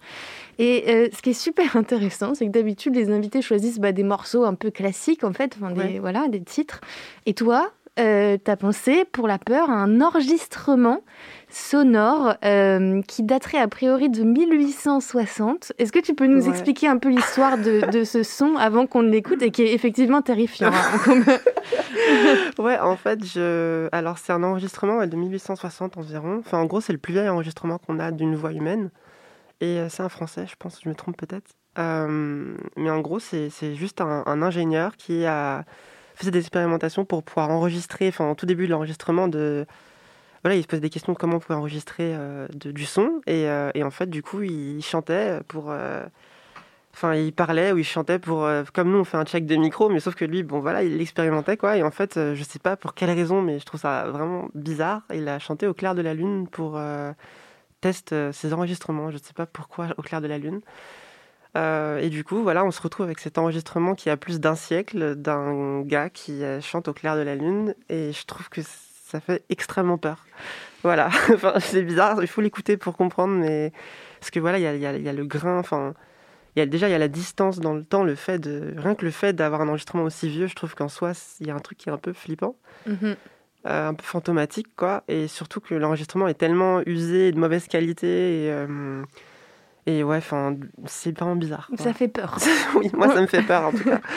Et 0.59 0.85
euh, 0.89 1.09
ce 1.17 1.23
qui 1.23 1.31
est 1.31 1.33
super 1.33 1.77
intéressant, 1.77 2.35
c'est 2.35 2.45
que 2.47 2.51
d'habitude, 2.51 2.95
les 2.95 3.11
invités 3.11 3.41
choisissent 3.41 3.79
bah, 3.79 3.93
des 3.93 4.03
morceaux 4.03 4.45
un 4.45 4.55
peu 4.55 4.71
classiques, 4.71 5.25
en 5.25 5.33
fait, 5.33 5.57
enfin, 5.57 5.73
des, 5.73 5.81
Ouais. 5.81 5.99
voilà, 5.99 6.29
des 6.29 6.43
titres. 6.43 6.81
Et 7.25 7.33
toi, 7.33 7.71
euh, 7.99 8.39
t'as 8.43 8.57
pensé, 8.57 9.05
pour 9.13 9.29
la 9.29 9.39
peur, 9.39 9.69
à 9.71 9.75
un 9.75 10.01
enregistrement 10.01 11.01
sonore 11.51 12.35
euh, 12.45 13.03
qui 13.03 13.23
daterait 13.23 13.59
a 13.59 13.69
priori 13.69 14.09
de 14.09 14.23
1860. 14.23 15.73
Est-ce 15.79 15.93
que 15.93 15.99
tu 15.99 16.15
peux 16.15 16.27
nous 16.27 16.45
Ouais. 16.45 16.51
expliquer 16.51 16.89
un 16.89 16.97
peu 16.99 17.11
l'histoire 17.11 17.59
de, 17.59 17.91
de 17.91 18.05
ce 18.05 18.23
son 18.23 18.57
avant 18.57 18.87
qu'on 18.87 19.03
l'écoute 19.03 19.43
et 19.43 19.51
qui 19.51 19.63
est 19.63 19.75
effectivement 19.75 20.23
terrifiant 20.23 20.71
hein, 20.73 21.23
Ouais, 22.59 22.79
en 22.79 22.97
fait, 22.97 23.25
je... 23.25 23.89
alors 23.93 24.19
c'est 24.19 24.33
un 24.33 24.43
enregistrement 24.43 24.97
ouais, 24.99 25.07
de 25.07 25.17
1860 25.17 25.97
environ. 25.99 26.39
Enfin, 26.39 26.59
en 26.59 26.65
gros, 26.65 26.81
c'est 26.81 26.93
le 26.93 26.99
plus 26.99 27.13
vieil 27.13 27.29
enregistrement 27.29 27.79
qu'on 27.79 27.99
a 27.99 28.11
d'une 28.11 28.35
voix 28.35 28.53
humaine. 28.53 28.91
Et 29.61 29.79
euh, 29.79 29.89
c'est 29.89 30.03
un 30.03 30.09
français, 30.09 30.47
je 30.49 30.55
pense, 30.59 30.81
je 30.83 30.89
me 30.89 30.95
trompe 30.95 31.17
peut-être. 31.17 31.51
Euh, 31.79 32.55
mais 32.77 32.91
en 32.91 33.01
gros, 33.01 33.19
c'est 33.19 33.49
c'est 33.51 33.75
juste 33.75 34.01
un, 34.01 34.23
un 34.27 34.43
ingénieur 34.43 34.97
qui 34.97 35.25
a 35.25 35.65
fait 36.27 36.31
des 36.31 36.41
expérimentations 36.41 37.05
pour 37.05 37.23
pouvoir 37.23 37.51
enregistrer, 37.51 38.09
enfin, 38.09 38.25
en 38.27 38.35
tout 38.35 38.47
début 38.47 38.67
de 38.67 38.73
l'enregistrement, 38.73 39.29
de. 39.29 39.67
Voilà, 40.45 40.57
il 40.57 40.63
se 40.63 40.67
posait 40.69 40.81
des 40.81 40.91
questions 40.91 41.13
de 41.13 41.19
comment 41.19 41.37
on 41.37 41.41
pouvait 41.41 41.59
enregistrer 41.59 42.15
euh, 42.17 42.49
du 42.53 42.85
son. 42.85 43.21
Et, 43.27 43.49
euh, 43.49 43.71
et 43.75 43.85
en 43.85 43.91
fait, 43.91 44.11
du 44.11 44.23
coup, 44.23 44.43
il 44.43 44.83
chantait 44.83 45.41
pour. 45.49 45.71
euh, 45.71 46.05
Enfin, 46.95 47.15
il 47.15 47.33
parlait 47.33 47.73
ou 47.73 47.79
il 47.79 47.85
chantait 47.85 48.19
pour. 48.19 48.47
comme 48.75 48.91
nous, 48.91 48.99
on 48.99 49.05
fait 49.05 49.17
un 49.17 49.25
check 49.25 49.47
de 49.47 49.57
micro, 49.57 49.89
mais 49.89 49.99
sauf 49.99 50.15
que 50.15 50.27
lui, 50.27 50.43
bon, 50.43 50.61
voilà, 50.61 50.83
il 50.83 50.99
l'expérimentait, 50.99 51.57
quoi. 51.57 51.79
Et 51.79 51.83
en 51.83 51.91
fait, 51.91 52.17
je 52.35 52.43
sais 52.45 52.59
pas 52.59 52.77
pour 52.77 52.93
quelle 52.93 53.11
raison, 53.11 53.41
mais 53.41 53.59
je 53.59 53.65
trouve 53.65 53.81
ça 53.81 54.11
vraiment 54.11 54.51
bizarre. 54.55 55.01
Il 55.15 55.27
a 55.27 55.39
chanté 55.39 55.67
au 55.67 55.73
clair 55.73 55.95
de 55.95 56.03
la 56.03 56.13
lune 56.13 56.49
pour 56.49 56.79
test 57.83 58.13
euh, 58.13 58.33
ses 58.33 58.55
enregistrements. 58.55 59.11
Je 59.11 59.19
sais 59.19 59.35
pas 59.35 59.45
pourquoi 59.45 59.89
au 59.99 60.03
clair 60.03 60.23
de 60.23 60.27
la 60.27 60.39
lune. 60.39 60.63
Euh, 61.57 61.99
et 61.99 62.09
du 62.09 62.25
coup, 62.25 62.43
voilà, 62.43 62.65
on 62.65 62.71
se 62.71 62.81
retrouve 62.81 63.05
avec 63.07 63.19
cet 63.19 63.37
enregistrement 63.39 63.95
qui 63.95 64.09
a 64.11 64.17
plus 64.17 64.41
d'un 64.41 64.55
siècle 64.55 65.15
d'un 65.17 65.83
gars 65.83 66.09
qui 66.09 66.43
euh, 66.45 66.61
chante 66.61 66.89
au 66.89 66.93
clair 66.95 67.15
de 67.17 67.21
la 67.21 67.35
lune. 67.35 67.75
Et 67.91 68.13
je 68.13 68.25
trouve 68.25 68.49
que 68.49 68.61
ça 68.63 69.21
fait 69.21 69.43
extrêmement 69.51 69.99
peur. 69.99 70.25
Voilà, 70.83 71.09
enfin, 71.35 71.55
c'est 71.61 71.83
bizarre, 71.83 72.23
il 72.23 72.27
faut 72.27 72.41
l'écouter 72.41 72.77
pour 72.77 72.97
comprendre, 72.97 73.35
mais 73.35 73.73
parce 74.19 74.31
que 74.31 74.41
voilà, 74.41 74.59
il 74.59 74.63
y 74.63 74.67
a, 74.67 74.75
y 74.75 74.87
a- 74.87 74.97
y 74.97 75.09
a 75.09 75.13
le 75.13 75.25
grain, 75.27 75.59
enfin, 75.59 75.95
il 76.57 76.61
y 76.61 76.63
a, 76.63 76.67
déjà 76.67 76.89
il 76.89 76.93
y 76.93 76.95
a 76.95 76.99
la 76.99 77.09
distance 77.09 77.61
dans 77.61 77.75
le 77.75 77.85
temps, 77.85 78.03
le 78.03 78.15
fait 78.15 78.39
de 78.39 78.75
rien 78.79 78.95
que 78.95 79.05
le 79.05 79.11
fait 79.11 79.33
d'avoir 79.35 79.61
un 79.61 79.69
enregistrement 79.69 80.05
aussi 80.05 80.29
vieux, 80.29 80.47
je 80.49 80.55
trouve 80.55 80.75
qu'en 80.75 80.89
soi, 80.89 81.13
il 81.41 81.47
y 81.47 81.51
a 81.51 81.55
un 81.55 81.61
truc 81.61 81.79
qui 81.79 81.89
est 81.89 81.93
un 81.93 81.99
peu 81.99 82.13
flippant, 82.13 82.57
Mhm. 82.87 83.15
euh, 83.67 83.89
un 83.91 83.95
peu 83.95 84.03
fantomatique, 84.03 84.75
quoi, 84.75 85.05
et 85.07 85.29
surtout 85.29 85.61
que 85.61 85.75
l'enregistrement 85.75 86.27
est 86.27 86.35
tellement 86.35 86.81
usé, 86.87 87.29
et 87.29 87.33
de 87.33 87.39
mauvaise 87.39 87.69
qualité, 87.69 88.47
et, 88.47 88.51
euh, 88.51 89.03
et 89.87 90.05
ouais, 90.05 90.19
enfin, 90.19 90.57
c'est 90.87 91.17
vraiment 91.17 91.37
bizarre. 91.37 91.69
quoi. 91.69 91.77
Ça 91.79 91.93
fait 91.93 92.09
peur. 92.09 92.39
oui, 92.77 92.91
moi 92.95 93.13
ça 93.13 93.21
me 93.21 93.27
fait 93.27 93.43
peur 93.43 93.67
en 93.67 93.73
tout 93.73 93.85
cas. 93.85 94.01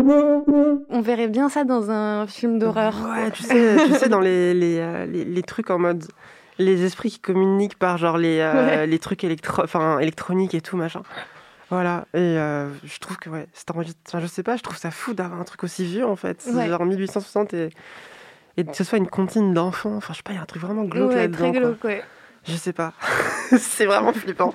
On 0.00 1.00
verrait 1.00 1.28
bien 1.28 1.48
ça 1.48 1.64
dans 1.64 1.90
un 1.90 2.26
film 2.26 2.58
d'horreur. 2.58 2.94
Ouais, 3.10 3.30
tu 3.30 3.42
sais, 3.42 3.76
tu 3.86 3.94
sais 3.94 4.08
dans 4.08 4.20
les, 4.20 4.54
les, 4.54 4.78
euh, 4.78 5.06
les, 5.06 5.24
les 5.24 5.42
trucs 5.42 5.70
en 5.70 5.78
mode 5.78 6.04
les 6.58 6.84
esprits 6.84 7.10
qui 7.10 7.20
communiquent 7.20 7.78
par 7.78 7.98
genre 7.98 8.16
les, 8.18 8.38
euh, 8.40 8.52
Ouais. 8.66 8.86
les 8.86 8.98
trucs 8.98 9.22
électro 9.24 9.62
enfin, 9.62 9.98
électroniques 9.98 10.54
et 10.54 10.60
tout 10.60 10.76
machin. 10.76 11.02
Voilà, 11.70 12.06
et 12.14 12.18
euh, 12.18 12.68
je 12.84 12.98
trouve 12.98 13.18
que 13.18 13.28
ouais, 13.28 13.46
c'est. 13.52 13.70
Enfin, 13.70 13.82
je 14.20 14.26
sais 14.26 14.42
pas, 14.42 14.56
je 14.56 14.62
trouve 14.62 14.76
ça 14.78 14.90
fou 14.90 15.12
d'avoir 15.12 15.38
un 15.40 15.44
truc 15.44 15.62
aussi 15.64 15.84
vieux 15.84 16.06
en 16.06 16.16
fait. 16.16 16.40
C'est 16.40 16.54
Ouais. 16.54 16.66
genre 16.68 16.84
1860 16.84 17.52
et, 17.54 17.68
et 18.56 18.64
que 18.64 18.74
ce 18.74 18.84
soit 18.84 18.96
une 18.98 19.06
comptine 19.08 19.52
d'enfants. 19.52 19.94
Enfin, 19.96 20.14
je 20.14 20.18
sais 20.18 20.22
pas, 20.22 20.32
il 20.32 20.36
y 20.36 20.38
a 20.38 20.42
un 20.42 20.46
truc 20.46 20.62
vraiment 20.62 20.84
glauque 20.84 21.10
ouais, 21.10 21.16
là-dedans. 21.16 21.50
très 21.50 21.60
glauque, 21.60 21.84
ouais. 21.84 22.02
Je 22.48 22.56
sais 22.56 22.72
pas. 22.72 22.92
c'est 23.58 23.86
vraiment 23.86 24.12
flippant. 24.12 24.52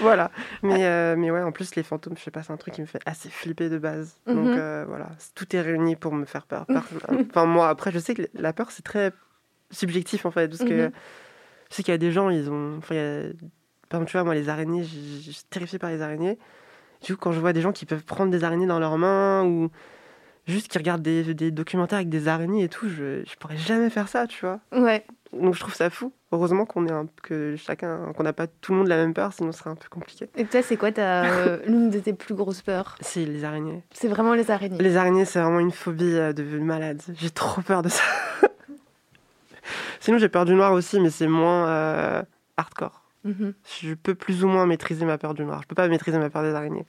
voilà. 0.00 0.30
Mais, 0.62 0.84
euh, 0.86 1.14
mais 1.16 1.30
ouais, 1.30 1.42
en 1.42 1.52
plus, 1.52 1.74
les 1.76 1.82
fantômes, 1.82 2.16
je 2.16 2.22
sais 2.22 2.30
pas, 2.30 2.42
c'est 2.42 2.52
un 2.52 2.56
truc 2.56 2.74
qui 2.74 2.80
me 2.80 2.86
fait 2.86 3.00
assez 3.06 3.30
flipper 3.30 3.68
de 3.68 3.78
base. 3.78 4.16
Donc 4.26 4.48
Mhm. 4.48 4.54
euh, 4.58 4.84
voilà, 4.88 5.08
tout 5.34 5.54
est 5.56 5.60
réuni 5.60 5.96
pour 5.96 6.12
me 6.12 6.24
faire 6.24 6.46
peur. 6.46 6.66
Enfin, 7.30 7.46
moi, 7.46 7.68
après, 7.68 7.92
je 7.92 7.98
sais 7.98 8.14
que 8.14 8.22
la 8.34 8.52
peur, 8.52 8.70
c'est 8.70 8.82
très 8.84 9.12
subjectif 9.70 10.26
en 10.26 10.30
fait. 10.30 10.48
Parce 10.48 10.64
que 10.64 10.86
Mhm. 10.86 10.92
je 11.70 11.74
sais 11.76 11.82
qu'il 11.82 11.92
y 11.92 11.94
a 11.94 11.98
des 11.98 12.12
gens, 12.12 12.30
ils 12.30 12.50
ont. 12.50 12.76
Enfin, 12.78 12.94
a- 12.96 13.32
Par 13.88 13.98
exemple, 14.00 14.10
tu 14.10 14.16
vois, 14.16 14.24
moi, 14.24 14.34
les 14.34 14.48
araignées, 14.48 14.82
je 14.84 14.98
je 15.22 15.30
suis 15.30 15.44
terrifiée 15.48 15.78
par 15.78 15.90
les 15.90 16.02
araignées. 16.02 16.38
Du 17.04 17.14
coup, 17.14 17.20
quand 17.22 17.32
je 17.32 17.38
vois 17.40 17.52
des 17.52 17.60
gens 17.60 17.72
qui 17.72 17.86
peuvent 17.86 18.04
prendre 18.04 18.30
des 18.32 18.42
araignées 18.42 18.66
dans 18.66 18.80
leurs 18.80 18.98
mains 18.98 19.44
ou 19.44 19.70
juste 20.46 20.68
qui 20.68 20.78
regardent 20.78 21.02
des, 21.02 21.34
des 21.34 21.50
documentaires 21.50 21.96
avec 21.96 22.08
des 22.08 22.28
araignées 22.28 22.64
et 22.64 22.68
tout, 22.68 22.88
je, 22.88 23.22
je 23.24 23.36
pourrais 23.38 23.56
jamais 23.56 23.90
faire 23.90 24.08
ça, 24.08 24.26
tu 24.26 24.44
vois. 24.44 24.60
Ouais. 24.72 25.04
Donc 25.32 25.54
je 25.54 25.60
trouve 25.60 25.74
ça 25.74 25.90
fou. 25.90 26.12
Heureusement 26.32 26.66
qu'on 26.66 26.86
est 26.86 26.92
un, 26.92 27.06
que 27.22 27.56
chacun, 27.56 28.12
qu'on 28.16 28.22
n'a 28.22 28.32
pas 28.32 28.46
tout 28.46 28.72
le 28.72 28.78
monde 28.78 28.88
la 28.88 28.96
même 28.96 29.14
peur, 29.14 29.32
sinon 29.32 29.52
ce 29.52 29.58
serait 29.58 29.70
un 29.70 29.74
peu 29.74 29.88
compliqué. 29.90 30.28
Et 30.36 30.44
toi, 30.44 30.62
c'est 30.62 30.76
quoi 30.76 30.92
ta 30.92 31.56
l'une 31.66 31.90
de 31.90 31.98
tes 31.98 32.12
plus 32.12 32.34
grosses 32.34 32.62
peurs? 32.62 32.96
C'est 33.00 33.24
les 33.24 33.44
araignées. 33.44 33.82
C'est 33.92 34.08
vraiment 34.08 34.34
les 34.34 34.50
araignées. 34.50 34.78
Les 34.78 34.96
araignées, 34.96 35.24
c'est 35.24 35.40
vraiment 35.40 35.60
une 35.60 35.72
phobie 35.72 36.16
euh, 36.16 36.32
de 36.32 36.42
malade. 36.58 37.02
J'ai 37.14 37.30
trop 37.30 37.60
peur 37.62 37.82
de 37.82 37.88
ça. 37.88 38.02
sinon 40.00 40.18
j'ai 40.18 40.28
peur 40.28 40.44
du 40.44 40.54
noir 40.54 40.72
aussi, 40.72 41.00
mais 41.00 41.10
c'est 41.10 41.28
moins 41.28 41.68
euh, 41.68 42.22
hardcore. 42.56 43.02
Mhm. 43.24 43.54
Je 43.80 43.94
peux 43.94 44.14
plus 44.14 44.44
ou 44.44 44.48
moins 44.48 44.66
maîtriser 44.66 45.04
ma 45.04 45.18
peur 45.18 45.34
du 45.34 45.44
noir. 45.44 45.62
Je 45.62 45.66
peux 45.68 45.74
pas 45.74 45.88
maîtriser 45.88 46.18
ma 46.18 46.30
peur 46.30 46.42
des 46.42 46.54
araignées. 46.54 46.86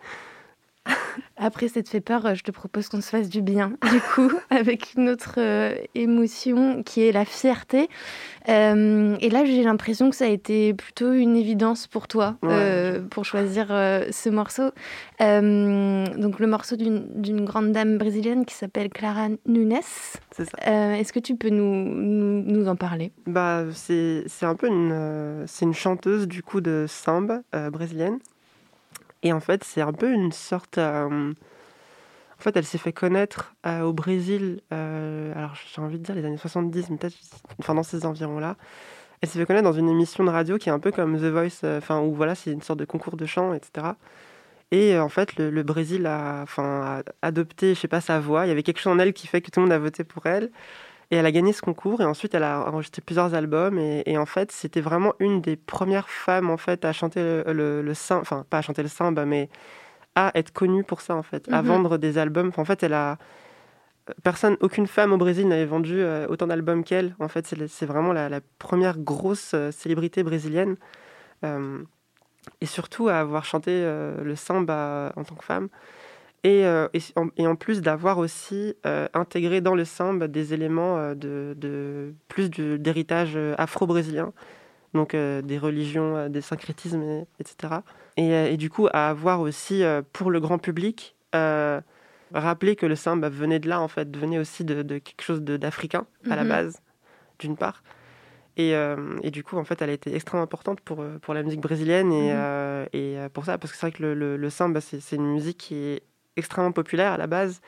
Après, 1.38 1.68
ça 1.68 1.84
te 1.84 1.90
fait 1.90 2.02
peur, 2.02 2.34
je 2.36 2.44
te 2.44 2.52
propose 2.52 2.90
qu'on 2.90 3.02
se 3.02 3.10
fasse 3.10 3.30
du 3.30 3.42
bien, 3.42 3.74
du 3.92 4.00
coup, 4.16 4.32
avec 4.50 4.94
une 4.96 5.10
autre 5.10 5.36
euh, 5.38 5.76
émotion 5.96 6.84
qui 6.84 7.02
est 7.04 7.12
la 7.12 7.26
fierté. 7.26 7.90
Euh, 8.50 9.16
et 9.20 9.30
là, 9.30 9.44
j'ai 9.46 9.62
l'impression 9.64 10.10
que 10.10 10.16
ça 10.16 10.26
a 10.26 10.30
été 10.30 10.74
plutôt 10.74 11.12
une 11.14 11.36
évidence 11.36 11.88
pour 11.88 12.08
toi, 12.08 12.38
Ouais. 12.44 12.50
euh, 12.52 13.02
pour 13.10 13.26
choisir 13.26 13.68
ce 13.68 14.30
morceau. 14.30 14.72
Donc, 15.20 16.40
le 16.40 16.48
morceau 16.48 16.76
d'une 16.76 17.46
grande 17.46 17.72
dame 17.72 17.98
brésilienne 17.98 18.46
qui 18.46 18.56
s'appelle 18.56 18.90
Clara 18.90 19.28
Nunes. 19.46 19.80
C'est 20.32 20.46
ça. 20.46 20.98
Est-ce 20.98 21.12
que 21.14 21.20
tu 21.20 21.36
peux 21.36 21.50
nous, 21.50 21.84
nous, 21.86 22.44
nous 22.44 22.68
en 22.68 22.76
parler? 22.76 23.12
Bah, 23.26 23.64
c'est 23.74 24.26
un 24.42 24.56
peu 24.56 24.68
une, 24.68 25.46
une 25.62 25.74
chanteuse 25.74 26.28
du 26.28 26.42
coup 26.44 26.62
de 26.62 26.86
samba 26.88 27.42
brésilienne. 27.72 28.20
Et 29.24 29.34
en 29.34 29.40
fait, 29.40 29.64
c'est 29.64 29.82
un 29.82 29.94
peu 29.94 30.12
une 30.12 30.32
sorte. 30.32 30.78
euh, 30.78 31.34
en 32.40 32.42
fait, 32.42 32.56
elle 32.56 32.66
s'est 32.66 32.78
fait 32.78 32.94
connaître 32.94 33.56
euh, 33.66 33.82
au 33.82 33.94
Brésil, 33.94 34.62
euh, 34.72 35.34
alors 35.36 35.56
j'ai 35.74 35.82
envie 35.82 35.98
de 35.98 36.04
dire 36.04 36.14
les 36.14 36.24
années 36.24 36.38
70, 36.38 36.92
mais 36.92 36.98
peut-être 36.98 37.16
enfin, 37.60 37.74
dans 37.74 37.84
ces 37.84 38.06
environs-là. 38.06 38.58
Elle 39.22 39.30
s'est 39.30 39.40
fait 39.40 39.46
connaître 39.48 39.64
dans 39.64 39.74
une 39.74 39.90
émission 39.90 40.24
de 40.24 40.30
radio 40.30 40.58
qui 40.60 40.70
est 40.70 40.72
un 40.72 40.80
peu 40.80 40.92
comme 40.92 41.18
The 41.18 41.26
Voice, 41.26 41.64
enfin, 41.78 42.02
où 42.02 42.14
voilà, 42.14 42.36
c'est 42.36 42.52
une 42.52 42.62
sorte 42.62 42.80
de 42.80 42.86
concours 42.86 43.18
de 43.18 43.26
chant, 43.26 43.54
etc. 43.54 43.88
Et 44.72 44.98
en 45.00 45.10
fait, 45.10 45.38
le, 45.38 45.64
Brésil 45.64 46.06
a, 46.08 46.46
a 46.58 47.04
adopté, 47.22 47.74
je 47.74 47.80
sais 47.80 47.88
pas, 47.88 48.02
sa 48.02 48.20
voix. 48.20 48.46
Il 48.46 48.50
y 48.50 48.52
avait 48.52 48.64
quelque 48.64 48.80
chose 48.80 48.94
en 48.94 49.00
elle 49.00 49.14
qui 49.14 49.28
fait 49.28 49.42
que 49.42 49.50
tout 49.50 49.60
le 49.60 49.66
monde 49.66 49.74
a 49.74 49.80
voté 49.80 50.04
pour 50.04 50.26
elle. 50.28 50.52
Et 51.10 51.16
elle 51.16 51.26
a 51.26 51.32
gagné 51.32 51.54
ce 51.54 51.62
concours 51.62 52.02
et 52.02 52.06
ensuite 52.06 52.36
elle 52.36 52.44
a 52.44 52.68
enregistré 52.68 53.02
plusieurs 53.02 53.34
albums 53.34 53.80
et, 53.80 54.04
et 54.06 54.18
en 54.18 54.26
fait 54.26 54.52
c'était 54.52 54.82
vraiment 54.82 55.14
une 55.20 55.40
des 55.42 55.56
premières 55.56 56.10
femmes 56.10 56.50
en 56.50 56.58
fait 56.58 56.84
à 56.84 56.92
chanter 56.92 57.22
le, 57.22 57.44
le, 57.54 57.82
le 57.82 57.94
samba, 57.94 58.22
enfin 58.22 58.46
pas 58.50 58.58
à 58.58 58.62
chanter 58.62 58.84
le 58.84 58.90
samba 58.90 59.24
mais 59.26 59.50
à 60.16 60.32
être 60.36 60.52
connue 60.52 60.84
pour 60.84 61.00
ça 61.00 61.16
en 61.16 61.24
fait, 61.24 61.48
à 61.50 61.62
Mhm. 61.62 61.68
vendre 61.68 61.98
des 61.98 62.18
albums. 62.18 62.50
Enfin, 62.50 62.62
en 62.64 62.66
fait 62.66 62.84
elle 62.84 62.94
a 62.94 63.18
personne, 64.24 64.58
aucune 64.62 64.88
femme 64.88 65.12
au 65.14 65.18
Brésil 65.18 65.48
n'avait 65.48 65.66
vendu 65.66 65.96
euh, 66.00 66.28
autant 66.28 66.48
d'albums 66.48 66.84
qu'elle. 66.84 67.16
En 67.20 67.28
fait 67.30 67.46
c'est 67.68 67.86
vraiment 67.86 68.12
la, 68.14 68.28
la 68.30 68.42
première 68.60 68.98
grosse 68.98 69.52
euh, 69.54 69.72
célébrité 69.72 70.24
brésilienne 70.24 70.76
Euh, 71.46 71.84
et 72.62 72.66
surtout 72.66 73.10
à 73.10 73.20
avoir 73.20 73.44
chanté 73.46 73.72
euh, 73.72 74.24
le 74.24 74.36
samba 74.36 75.12
en 75.16 75.24
tant 75.24 75.36
que 75.36 75.44
femme. 75.44 75.68
Et, 76.44 76.66
euh, 76.66 76.88
et, 76.94 77.00
en, 77.16 77.28
et 77.38 77.48
en 77.48 77.56
plus 77.56 77.82
d'avoir 77.82 78.20
aussi 78.20 78.76
euh, 78.86 79.08
intégré 79.14 79.60
dans 79.60 79.76
le 79.76 79.86
samba 79.86 80.28
des 80.28 80.54
éléments 80.54 80.98
euh, 80.98 81.16
de, 81.16 81.56
de 81.58 82.14
plus 82.28 82.50
d'héritage 82.50 83.38
afro-brésilien, 83.58 84.32
donc 84.94 85.14
des 85.16 85.58
religions, 85.58 86.30
des 86.30 86.42
syncrétismes, 86.42 87.02
et- 87.04 87.28
etc. 87.40 87.82
Et, 88.18 88.56
du 88.58 88.70
coup 88.70 88.88
à 88.94 89.10
avoir 89.10 89.42
aussi 89.42 89.84
pour 90.14 90.32
le 90.32 90.40
grand 90.40 90.58
public 90.58 91.16
rappelé 92.34 92.76
que 92.76 92.86
le 92.86 92.96
samba 92.96 93.30
venait 93.30 93.60
de 93.60 93.70
là 93.70 93.82
en 93.82 93.88
fait, 93.88 94.16
venait 94.16 94.40
aussi 94.40 94.64
de, 94.64 94.82
de 94.84 94.98
quelque 95.00 95.22
chose 95.24 95.42
d'africain 95.42 96.06
à 96.30 96.36
la 96.36 96.44
Mhm. 96.44 96.50
base, 96.50 96.82
d'une 97.40 97.56
part. 97.58 97.84
Et, 98.58 98.76
euh, 98.76 99.18
et, 99.22 99.30
du 99.30 99.44
coup, 99.44 99.56
en 99.58 99.64
fait, 99.64 99.82
elle 99.84 99.92
a 99.92 99.94
été 99.94 100.14
extrêmement 100.16 100.44
importante 100.44 100.82
pour, 100.82 101.04
pour 101.22 101.34
la 101.36 101.44
musique 101.44 101.62
brésilienne 101.62 102.12
et, 102.12 102.32
Mhm. 102.34 102.40
euh, 102.40 102.86
et 102.94 103.18
pour 103.34 103.46
ça, 103.46 103.58
parce 103.58 103.72
que 103.72 103.78
c'est 103.78 103.86
vrai 103.88 103.92
que 103.92 104.02
le, 104.04 104.14
le, 104.16 104.36
le 104.36 104.50
samba, 104.50 104.82
c'est 104.82 105.16
une 105.16 105.28
musique 105.32 105.58
qui 105.60 105.76
est 105.76 106.02
extrêmement 106.38 106.72
populaire 106.72 107.12
à 107.14 107.18
la 107.18 107.28
base 107.28 107.62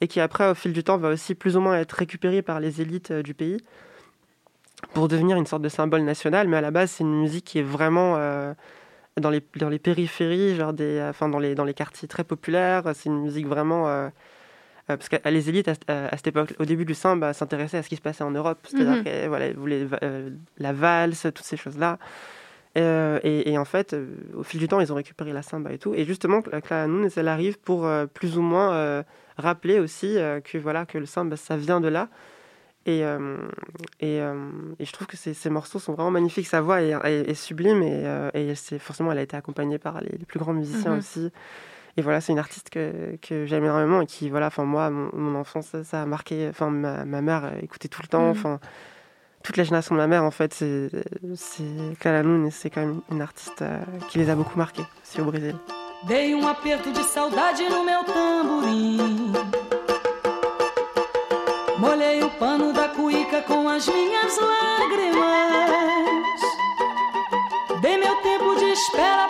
et 0.00 0.08
qui 0.08 0.20
après, 0.20 0.48
au 0.48 0.54
fil 0.54 0.72
du 0.72 0.82
temps, 0.82 0.98
va 0.98 1.10
aussi 1.10 1.34
plus 1.34 1.56
ou 1.56 1.60
moins 1.60 1.78
être 1.78 1.92
récupérée 1.92 2.42
par 2.42 2.60
les 2.60 2.80
élites 2.80 3.10
euh, 3.12 3.22
du 3.22 3.34
pays 3.34 3.58
pour 4.92 5.08
devenir 5.08 5.36
une 5.36 5.46
sorte 5.46 5.62
de 5.62 5.68
symbole 5.68 6.02
national. 6.02 6.48
Mais 6.48 6.56
à 6.56 6.60
la 6.60 6.70
base, 6.70 6.90
c'est 6.90 7.04
une 7.04 7.20
musique 7.20 7.44
qui 7.44 7.58
est 7.58 7.62
vraiment 7.62 8.16
euh, 8.16 8.52
dans, 9.18 9.30
les, 9.30 9.42
dans 9.56 9.68
les 9.70 9.78
périphéries, 9.78 10.56
genre 10.56 10.72
des, 10.72 11.00
enfin, 11.08 11.28
dans, 11.28 11.38
les, 11.38 11.54
dans 11.54 11.64
les 11.64 11.74
quartiers 11.74 12.08
très 12.08 12.24
populaires. 12.24 12.82
C'est 12.94 13.08
une 13.08 13.22
musique 13.22 13.46
vraiment... 13.46 13.88
euh, 13.88 14.08
euh, 14.90 14.96
parce 14.96 15.08
que 15.08 15.16
euh, 15.16 15.30
les 15.30 15.48
élites, 15.48 15.68
à, 15.88 16.16
cette 16.16 16.26
époque, 16.28 16.54
au 16.58 16.64
début 16.64 16.84
du 16.84 16.94
samba, 16.94 17.32
s'intéressaient 17.32 17.78
à 17.78 17.82
ce 17.82 17.88
qui 17.88 17.96
se 17.96 18.00
passait 18.00 18.24
en 18.24 18.30
Europe. 18.30 18.58
C'est-à-dire 18.68 19.02
qu'elles 19.02 19.28
voilà, 19.28 19.52
voulaient 19.52 19.86
euh, 20.02 20.30
la 20.58 20.72
valse, 20.72 21.22
toutes 21.34 21.46
ces 21.46 21.56
choses-là. 21.56 21.98
Euh, 22.76 23.18
et, 23.22 23.50
et 23.50 23.58
en 23.58 23.64
fait, 23.64 23.94
euh, 23.94 24.06
au 24.34 24.42
fil 24.42 24.60
du 24.60 24.68
temps, 24.68 24.80
ils 24.80 24.92
ont 24.92 24.96
récupéré 24.96 25.32
la 25.32 25.42
samba 25.42 25.72
et 25.72 25.78
tout. 25.78 25.94
Et 25.94 26.04
justement, 26.04 26.40
la 26.52 26.60
Clara 26.60 26.86
Nunes, 26.86 27.08
elle 27.16 27.28
arrive 27.28 27.58
pour 27.58 27.86
euh, 27.86 28.06
plus 28.06 28.36
ou 28.36 28.42
moins 28.42 29.02
rappeler 29.38 29.80
aussi 29.80 30.16
que, 30.44 30.58
voilà, 30.58 30.86
que 30.86 30.98
le 30.98 31.06
samba, 31.06 31.36
ça 31.36 31.56
vient 31.56 31.80
de 31.80 31.88
là. 31.88 32.08
Et, 32.86 33.00
et, 34.00 34.16
et 34.18 34.84
je 34.84 34.92
trouve 34.92 35.06
que 35.06 35.16
ces, 35.16 35.34
ces 35.34 35.50
morceaux 35.50 35.78
sont 35.78 35.94
vraiment 35.94 36.10
magnifiques. 36.12 36.46
Sa 36.46 36.60
voix 36.60 36.82
est, 36.82 36.92
est- 37.04 37.30
est 37.30 37.34
sublime 37.34 37.82
et, 37.82 38.54
c'est 38.54 38.78
forcément, 38.78 39.10
elle 39.12 39.18
a 39.18 39.22
été 39.22 39.36
accompagnée 39.36 39.78
par 39.78 40.00
les, 40.00 40.10
les 40.18 40.24
plus 40.24 40.38
grands 40.38 40.52
musiciens 40.54 40.92
Mhm. 40.92 40.98
aussi. 40.98 41.30
Et 41.98 42.02
voilà, 42.02 42.20
c'est 42.20 42.32
une 42.32 42.38
artiste 42.38 42.68
que, 42.70 43.16
que 43.22 43.46
j'aime 43.46 43.64
énormément 43.64 44.02
et 44.02 44.06
qui, 44.06 44.28
voilà, 44.30 44.46
enfin 44.48 44.64
moi, 44.64 44.90
mon, 44.90 45.10
mon 45.14 45.34
enfance, 45.38 45.74
ça, 45.82 46.02
a 46.02 46.06
marqué. 46.06 46.46
Enfin, 46.50 46.68
ma, 46.70 47.04
ma 47.06 47.22
mère 47.22 47.52
écoutait 47.62 47.88
tout 47.88 48.02
le 48.02 48.08
temps. 48.08 48.24
Mhm. 48.26 48.30
Enfin, 48.30 48.60
toute 49.46 49.56
la 49.56 49.64
génération 49.64 49.94
de 49.94 50.00
ma 50.00 50.08
mère, 50.08 50.24
en 50.24 50.32
fait, 50.32 50.52
c'est 50.54 50.90
Clara 52.00 52.24
Nunes, 52.24 52.50
c'est 52.50 52.68
quand 52.68 52.80
même 52.80 53.00
une 53.12 53.22
artiste 53.22 53.62
euh, 53.62 53.78
qui 54.08 54.18
les 54.18 54.28
a 54.28 54.34
beaucoup 54.34 54.58
marqués, 54.58 54.82
aussi 55.04 55.20
au 55.20 55.24
Brésil. 55.24 55.54
Dei 56.08 56.34
um 56.34 56.46
aperto 56.46 56.90
de 56.92 57.02
saudade 57.02 57.62
no 57.70 57.82
meu 57.84 58.04
tamborim. 58.04 59.32
Molhei 61.78 62.22
o 62.22 62.30
pano 62.38 62.72
da 62.72 62.88
cuíca 62.88 63.42
com 63.42 63.68
as 63.68 63.88
minhas 63.88 64.36
lágrimas. 64.50 65.20
Dei 67.80 67.96
meu 67.96 68.14
tempo 68.16 68.54
de 68.56 68.72
espera 68.72 69.26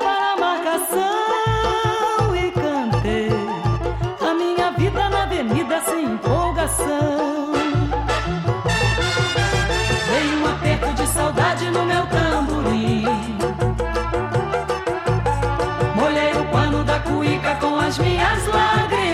cuíca 17.87 17.89
com 17.89 17.89
as 17.89 17.99
minhas 17.99 18.47
lágrimas. 18.49 19.06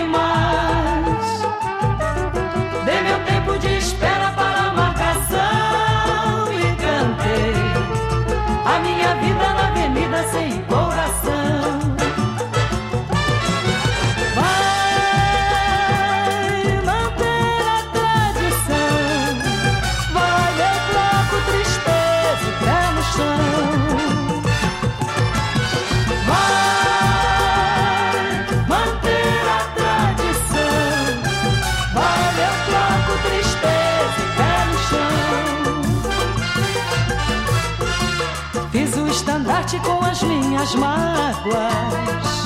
Estandarte 39.63 39.79
com 39.79 40.03
as 40.03 40.21
minhas 40.23 40.75
mágoas. 40.75 42.43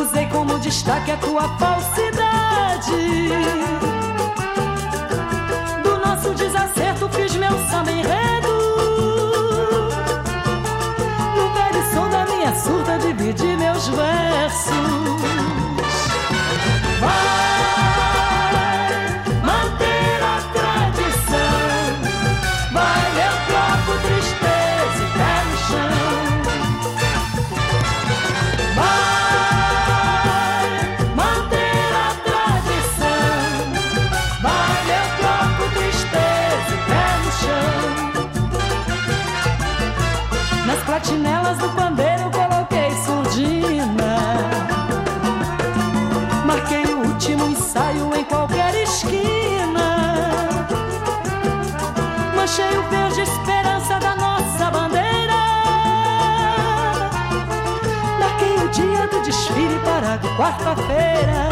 Usei 0.00 0.26
como 0.26 0.58
destaque 0.58 1.10
a 1.10 1.16
tua 1.18 1.48
falsidade. 1.58 3.28
Do 5.82 5.98
nosso 5.98 6.34
desacerto 6.34 7.08
fiz 7.10 7.34
meu 7.36 7.52
samba 7.68 7.92
enredo. 7.92 8.48
No 11.36 11.52
velho 11.54 11.92
som 11.92 12.08
da 12.08 12.24
minha 12.26 12.54
surda 12.54 12.98
dividi 12.98 13.56
meus 13.56 13.88
versos. 13.88 14.72
Quarta-feira. 60.36 61.51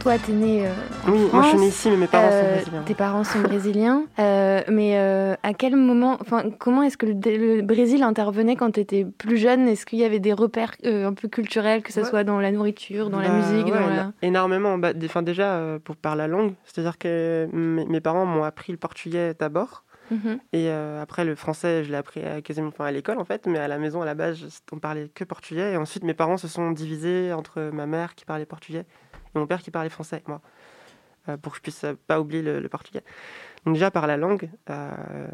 Toi, 0.00 0.16
t'es 0.18 0.32
né 0.32 0.66
euh, 0.66 0.70
en 1.06 1.12
Oui, 1.12 1.18
moi 1.30 1.42
je 1.42 1.48
suis 1.50 1.58
née 1.58 1.68
ici, 1.68 1.90
mais 1.90 1.96
mes 1.98 2.06
parents 2.06 2.30
sont 2.30 2.36
Euh, 2.38 2.54
brésiliens. 2.54 2.82
tes 2.84 2.94
parents 2.94 3.24
sont 3.24 3.40
brésiliens, 3.40 4.04
euh, 4.18 4.62
mais 4.68 4.96
euh, 4.98 5.34
à 5.42 5.52
quel 5.52 5.76
moment, 5.76 6.16
enfin, 6.22 6.44
comment 6.58 6.82
est-ce 6.82 6.96
que 6.96 7.04
le, 7.04 7.56
le 7.56 7.60
Brésil 7.62 8.02
intervenait 8.02 8.56
quand 8.56 8.70
tu 8.70 8.80
étais 8.80 9.04
plus 9.04 9.36
jeune? 9.36 9.68
Est-ce 9.68 9.84
qu'il 9.84 9.98
y 9.98 10.04
avait 10.04 10.18
des 10.18 10.32
repères 10.32 10.72
euh, 10.86 11.06
un 11.06 11.12
peu 11.12 11.28
culturels, 11.28 11.82
que 11.82 11.92
ce 11.92 12.00
Ouais. 12.00 12.06
soit 12.06 12.24
dans 12.24 12.40
la 12.40 12.50
nourriture, 12.50 13.10
dans 13.10 13.20
la 13.20 13.28
Bah, 13.28 13.34
musique, 13.34 13.66
ouais, 13.66 13.78
dans 13.78 13.88
la... 13.88 14.02
éno- 14.04 14.12
Énormément. 14.22 14.78
Bah, 14.78 14.94
déjà, 15.22 15.56
euh, 15.56 15.78
pour 15.78 15.96
par 15.96 16.16
la 16.16 16.28
langue, 16.28 16.54
c'est-à-dire 16.64 16.96
que 16.96 17.46
mes, 17.52 18.00
parents 18.00 18.24
m'ont 18.24 18.44
appris 18.44 18.72
le 18.72 18.78
portugais 18.78 19.34
d'abord. 19.38 19.84
Mhm. 20.10 20.38
Et 20.54 20.68
euh, 20.70 21.00
après, 21.02 21.24
le 21.26 21.34
français, 21.36 21.84
je 21.84 21.90
l'ai 21.90 21.96
appris 21.98 22.24
à, 22.24 22.40
quasiment 22.40 22.70
à 22.80 22.90
l'école, 22.90 23.18
en 23.18 23.24
fait. 23.24 23.46
Mais 23.46 23.58
à 23.58 23.68
la 23.68 23.76
maison, 23.78 24.00
à 24.00 24.06
la 24.06 24.14
base, 24.14 24.38
je- 24.38 24.46
on 24.74 24.78
parlait 24.78 25.08
que 25.14 25.22
portugais. 25.24 25.74
Et 25.74 25.76
ensuite, 25.76 26.02
mes 26.04 26.14
parents 26.14 26.38
se 26.38 26.48
sont 26.48 26.70
divisés 26.72 27.32
entre 27.34 27.70
ma 27.72 27.84
mère 27.86 28.14
qui 28.14 28.24
parlait 28.24 28.46
portugais 28.46 28.86
mon 29.34 29.46
père 29.46 29.62
qui 29.62 29.70
parlait 29.70 29.90
français, 29.90 30.22
moi. 30.26 30.40
Euh, 31.28 31.36
pour 31.36 31.52
que 31.52 31.58
je 31.58 31.62
puisse 31.62 31.84
euh, 31.84 31.94
pas 32.06 32.20
oublier 32.20 32.42
le, 32.42 32.68
portugais. 32.68 33.02
Donc 33.64 33.74
déjà, 33.74 33.90
par 33.90 34.06
la 34.06 34.16
langue. 34.16 34.50
euh, 34.70 35.28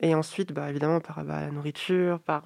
et 0.00 0.14
ensuite, 0.14 0.52
bah, 0.52 0.70
évidemment, 0.70 1.00
par 1.00 1.24
bah, 1.24 1.40
la 1.40 1.50
nourriture, 1.50 2.20
par 2.20 2.44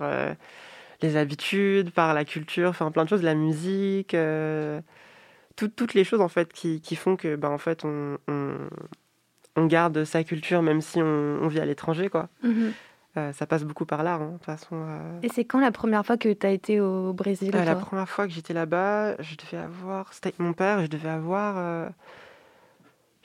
les 1.03 1.17
habitudes, 1.17 1.91
par 1.91 2.15
la 2.15 2.25
culture, 2.25 2.71
enfin 2.71 2.93
plein 2.93 3.05
de 3.05 3.09
choses, 3.09 3.25
la 3.25 3.35
musique, 3.35 4.15
tout- 5.57 5.69
toutes 5.69 5.95
les 5.95 6.05
choses 6.05 6.21
en 6.21 6.29
fait 6.29 6.53
qui, 6.53 6.81
font 6.95 7.17
que 7.17 7.35
bah, 7.35 7.51
en 7.51 7.59
fait 7.59 7.85
on, 7.85 8.19
garde 9.67 10.05
sa 10.05 10.23
culture 10.23 10.63
même 10.63 10.81
si 10.81 11.03
on, 11.03 11.49
vit 11.49 11.59
à 11.59 11.65
l'étranger, 11.65 12.09
quoi. 12.09 12.29
Mhm. 12.45 12.73
Euh, 13.17 13.33
ça 13.33 13.45
passe 13.47 13.65
beaucoup 13.65 13.87
par 13.87 14.05
là, 14.05 14.15
hein, 14.15 14.27
de 14.29 14.33
toute 14.37 14.45
façon. 14.45 14.77
euh. 14.77 15.19
Et 15.23 15.29
c'est 15.29 15.45
quand 15.45 15.59
la 15.61 15.73
première 15.73 16.07
fois 16.07 16.17
que 16.17 16.33
tu 16.33 16.47
as 16.47 16.51
été 16.51 16.81
au 16.81 17.13
Brésil 17.13 17.51
Euh, 17.55 17.65
la 17.65 17.75
première 17.75 18.09
fois 18.09 18.27
que 18.29 18.33
j'étais 18.33 18.55
là-bas, 18.55 19.21
je 19.21 19.35
devais 19.37 19.57
avoir. 19.63 20.13
C'était 20.13 20.29
avec 20.29 20.39
mon 20.39 20.53
père, 20.53 20.81
je 20.83 20.87
devais 20.87 21.09
avoir. 21.09 21.91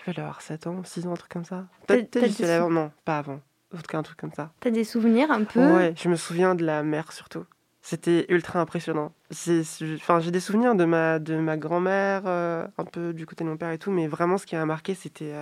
Je 0.03 0.11
devais 0.11 0.21
avoir 0.21 0.41
7 0.41 0.67
ans, 0.67 0.83
6 0.83 1.05
ans, 1.07 1.11
un 1.11 1.15
truc 1.15 1.31
comme 1.31 1.45
ça. 1.45 1.65
Peut-être 1.87 2.31
sou- 2.31 2.43
avant. 2.45 2.69
Non, 2.69 2.91
pas 3.05 3.17
avant. 3.19 3.39
En 3.73 3.77
tout 3.77 3.83
cas, 3.87 3.97
un 3.97 4.03
truc 4.03 4.17
comme 4.19 4.31
ça. 4.33 4.51
T'as 4.59 4.69
des 4.71 4.83
souvenirs 4.83 5.31
un 5.31 5.43
peu? 5.43 5.59
Ouais, 5.73 5.93
je 5.97 6.09
me 6.09 6.15
souviens 6.15 6.55
de 6.55 6.63
la 6.65 6.83
mer 6.83 7.11
surtout. 7.11 7.45
C'était 7.81 8.25
ultra 8.29 8.59
impressionnant. 8.59 9.11
Enfin, 9.31 10.19
j'ai 10.19 10.31
des 10.31 10.39
souvenirs 10.39 10.73
de 10.75 10.85
ma, 10.85 11.19
de 11.19 11.37
ma 11.37 11.57
grand-mère, 11.57 12.25
un 12.25 12.85
peu 12.91 13.13
du 13.13 13.25
côté 13.27 13.43
de 13.43 13.49
mon 13.49 13.57
père 13.57 13.69
et 13.71 13.77
tout, 13.77 13.91
mais 13.91 14.07
vraiment 14.07 14.37
ce 14.39 14.45
qui 14.47 14.55
m'a 14.55 14.65
marqué, 14.65 14.95
c'était 14.95 15.33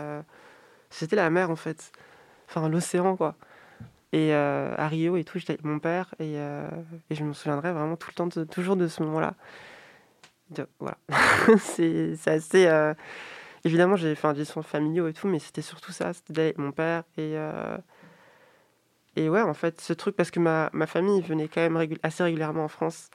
c'était 0.89 1.15
la 1.15 1.29
mer 1.29 1.49
en 1.49 1.55
fait. 1.55 1.91
Enfin, 2.49 2.67
l'océan 2.69 3.15
quoi. 3.15 3.35
Et 4.13 4.33
euh, 4.33 4.73
à 4.77 4.87
Rio 4.87 5.17
et 5.17 5.23
tout, 5.23 5.39
j'étais 5.39 5.53
avec 5.53 5.65
mon 5.65 5.79
père 5.79 6.13
et, 6.19 6.37
euh, 6.37 6.69
et 7.09 7.15
je 7.15 7.23
me 7.23 7.33
souviendrai 7.33 7.73
vraiment 7.73 7.95
tout 7.95 8.09
le 8.11 8.13
temps, 8.15 8.27
de- 8.27 8.43
toujours 8.43 8.75
de 8.75 8.87
ce 8.87 9.01
moment-là. 9.03 9.33
Voilà. 10.79 10.97
c'est 11.57 12.15
assez. 12.27 12.67
euh, 12.67 12.93
Évidemment, 13.65 13.95
j'ai 13.95 14.13
fait 14.13 14.33
des 14.33 14.45
soins 14.45 14.61
familiaux 14.61 15.07
et 15.07 15.13
tout, 15.13 15.27
mais 15.27 15.39
c'était 15.39 15.61
surtout 15.63 15.91
ça. 15.91 16.13
C'était 16.13 16.33
d'aller 16.33 16.47
avec 16.49 16.57
mon 16.59 16.71
père 16.71 17.03
et. 17.17 17.35
et 19.15 19.29
ouais, 19.29 19.41
en 19.41 19.53
fait, 19.53 19.79
ce 19.81 19.93
truc, 19.93 20.15
parce 20.15 20.31
que 20.31 20.39
ma, 20.39 20.69
ma 20.73 20.85
famille 20.85 21.21
venait 21.21 21.47
quand 21.47 21.61
même 21.61 21.77
régul- 21.77 21.99
assez 22.03 22.23
régulièrement 22.23 22.65
en 22.65 22.67
France, 22.67 23.09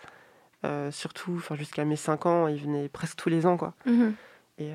surtout 0.91 1.41
jusqu'à 1.53 1.85
mes 1.85 1.97
5 1.97 2.27
ans, 2.27 2.49
ils 2.49 2.61
venaient 2.61 2.89
presque 2.89 3.17
tous 3.19 3.29
les 3.29 3.47
ans, 3.47 3.57
quoi. 3.57 3.75
Mhm. 3.87 4.15
Et 4.59 4.73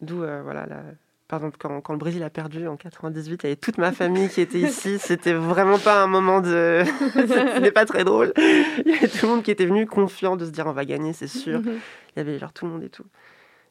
d'où, 0.00 0.16
voilà, 0.16 0.66
la- 0.66 0.82
par 1.28 1.40
exemple, 1.40 1.56
quand, 1.58 1.80
quand 1.80 1.92
le 1.92 1.98
Brésil 1.98 2.22
a 2.22 2.30
perdu 2.30 2.66
en 2.68 2.76
98, 2.76 3.40
il 3.42 3.44
y 3.44 3.46
avait 3.48 3.56
toute 3.56 3.78
ma 3.78 3.92
famille 3.92 4.28
qui 4.28 4.40
était 4.40 4.60
ici. 4.60 4.98
C'était 5.00 5.32
vraiment 5.32 5.78
pas 5.78 6.02
un 6.02 6.06
moment 6.06 6.40
de. 6.40 6.82
C'était 7.14 7.72
pas 7.72 7.84
très 7.86 8.04
drôle. 8.04 8.32
Il 8.36 8.92
y 8.92 8.94
avait 8.96 9.08
tout 9.08 9.26
le 9.26 9.32
monde 9.32 9.42
qui 9.42 9.50
était 9.50 9.66
venu 9.66 9.86
confiant 9.86 10.36
de 10.36 10.44
se 10.44 10.50
dire 10.50 10.66
on 10.66 10.72
va 10.72 10.84
gagner, 10.84 11.12
c'est 11.12 11.26
sûr. 11.28 11.60
Mhm. 11.60 11.78
Il 12.14 12.18
y 12.18 12.20
avait 12.20 12.38
genre 12.38 12.52
tout 12.52 12.66
le 12.66 12.72
monde 12.72 12.84
et 12.84 12.88
tout. 12.88 13.04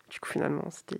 Du 0.10 0.20
coup, 0.20 0.30
finalement, 0.30 0.68
c'était 0.70 1.00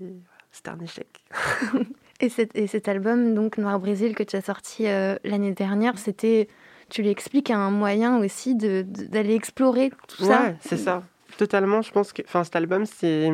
un 0.70 0.80
échec. 0.80 1.08
Et, 2.22 2.30
cet, 2.30 2.56
et 2.56 2.66
cet 2.66 2.88
album, 2.88 3.36
donc 3.36 3.58
Noir 3.58 3.78
Brésil, 3.78 4.16
que 4.16 4.24
tu 4.24 4.38
as 4.38 4.42
sorti 4.42 4.88
euh, 4.88 5.18
l'année 5.26 5.52
dernière, 5.52 5.98
c'était, 6.00 6.48
tu 6.90 7.02
l'expliques, 7.02 7.52
un 7.52 7.70
moyen 7.72 8.20
aussi 8.20 8.56
de- 8.56 8.86
de- 8.88 9.04
d'aller 9.08 9.36
explorer 9.36 9.92
tout 10.08 10.24
ça? 10.24 10.44
Ouais, 10.44 10.56
c'est 10.62 10.78
ça. 10.78 11.04
Totalement, 11.38 11.82
je 11.82 11.92
pense 11.92 12.14
que. 12.14 12.22
Enfin, 12.26 12.46
cet 12.46 12.56
album, 12.56 12.86
c'est. 12.86 13.30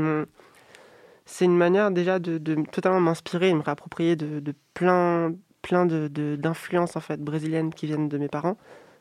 C'est 1.33 1.45
une 1.45 1.55
manière 1.57 1.91
déjà 1.91 2.19
de, 2.19 2.37
de 2.37 2.55
totalement 2.71 2.99
m'inspirer 2.99 3.47
et 3.49 3.53
me 3.53 3.61
réapproprier 3.61 4.17
de, 4.17 4.41
de 4.41 4.53
plein, 4.73 5.33
plein 5.61 5.85
de- 5.85 6.09
d'influences 6.35 6.97
en 6.97 6.99
fait 6.99 7.21
brésiliennes 7.21 7.73
qui 7.73 7.85
viennent 7.85 8.09
de 8.09 8.17
mes 8.17 8.27
parents, 8.27 8.55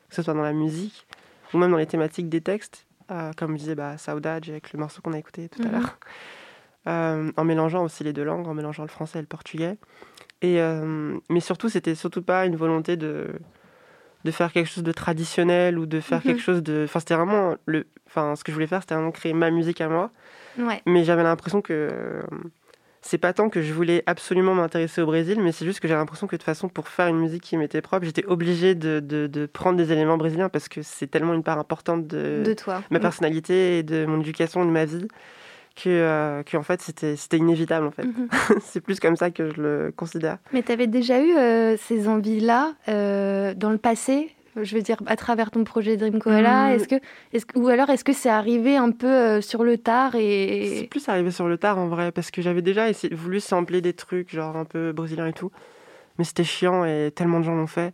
que 0.07 0.15
ce 0.15 0.21
soit 0.21 0.33
dans 0.33 0.41
la 0.41 0.53
musique 0.53 1.05
ou 1.53 1.57
même 1.57 1.71
dans 1.71 1.77
les 1.77 1.85
thématiques 1.87 2.29
des 2.29 2.39
textes, 2.39 2.87
euh, 3.11 3.31
comme 3.35 3.51
je 3.55 3.57
disais 3.57 3.75
bah, 3.75 3.97
Saudade 3.97 4.47
avec 4.47 4.71
le 4.71 4.79
morceau 4.79 5.01
qu'on 5.01 5.11
a 5.11 5.17
écouté 5.19 5.49
tout 5.49 5.61
à 5.63 5.65
Mhm. 5.65 5.71
l'heure, 5.73 5.99
Euh, 6.87 7.31
en 7.37 7.43
mélangeant 7.43 7.83
aussi 7.83 8.03
les 8.05 8.13
deux 8.13 8.23
langues, 8.23 8.47
en 8.47 8.53
mélangeant 8.53 8.83
le 8.83 8.89
français 8.89 9.19
et 9.19 9.21
le 9.21 9.27
portugais. 9.27 9.77
Et, 10.41 10.61
euh, 10.61 11.17
mais 11.29 11.41
surtout, 11.41 11.67
c'était 11.69 11.95
surtout 11.95 12.23
pas 12.23 12.45
une 12.45 12.55
volonté 12.55 12.95
de, 12.97 13.27
de 14.23 14.31
faire 14.31 14.51
quelque 14.53 14.67
chose 14.69 14.83
de 14.83 14.91
traditionnel 14.93 15.77
ou 15.77 15.85
de 15.85 15.99
faire 15.99 16.19
Mhm. 16.19 16.23
quelque 16.23 16.41
chose 16.41 16.63
de. 16.63 16.85
Enfin, 16.85 16.99
c'était 17.01 17.15
vraiment. 17.15 17.55
Le... 17.67 17.85
Enfin, 18.07 18.35
ce 18.37 18.43
que 18.43 18.51
je 18.51 18.55
voulais 18.55 18.67
faire, 18.67 18.81
c'était 18.81 18.95
vraiment 18.95 19.11
créer 19.11 19.33
ma 19.33 19.51
musique 19.51 19.79
à 19.81 19.89
moi. 19.89 20.11
Ouais. 20.59 20.81
Mais 20.85 21.03
j'avais 21.03 21.23
l'impression 21.23 21.61
que. 21.61 21.73
euh, 21.91 22.21
C'est 23.03 23.17
pas 23.17 23.33
tant 23.33 23.49
que 23.49 23.61
je 23.63 23.73
voulais 23.73 24.03
absolument 24.05 24.53
m'intéresser 24.53 25.01
au 25.01 25.07
Brésil, 25.07 25.39
mais 25.41 25.51
c'est 25.51 25.65
juste 25.65 25.79
que 25.79 25.87
j'avais 25.87 25.99
l'impression 25.99 26.27
que 26.27 26.35
de 26.35 26.37
toute 26.37 26.45
façon, 26.45 26.69
pour 26.69 26.87
faire 26.87 27.07
une 27.07 27.17
musique 27.19 27.41
qui 27.41 27.57
m'était 27.57 27.81
propre, 27.81 28.05
j'étais 28.05 28.25
obligée 28.25 28.75
de, 28.75 28.99
de, 28.99 29.25
de 29.25 29.45
prendre 29.47 29.75
des 29.77 29.91
éléments 29.91 30.17
brésiliens 30.17 30.49
parce 30.49 30.69
que 30.69 30.81
c'est 30.83 31.07
tellement 31.07 31.33
une 31.33 31.41
part 31.41 31.57
importante 31.57 32.05
de, 32.07 32.43
De 32.45 32.53
toi. 32.53 32.83
ma 32.91 32.99
Mm. 32.99 33.01
personnalité 33.01 33.79
et 33.79 33.83
de 33.83 34.05
mon 34.05 34.19
éducation, 34.21 34.63
de 34.65 34.69
ma 34.69 34.85
vie, 34.85 35.07
que, 35.75 35.89
euh, 35.89 36.43
que 36.43 36.57
en 36.57 36.63
fait, 36.63 36.79
c'était 36.81 37.37
inévitable 37.37 37.87
en 37.87 37.91
fait. 37.91 38.03
Mhm. 38.03 38.27
c'est 38.61 38.81
plus 38.81 38.99
comme 38.99 39.15
ça 39.15 39.31
que 39.31 39.49
je 39.49 39.59
le 39.61 39.93
considère. 39.95 40.37
Mais 40.53 40.61
tu 40.61 40.71
avais 40.71 40.85
déjà 40.87 41.19
eu 41.23 41.31
euh, 41.35 41.77
ces 41.77 42.07
envies-là 42.07 42.73
euh, 42.89 43.53
dans 43.55 43.71
le 43.71 43.77
passé 43.79 44.29
je 44.55 44.75
veux 44.75 44.81
dire, 44.81 44.97
à 45.05 45.15
travers 45.15 45.51
ton 45.51 45.63
projet 45.63 45.97
Dream 45.97 46.19
Koala, 46.19 46.69
Mm. 46.69 46.71
est-ce 46.73 46.87
que, 46.87 46.95
est 47.33 47.45
que, 47.45 47.59
ou 47.59 47.67
alors 47.69 47.89
est-ce 47.89 48.03
que 48.03 48.13
c'est 48.13 48.29
arrivé 48.29 48.75
un 48.77 48.91
peu 48.91 49.07
euh, 49.07 49.41
sur 49.41 49.63
le 49.63 49.77
tard 49.77 50.11
C'est 50.13 50.23
et 50.83 50.87
plus 50.89 51.07
arrivé 51.09 51.31
sur 51.31 51.47
le 51.47 51.57
tard 51.57 51.77
en 51.77 51.87
vrai, 51.87 52.11
parce 52.11 52.31
que 52.31 52.41
j'avais 52.41 52.61
déjà 52.61 52.89
essayé, 52.89 53.13
voulu 53.15 53.39
sampler 53.39 53.81
des 53.81 53.93
trucs, 53.93 54.29
genre 54.31 54.55
un 54.57 54.65
peu 54.65 54.91
brésiliens 54.91 55.27
et 55.27 55.33
tout. 55.33 55.51
Mais 56.17 56.25
c'était 56.25 56.43
chiant 56.43 56.83
et 56.85 57.11
tellement 57.15 57.39
de 57.39 57.45
gens 57.45 57.55
l'ont 57.55 57.67
fait 57.67 57.93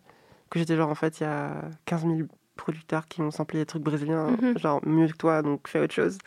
que 0.49 0.59
j'étais 0.59 0.75
genre, 0.75 0.89
en 0.89 0.95
fait, 0.95 1.19
il 1.19 1.23
y 1.23 1.25
a 1.27 1.51
15 1.85 2.01
000 2.05 2.19
producteurs 2.55 3.07
qui 3.07 3.21
m'ont 3.21 3.31
samplé 3.31 3.59
des 3.59 3.65
trucs 3.65 3.83
brésiliens, 3.83 4.27
Mhm. 4.41 4.57
genre 4.57 4.79
mieux 4.85 5.07
que 5.07 5.17
toi, 5.17 5.41
donc 5.41 5.67
fais 5.67 5.79
autre 5.79 5.93
chose. 5.93 6.17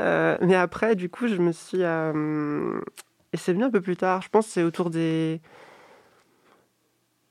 Euh, 0.00 0.38
mais 0.40 0.54
après, 0.54 0.94
du 0.96 1.10
coup, 1.10 1.26
je 1.28 1.36
me 1.36 1.52
suis. 1.52 1.82
euh, 1.82 2.80
Et 3.32 3.36
c'est 3.36 3.52
venu 3.52 3.64
un 3.64 3.70
peu 3.70 3.80
plus 3.80 3.96
tard, 3.96 4.22
je 4.22 4.28
pense 4.28 4.46
que 4.46 4.52
c'est 4.52 4.62
autour 4.62 4.88
des. 4.90 5.40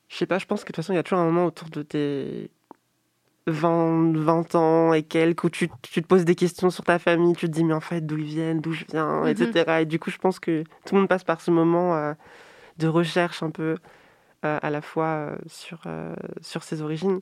Je 0.10 0.16
sais 0.18 0.26
pas, 0.26 0.38
je 0.40 0.46
pense 0.46 0.62
que 0.64 0.68
de 0.72 0.76
toute 0.76 0.78
façon, 0.78 0.94
il 0.94 0.96
y 0.98 1.00
a 1.00 1.04
toujours 1.04 1.20
un 1.20 1.26
moment 1.26 1.46
autour 1.46 1.70
de 1.70 1.82
tes 1.84 2.50
20, 3.48 4.14
20 4.18 4.56
ans 4.56 4.94
et 4.94 5.04
quelques 5.04 5.44
où 5.46 5.50
tu, 5.50 5.70
tu 5.82 6.02
te 6.02 6.08
poses 6.08 6.26
des 6.26 6.36
questions 6.36 6.70
sur 6.70 6.84
ta 6.84 7.00
famille, 7.00 7.36
tu 7.36 7.48
te 7.48 7.52
dis 7.52 7.64
mais 7.64 7.74
en 7.74 7.80
fait 7.80 8.02
d'où 8.06 8.18
ils 8.18 8.26
viennent, 8.26 8.60
d'où 8.60 8.74
je 8.74 8.86
viens, 8.92 9.22
Mhm. 9.24 9.28
etc. 9.30 9.82
Et 9.82 9.86
du 9.86 10.00
coup, 10.00 10.12
je 10.12 10.18
pense 10.18 10.40
que 10.40 10.64
tout 10.86 10.94
le 10.96 11.02
monde 11.02 11.10
passe 11.10 11.24
par 11.24 11.42
ce 11.42 11.50
moment 11.52 11.96
euh, 11.96 12.14
de 12.78 12.88
recherche 12.88 13.42
un 13.44 13.50
peu 13.50 13.78
euh, 14.46 14.60
à 14.62 14.70
la 14.70 14.82
fois 14.82 15.06
euh, 15.06 15.36
sur, 15.48 15.82
sur 16.42 16.64
ses 16.64 16.82
origines. 16.82 17.22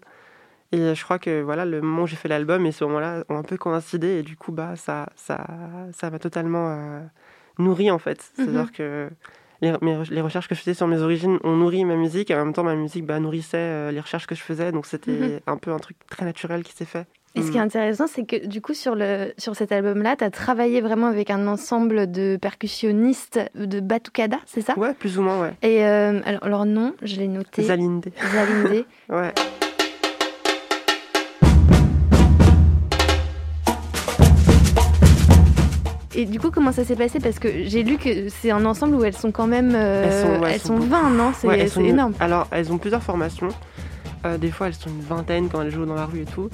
Et 0.73 0.95
je 0.95 1.03
crois 1.03 1.17
que 1.17 1.41
voilà, 1.41 1.63
le 1.65 1.81
moment 1.81 2.03
où 2.03 2.07
j'ai 2.07 2.17
fait 2.17 2.27
l'album 2.27 2.65
et 2.65 2.73
ce 2.73 2.83
moment-là 2.83 3.23
ont 3.29 3.37
un 3.37 3.43
peu 3.43 3.55
coïncidé 3.57 4.19
et 4.19 4.23
du 4.23 4.35
coup, 4.35 4.51
bah, 4.51 4.75
ça 4.75 5.07
ça 5.15 5.45
ça 5.93 6.09
m'a 6.09 6.19
totalement 6.19 7.01
nourri 7.57 7.89
en 7.89 7.99
fait. 7.99 8.31
C'est-à-dire 8.35 8.71
que 8.73 9.09
les, 9.61 9.73
mes- 9.81 10.03
les 10.09 10.21
recherches 10.21 10.47
que 10.47 10.55
je 10.55 10.59
faisais 10.61 10.73
sur 10.73 10.87
mes 10.87 11.01
origines 11.01 11.39
ont 11.43 11.55
nourri 11.55 11.83
ma 11.85 11.95
musique 11.95 12.29
et 12.31 12.35
en 12.35 12.43
même 12.45 12.53
temps 12.53 12.63
ma 12.63 12.75
musique 12.75 13.05
bah, 13.05 13.19
nourrissait 13.19 13.57
euh, 13.57 13.91
les 13.91 13.99
recherches 13.99 14.27
que 14.27 14.35
je 14.35 14.41
faisais. 14.41 14.71
Donc 14.71 14.85
c'était 14.85 15.11
Mhm. 15.11 15.39
un 15.47 15.57
peu 15.57 15.71
un 15.71 15.79
truc 15.79 15.97
très 16.09 16.25
naturel 16.25 16.63
qui 16.63 16.73
s'est 16.73 16.85
fait. 16.85 17.05
Et 17.35 17.43
ce 17.43 17.51
qui 17.51 17.57
est 17.57 17.61
intéressant, 17.61 18.07
c'est 18.07 18.25
que 18.25 18.47
du 18.47 18.61
coup, 18.61 18.73
sur, 18.73 18.95
le, 18.95 19.31
sur 19.37 19.55
cet 19.55 19.71
album-là, 19.71 20.15
tu 20.15 20.23
as 20.23 20.31
travaillé 20.31 20.81
vraiment 20.81 21.05
avec 21.05 21.29
un 21.29 21.45
ensemble 21.45 22.09
de 22.11 22.35
percussionnistes 22.41 23.39
de 23.53 23.79
Batucada, 23.79 24.39
c'est 24.47 24.61
ça? 24.61 24.75
Ouais, 24.75 24.95
plus 24.95 25.19
ou 25.19 25.21
moins, 25.21 25.39
ouais. 25.41 25.53
Et 25.61 25.85
euh, 25.85 26.19
alors, 26.25 26.47
leur 26.47 26.65
nom, 26.65 26.95
je 27.03 27.15
l'ai 27.17 27.27
noté. 27.27 27.61
Zalinde. 27.61 28.05
Zalinde. 28.33 28.85
Ouais. 29.09 29.31
Et 36.17 36.25
du 36.25 36.39
coup, 36.39 36.49
comment 36.49 36.71
ça 36.71 36.83
s'est 36.83 36.95
passé? 36.95 37.19
Parce 37.19 37.37
que 37.37 37.47
j'ai 37.65 37.83
lu 37.83 37.97
que 37.97 38.27
c'est 38.29 38.49
un 38.49 38.65
ensemble 38.65 38.95
où 38.95 39.03
elles 39.03 39.15
sont 39.15 39.31
quand 39.31 39.45
même. 39.45 39.73
euh, 39.75 40.03
Elles 40.05 40.11
sont- 40.11 40.41
ouais, 40.41 40.47
elles 40.49 40.53
elles 40.55 40.59
sont 40.61 40.67
sont 40.81 40.87
20, 40.87 41.09
non? 41.11 41.31
C'est 41.39 41.47
Ouais, 41.47 41.67
énorme. 41.85 42.13
Alors, 42.19 42.47
elles 42.51 42.71
ont 42.73 42.79
plusieurs 42.79 43.03
formations. 43.03 43.49
Euh, 44.25 44.39
des 44.39 44.49
fois, 44.49 44.65
elles 44.67 44.73
sont 44.73 44.89
une 44.89 45.01
vingtaine 45.01 45.47
quand 45.47 45.61
elles 45.61 45.69
jouent 45.71 45.85
dans 45.85 45.93
la 45.93 46.07
rue 46.07 46.21
et 46.21 46.25
tout. 46.25 46.49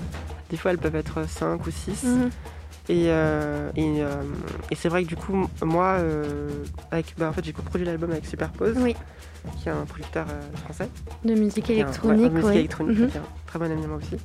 Des 0.50 0.58
fois, 0.58 0.72
elles 0.72 0.78
peuvent 0.78 0.98
être 0.98 1.28
5 1.30 1.66
ou 1.66 1.72
6. 1.72 2.04
Mhm. 2.04 2.30
Et, 2.90 3.06
euh, 3.08 3.70
et, 3.78 4.02
euh, 4.04 4.24
et 4.70 4.76
c'est 4.76 4.90
vrai 4.90 5.04
que 5.04 5.08
du 5.08 5.16
coup, 5.16 5.48
moi, 5.62 5.96
euh, 6.00 6.50
avec, 6.92 7.14
bah, 7.18 7.30
en 7.30 7.34
fait, 7.34 7.44
j'ai 7.46 7.54
coproduit 7.54 7.86
l'album 7.86 8.12
avec 8.12 8.26
Superpose, 8.26 8.76
Oui, 8.78 8.94
qui 9.62 9.70
est 9.70 9.72
un 9.72 9.86
producteur 9.86 10.26
français. 10.66 10.90
de 11.24 11.34
musique 11.34 11.70
un- 11.70 11.74
ouais, 11.74 11.80
électronique. 11.80 12.26
un 12.28 12.30
musique 12.30 12.56
électronique, 12.56 13.00
Mhm. 13.00 13.08
qui 13.08 13.16
est 13.18 13.20
un 13.22 13.24
très 13.48 13.60
bon 13.60 13.72
ami 13.72 13.86
à 13.86 13.88
moi 13.88 13.98
aussi. 13.98 14.18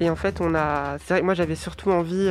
Et 0.00 0.10
en 0.10 0.16
fait, 0.16 0.40
on 0.40 0.52
a. 0.56 0.96
C'est 0.98 1.14
vrai 1.14 1.20
que 1.20 1.24
moi, 1.26 1.34
j'avais 1.34 1.54
surtout 1.54 1.90
envie. 1.90 2.28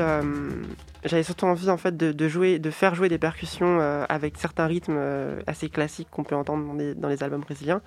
j'avais 1.04 1.24
surtout 1.24 1.46
envie 1.46 1.70
en 1.72 1.78
fait 1.78 1.98
de, 1.98 2.12
de 2.12 2.28
jouer, 2.28 2.60
de 2.60 2.70
faire 2.70 2.94
jouer 2.94 3.10
des 3.10 3.18
percussions 3.18 3.80
avec 4.10 4.38
certains 4.38 4.68
rythmes 4.68 5.00
assez 5.48 5.70
classiques 5.70 6.10
qu'on 6.12 6.24
peut 6.24 6.36
entendre 6.36 6.64
dans 6.96 7.08
les 7.08 7.24
albums 7.24 7.42
brésiliens. 7.42 7.82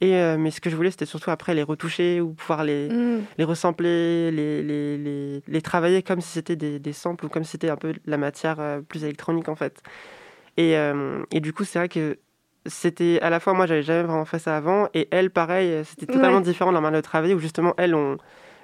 Et 0.00 0.14
euh, 0.16 0.36
mais 0.38 0.50
ce 0.52 0.60
que 0.60 0.70
je 0.70 0.76
voulais, 0.76 0.90
c'était 0.92 1.06
surtout 1.06 1.30
après 1.30 1.54
les 1.54 1.62
retoucher 1.64 2.20
ou 2.20 2.32
pouvoir 2.32 2.62
les, 2.64 2.88
Mhm. 2.88 3.24
les 3.36 3.44
les, 3.44 4.62
les, 4.62 4.96
les, 4.98 5.42
les 5.46 5.62
travailler 5.62 6.02
comme 6.02 6.20
si 6.20 6.28
c'était 6.28 6.56
des, 6.56 6.78
des 6.78 6.92
samples 6.92 7.26
ou 7.26 7.28
comme 7.28 7.42
si 7.44 7.52
c'était 7.52 7.68
un 7.70 7.76
peu 7.76 7.94
la 8.06 8.16
matière 8.16 8.60
euh, 8.60 8.80
plus 8.80 9.02
électronique 9.04 9.48
en 9.48 9.56
fait. 9.56 9.82
Et, 10.56 10.76
euh, 10.76 11.22
et 11.32 11.40
du 11.40 11.52
coup, 11.52 11.64
c'est 11.64 11.78
vrai 11.78 11.88
que 11.88 12.18
c'était 12.66 13.18
à 13.22 13.30
la 13.30 13.40
fois 13.40 13.54
moi, 13.54 13.66
j'avais 13.66 13.82
jamais 13.82 14.02
vraiment 14.02 14.24
fait 14.24 14.38
ça 14.38 14.56
avant, 14.56 14.88
et 14.94 15.08
elles, 15.10 15.30
pareil, 15.30 15.82
c'était 15.84 16.06
totalement 16.06 16.38
Ouais. 16.38 16.42
différent 16.42 16.70
de 16.70 16.74
leur 16.74 16.82
manière 16.82 17.00
de 17.00 17.04
travailler 17.04 17.34
où 17.34 17.38
justement, 17.38 17.74
elles, 17.78 17.94
on, 17.94 18.18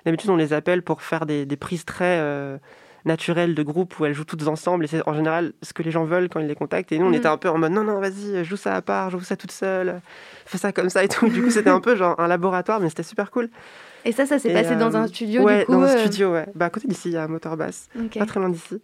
d'habitude, 0.04 0.30
on 0.30 0.36
les 0.36 0.52
appelle 0.52 0.82
pour 0.82 1.02
faire 1.02 1.24
des, 1.26 1.46
des 1.46 1.56
prises 1.56 1.84
très 1.84 2.18
euh, 2.20 2.58
naturelles 3.04 3.54
de 3.54 3.62
groupe 3.62 3.98
où 4.00 4.04
elles 4.06 4.14
jouent 4.14 4.24
toutes 4.24 4.46
ensemble, 4.48 4.84
et 4.84 4.88
c'est 4.88 5.06
en 5.08 5.14
général 5.14 5.52
ce 5.62 5.72
que 5.72 5.82
les 5.82 5.90
gens 5.90 6.04
veulent 6.04 6.28
quand 6.28 6.40
ils 6.40 6.46
les 6.46 6.54
contactent. 6.54 6.90
Et 6.92 6.98
nous, 6.98 7.06
on 7.06 7.10
Mhm. 7.10 7.14
était 7.16 7.28
un 7.28 7.36
peu 7.36 7.48
en 7.50 7.58
mode 7.58 7.72
non, 7.72 7.84
non, 7.84 8.00
vas-y, 8.00 8.44
joue 8.44 8.56
ça 8.56 8.74
à 8.74 8.82
part, 8.82 9.10
joue 9.10 9.20
ça 9.20 9.36
toute 9.36 9.52
seule, 9.52 10.00
fais 10.46 10.58
ça 10.58 10.72
comme 10.72 10.88
ça 10.90 11.04
et 11.04 11.08
tout. 11.08 11.28
Du 11.28 11.42
coup, 11.42 11.50
c'était 11.50 11.70
un 11.70 11.80
peu 11.80 11.96
genre 11.96 12.18
un 12.18 12.26
laboratoire, 12.28 12.80
mais 12.80 12.88
c'était 12.88 13.02
super 13.02 13.30
cool. 13.30 13.50
Et 14.06 14.12
ça, 14.12 14.26
ça 14.26 14.38
s'est 14.38 14.52
passé 14.52 14.76
dans 14.76 14.94
euh, 14.94 14.98
un 14.98 15.06
studio 15.06 15.42
ouais, 15.42 15.60
du 15.60 15.64
coup 15.66 15.72
dans 15.72 15.80
un 15.82 15.88
euh, 15.88 15.98
studio, 15.98 16.32
ouais. 16.32 16.46
Bah, 16.54 16.66
à 16.66 16.70
côté 16.70 16.86
d'ici, 16.88 17.08
il 17.08 17.12
y 17.12 17.16
a 17.16 17.24
un 17.24 17.28
moteur 17.28 17.56
basse, 17.56 17.88
ok. 17.98 18.18
pas 18.18 18.26
très 18.26 18.40
loin 18.40 18.48
d'ici. 18.50 18.80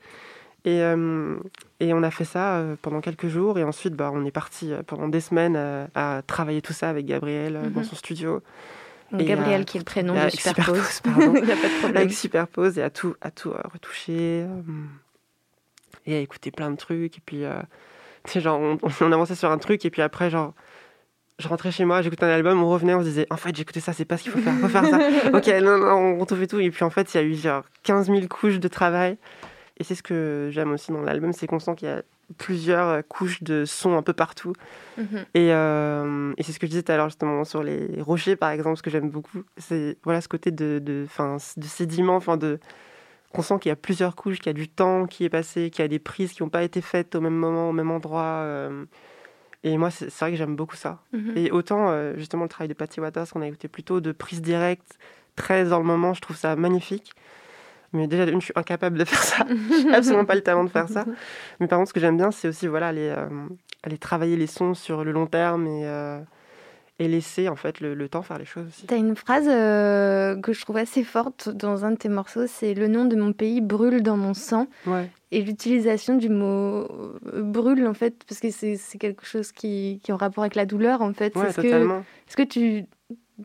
Et, 0.67 0.83
euh, 0.83 1.37
et 1.81 1.95
on 1.95 2.03
a 2.03 2.11
fait 2.11 2.25
ça 2.27 2.57
euh, 2.57 2.77
pendant 2.83 3.01
quelques 3.01 3.29
jours. 3.29 3.59
Et 3.59 3.65
ensuite, 3.65 3.95
bah, 3.95 4.11
on 4.13 4.25
est 4.27 4.31
parti 4.31 4.73
euh, 4.73 4.83
pendant 4.87 5.09
des 5.09 5.21
semaines 5.21 5.55
euh, 5.57 5.87
à 5.95 6.21
travailler 6.27 6.61
tout 6.61 6.75
ça 6.75 6.91
avec 6.91 7.07
Gabriel 7.07 7.57
euh, 7.57 7.71
dans 7.71 7.81
Mhm. 7.81 7.85
son 7.87 7.97
studio. 7.97 8.43
Donc, 9.13 9.23
Gabriel, 9.23 9.63
euh, 9.63 9.65
qui 9.65 9.77
est 9.77 9.81
le 9.81 9.85
prénom 9.85 10.15
de 10.15 10.31
Superpose. 10.31 10.87
Superpose, 10.87 11.01
pardon. 11.05 11.35
Il 11.37 11.45
n'y 11.45 11.53
a 11.53 11.57
pas 11.57 11.69
de 11.69 11.79
problème. 11.79 11.97
Avec 11.97 12.13
Superpose 12.13 12.79
et 12.79 12.83
à 12.83 12.91
tout, 12.91 13.15
à 13.21 13.31
tout 13.31 13.51
euh, 13.51 13.61
retoucher. 13.73 14.45
euh, 14.47 14.63
et 16.07 16.17
à 16.17 16.19
écouter 16.21 16.51
plein 16.51 16.71
de 16.71 16.77
trucs. 16.77 17.19
Et 17.19 17.23
puis, 17.25 17.43
tu 18.25 18.33
sais, 18.33 18.41
genre, 18.41 18.61
on, 18.61 18.79
on 19.01 19.13
avançait 19.13 19.35
sur 19.35 19.51
un 19.51 19.59
truc. 19.59 19.85
Et 19.85 19.91
puis 19.91 20.03
après, 20.03 20.31
genre, 20.31 20.55
je 21.41 21.49
rentrais 21.49 21.73
chez 21.73 21.85
moi, 21.85 22.03
j'écoutais 22.03 22.25
un 22.25 22.31
album, 22.31 22.63
on 22.63 22.69
revenait, 22.71 22.95
on 22.95 23.01
se 23.01 23.07
disait, 23.07 23.27
en 23.31 23.37
fait, 23.37 23.55
j'ai 23.55 23.63
écouté 23.63 23.81
ça, 23.81 23.93
c'est 23.93 24.05
pas 24.05 24.17
ce 24.17 24.25
qu'il 24.25 24.33
faut 24.33 24.39
faire, 24.41 24.55
faut 24.59 24.69
faire 24.69 24.85
ça. 24.87 24.99
ok, 25.35 25.47
non, 25.63 25.79
non, 25.79 26.21
on 26.21 26.25
trouve 26.27 26.43
et 26.43 26.47
tout. 26.47 26.61
Et 26.61 26.71
puis 26.71 26.85
en 26.85 26.91
fait, 26.91 27.13
il 27.15 27.17
y 27.17 27.21
a 27.21 27.23
eu 27.23 27.35
genre 27.35 27.65
15 27.83 28.07
000 28.07 28.21
couches 28.29 28.61
de 28.61 28.69
travail. 28.69 29.17
Et 29.81 29.85
c'est 29.85 29.97
ce 29.97 30.03
que 30.03 30.51
j'aime 30.53 30.71
aussi 30.71 30.93
dans 30.93 31.01
l'album, 31.03 31.33
c'est 31.33 31.47
qu'on 31.49 31.59
sent 31.59 31.75
qu'il 31.75 31.89
y 31.89 31.91
a 31.91 32.03
plusieurs 32.39 32.87
euh, 32.89 33.03
couches 33.03 33.43
de 33.43 33.65
sons 33.65 33.97
un 33.97 34.03
peu 34.03 34.13
partout. 34.13 34.53
Mhm. 34.99 35.25
Et, 35.35 35.53
euh, 35.53 36.33
et 36.37 36.43
c'est 36.45 36.53
ce 36.53 36.61
que 36.61 36.67
je 36.67 36.71
disais 36.71 36.83
tout 36.85 36.93
à 36.93 36.97
l'heure 36.97 37.09
justement 37.09 37.45
sur 37.45 37.63
les 37.65 38.01
rochers 38.01 38.37
par 38.37 38.51
exemple, 38.51 38.77
ce 38.77 38.83
que 38.83 38.91
j'aime 38.91 39.11
beaucoup, 39.11 39.43
c'est 39.57 39.97
voilà 40.05 40.21
ce 40.21 40.29
côté 40.29 40.51
de, 40.53 40.79
de, 40.79 41.07
'fin, 41.09 41.39
de 41.57 41.65
sédiment, 41.65 42.15
enfin 42.17 42.37
de 42.37 42.61
qu'on 43.33 43.43
sent 43.43 43.59
qu'il 43.61 43.71
y 43.71 43.73
a 43.73 43.77
plusieurs 43.77 44.17
couches, 44.17 44.39
qu'il 44.39 44.47
y 44.47 44.51
a 44.51 44.53
du 44.55 44.69
temps 44.69 45.07
qui 45.07 45.25
est 45.25 45.29
passé, 45.29 45.71
qu'il 45.71 45.83
y 45.83 45.85
a 45.85 45.89
des 45.89 45.99
prises 46.01 46.33
qui 46.33 46.43
n'ont 46.43 46.49
pas 46.49 46.63
été 46.63 46.81
faites 46.81 47.15
au 47.15 47.21
même 47.21 47.35
moment, 47.37 47.71
au 47.71 47.73
même 47.73 47.91
endroit. 47.91 48.43
euh, 48.45 48.85
et 49.63 49.77
moi, 49.77 49.91
c'est 49.91 50.11
vrai 50.19 50.31
que 50.31 50.37
j'aime 50.37 50.57
beaucoup 50.57 50.77
ça. 50.77 51.01
Mhm. 51.13 51.33
Et 51.37 51.51
autant 51.51 51.91
euh, 51.91 52.17
justement 52.17 52.45
le 52.45 52.49
travail 52.49 52.69
de 52.69 52.75
Patty 52.75 53.01
Waters 53.01 53.29
qu'on 53.31 53.43
a 53.43 53.47
écouté 53.47 53.69
plutôt 53.69 54.01
de 54.01 54.13
prise 54.13 54.43
directe, 54.43 54.99
très 55.37 55.65
dans 55.65 55.79
le 55.79 55.85
moment, 55.85 56.13
je 56.15 56.21
trouve 56.21 56.37
ça 56.37 56.57
magnifique. 56.57 57.13
Mais 57.93 58.07
déjà, 58.07 58.25
je 58.27 58.39
suis 58.39 58.53
incapable 58.55 58.99
de 58.99 59.05
faire 59.05 59.23
ça. 59.23 59.45
J'ai 59.49 59.93
absolument 59.95 60.25
pas 60.25 60.35
le 60.37 60.43
talent 60.43 60.65
de 60.65 60.69
faire 60.71 60.89
ça. 60.89 61.05
Mais 61.59 61.67
par 61.67 61.79
contre, 61.79 61.89
ce 61.89 61.95
que 61.95 62.01
j'aime 62.01 62.17
bien, 62.17 62.31
c'est 62.31 62.49
aussi 62.49 62.67
voilà, 62.69 62.89
aller, 62.89 63.13
euh, 63.17 63.29
aller 63.83 63.99
travailler 63.99 64.37
les 64.37 64.47
sons 64.47 64.75
sur 64.75 65.03
le 65.05 65.11
long 65.11 65.27
terme 65.27 65.67
et, 65.67 65.83
euh, 65.87 66.21
et 67.01 67.09
laisser 67.09 67.49
en 67.49 67.57
fait 67.57 67.81
le, 67.81 67.95
le 67.95 68.09
temps 68.09 68.23
faire 68.23 68.39
les 68.39 68.45
choses 68.45 68.69
aussi. 68.69 68.87
T'as 68.87 68.97
une 68.97 69.17
phrase 69.17 69.47
euh, 69.49 70.41
que 70.41 70.53
je 70.53 70.61
trouve 70.61 70.77
assez 70.77 71.03
forte 71.03 71.49
dans 71.49 71.85
un 71.85 71.91
de 71.91 71.97
tes 71.97 72.09
morceaux, 72.09 72.47
c'est 72.47 72.75
le 72.75 72.87
nom 72.87 73.07
de 73.07 73.17
mon 73.17 73.33
pays 73.33 73.61
brûle 73.61 74.03
dans 74.03 74.17
mon 74.17 74.35
sang. 74.35 74.69
Ouais. 74.87 75.11
Et 75.33 75.43
l'utilisation 75.43 76.17
du 76.17 76.29
mot 76.29 76.87
brûle, 77.35 77.87
en 77.87 77.95
fait, 77.95 78.23
parce 78.29 78.41
que 78.41 78.51
c'est 78.51 78.77
c'est 78.77 78.99
quelque 78.99 79.25
chose 79.25 79.51
qui, 79.53 80.01
qui 80.05 80.11
est 80.11 80.15
en 80.15 80.17
rapport 80.17 80.45
avec 80.45 80.55
la 80.55 80.67
douleur, 80.67 81.03
en 81.03 81.13
fait. 81.13 81.35
Ouais, 81.37 81.49
Est-ce 81.49 81.57
que, 81.57 81.63
totalement. 81.63 82.05
est-ce 82.29 82.37
que 82.37 82.43
tu, 82.43 82.85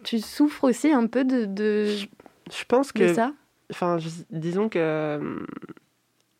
tu 0.03 0.19
souffres 0.19 0.65
aussi 0.65 0.91
un 0.91 1.07
peu 1.07 1.23
de, 1.23 1.45
de, 1.45 1.85
Je 1.87 2.63
pense 2.67 2.91
que, 2.91 3.13
ça? 3.13 3.31
Enfin, 3.71 3.97
disons 4.29 4.69
que 4.69 4.79
euh, 4.79 5.39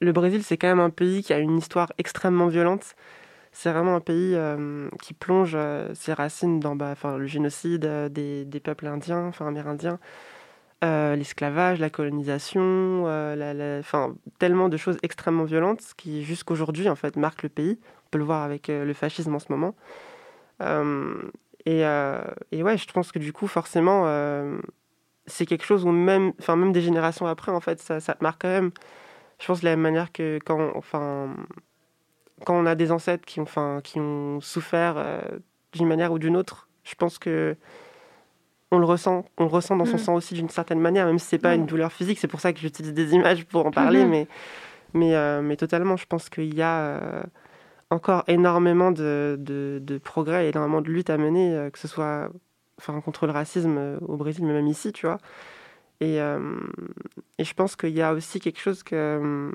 le 0.01 0.11
Brésil, 0.11 0.43
c'est 0.43 0.57
quand 0.57 0.67
même 0.67 0.79
un 0.79 0.89
pays 0.89 1.23
qui 1.23 1.33
a 1.33 1.39
une 1.39 1.57
histoire 1.57 1.91
extrêmement 1.97 2.47
violente. 2.47 2.95
C'est 3.51 3.71
vraiment 3.71 3.95
un 3.95 4.01
pays 4.01 4.35
euh, 4.35 4.89
qui 5.01 5.13
plonge 5.13 5.53
euh, 5.55 5.93
ses 5.95 6.13
racines 6.13 6.59
dans 6.59 6.75
bah, 6.75 6.95
le 7.17 7.25
génocide 7.25 7.85
euh, 7.85 8.09
des, 8.09 8.59
peuples 8.59 8.87
indiens, 8.87 9.27
enfin 9.27 9.47
amérindiens, 9.47 9.99
euh, 10.83 11.15
l'esclavage, 11.15 11.79
la 11.79 11.89
colonisation, 11.89 13.05
la- 13.05 13.81
tellement 14.39 14.69
de 14.69 14.77
choses 14.77 14.97
extrêmement 15.03 15.45
violentes 15.45 15.93
qui 15.97 16.23
jusqu'aujourd'hui 16.23 16.89
en 16.89 16.95
fait 16.95 17.15
marquent 17.15 17.43
le 17.43 17.49
pays. 17.49 17.79
On 18.07 18.09
peut 18.11 18.17
le 18.19 18.25
voir 18.25 18.43
avec 18.43 18.67
le 18.67 18.93
fascisme 18.93 19.33
en 19.35 19.39
ce 19.39 19.47
moment. 19.49 19.75
Euh, 20.61 21.21
et, 21.65 21.81
et 22.51 22.63
ouais, 22.63 22.77
je 22.77 22.91
pense 22.91 23.11
que 23.11 23.19
du 23.19 23.33
coup, 23.33 23.47
forcément, 23.47 24.05
c'est 25.27 25.45
quelque 25.45 25.65
chose 25.65 25.85
où 25.85 25.91
même, 25.91 26.33
enfin 26.39 26.55
même 26.55 26.71
des 26.71 26.81
générations 26.81 27.25
après, 27.27 27.51
en 27.51 27.59
fait, 27.59 27.79
ça, 27.81 27.99
ça 27.99 28.13
te 28.13 28.23
marque 28.23 28.41
quand 28.41 28.49
même. 28.49 28.71
Je 29.39 29.47
pense 29.47 29.59
de 29.61 29.65
la 29.65 29.71
même 29.71 29.81
manière 29.81 30.11
que 30.11 30.39
quand, 30.45 30.71
enfin, 30.75 31.35
quand 32.45 32.55
on 32.55 32.65
a 32.65 32.75
des 32.75 32.91
ancêtres 32.91 33.25
qui 33.25 33.39
ont, 33.39 33.43
enfin, 33.43 33.79
qui 33.83 33.99
ont 33.99 34.39
souffert 34.41 34.95
euh, 34.97 35.19
d'une 35.73 35.87
manière 35.87 36.11
ou 36.11 36.19
d'une 36.19 36.37
autre, 36.37 36.67
je 36.83 36.95
pense 36.95 37.17
que 37.17 37.55
on 38.71 38.77
le 38.79 38.85
ressent, 38.85 39.25
on 39.37 39.43
le 39.45 39.49
ressent 39.49 39.75
dans 39.75 39.85
son 39.85 39.95
Mm. 39.97 39.99
sang 39.99 40.13
aussi 40.15 40.33
d'une 40.33 40.49
certaine 40.49 40.79
manière, 40.79 41.05
même 41.05 41.19
si 41.19 41.27
c'est 41.27 41.37
pas 41.37 41.49
Ouais. 41.49 41.55
une 41.55 41.65
douleur 41.65 41.91
physique. 41.91 42.19
C'est 42.19 42.27
pour 42.27 42.39
ça 42.41 42.51
que 42.53 42.59
j'utilise 42.59 42.93
des 42.93 43.13
images 43.13 43.45
pour 43.45 43.65
en 43.65 43.71
parler, 43.71 44.03
Mhm. 44.03 44.09
mais, 44.09 44.27
mais, 44.93 45.15
euh, 45.15 45.41
mais 45.41 45.55
totalement, 45.55 45.97
je 45.97 46.05
pense 46.05 46.29
qu'il 46.29 46.53
y 46.53 46.61
a 46.61 46.79
euh, 46.79 47.23
encore 47.89 48.23
énormément 48.27 48.91
de, 48.91 49.35
de, 49.39 49.79
de 49.81 49.97
progrès, 49.97 50.49
énormément 50.49 50.81
de 50.81 50.89
luttes 50.89 51.09
à 51.09 51.17
mener, 51.17 51.69
que 51.71 51.79
ce 51.79 51.87
soit 51.87 52.29
enfin, 52.79 52.99
contre 53.01 53.25
le 53.25 53.31
racisme 53.33 53.77
euh, 53.77 53.97
au 54.07 54.17
Brésil, 54.17 54.45
mais 54.45 54.53
même 54.53 54.67
ici, 54.67 54.91
tu 54.91 55.05
vois. 55.05 55.17
Et, 56.01 56.19
euh, 56.21 56.39
et 57.37 57.43
je 57.45 57.53
pense 57.53 57.75
qu'il 57.75 57.91
y 57.93 58.01
a 58.01 58.13
aussi 58.13 58.39
quelque 58.39 58.59
chose 58.59 58.83
que, 58.83 58.95
euh, 58.95 59.51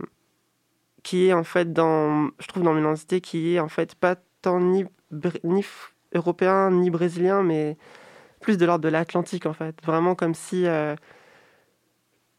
qui 1.03 1.27
est 1.29 1.33
en 1.33 1.45
fait 1.45 1.73
dans, 1.73 2.31
je 2.39 2.47
trouve 2.47 2.63
dans 2.63 2.73
mon 2.73 2.81
identité, 2.81 3.21
qui 3.21 3.55
est 3.55 3.61
en 3.61 3.69
fait 3.69 3.95
pas 3.95 4.17
tant 4.43 4.59
ni, 4.61 4.85
ni 5.45 5.65
européen 6.15 6.71
ni 6.71 6.91
brésilien, 6.91 7.43
mais 7.43 7.77
plus 8.41 8.57
de 8.57 8.65
l'ordre 8.65 8.83
de 8.85 8.89
l'Atlantique 8.89 9.45
en 9.47 9.53
fait. 9.53 9.77
Vraiment 9.85 10.15
comme 10.15 10.33
si 10.35 10.67
euh, 10.67 10.97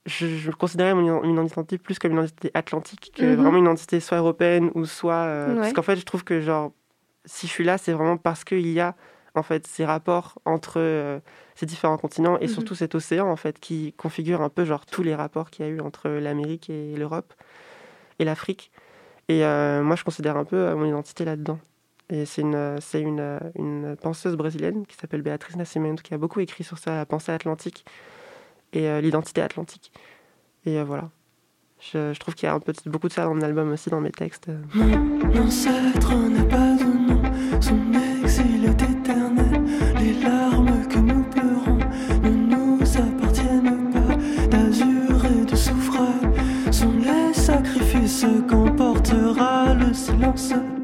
je, 0.06 0.26
je 0.28 0.52
considérais 0.52 0.96
mon, 0.96 1.24
mon 1.24 1.46
identité 1.46 1.78
plus 1.78 2.00
comme 2.00 2.12
une 2.12 2.18
identité 2.18 2.50
atlantique 2.56 3.12
que 3.16 3.24
Mhm. 3.26 3.36
vraiment 3.36 3.58
une 3.60 3.66
identité 3.66 4.00
soit 4.00 4.18
européenne 4.18 4.72
ou 4.74 4.86
soit. 4.86 5.14
euh, 5.14 5.54
Ouais. 5.54 5.60
Parce 5.62 5.74
qu'en 5.74 5.84
fait, 5.84 5.96
je 5.96 6.06
trouve 6.06 6.24
que 6.24 6.42
genre, 6.42 6.72
si 7.26 7.46
je 7.46 7.52
suis 7.52 7.64
là, 7.64 7.78
c'est 7.78 7.94
vraiment 7.94 8.18
parce 8.18 8.44
qu'il 8.44 8.68
y 8.68 8.80
a 8.80 8.96
en 9.36 9.44
fait 9.44 9.66
ces 9.68 9.86
rapports 9.86 10.40
entre 10.46 10.74
euh, 10.80 11.20
ces 11.56 11.66
différents 11.66 11.98
continents 11.98 12.38
et 12.40 12.44
Mhm. 12.48 12.50
surtout 12.54 12.76
cet 12.76 12.96
océan 12.96 13.28
en 13.28 13.36
fait 13.36 13.60
qui 13.60 13.94
configure 13.94 14.42
un 14.42 14.50
peu 14.50 14.66
genre 14.66 14.86
tous 14.86 15.04
les 15.04 15.16
rapports 15.16 15.50
qu'il 15.50 15.66
y 15.66 15.70
a 15.70 15.72
eu 15.72 15.80
entre 15.80 16.10
l'Amérique 16.10 16.70
et 16.70 16.96
l'Europe 16.98 17.34
et 18.20 18.26
l'Afrique. 18.26 18.72
Et 19.30 19.46
euh, 19.46 19.82
moi, 19.84 19.96
je 19.96 20.04
considère 20.04 20.36
un 20.36 20.44
peu 20.44 20.58
euh, 20.58 20.76
mon 20.76 20.86
identité 20.86 21.24
là-dedans. 21.26 21.60
Et 22.10 22.26
c'est 22.26 22.42
une, 22.42 22.76
c'est 22.82 23.00
une, 23.00 23.40
une 23.56 23.96
penseuse 23.96 24.36
brésilienne 24.36 24.86
qui 24.86 24.98
s'appelle 24.98 25.22
Beatriz 25.22 25.56
Nascimento 25.56 26.02
qui 26.04 26.14
a 26.14 26.18
beaucoup 26.18 26.42
écrit 26.42 26.66
sur 26.66 26.78
ça, 26.78 26.94
la 26.96 27.06
pensée 27.06 27.32
atlantique 27.32 27.86
et 28.74 28.90
euh, 28.90 29.00
l'identité 29.00 29.42
atlantique. 29.42 29.94
Et 30.66 30.78
euh, 30.78 30.84
voilà. 30.84 31.10
Je, 31.80 32.14
je 32.14 32.20
trouve 32.20 32.36
qu'il 32.36 32.48
y 32.48 32.50
a 32.50 32.54
un 32.54 32.60
peu 32.60 32.74
de- 32.74 32.90
beaucoup 32.92 33.08
de 33.08 33.14
ça 33.14 33.24
dans 33.24 33.34
mon 33.34 33.42
album 33.42 33.72
aussi, 33.72 33.90
dans 33.90 34.02
mes 34.02 34.12
textes. 34.12 34.50
Mon 34.76 35.42
ancêtre 35.42 36.14
n'a 36.14 36.44
pas 36.44 36.76
de 36.76 36.84
nom, 36.84 37.62
son 37.62 37.78
le 50.34 50.81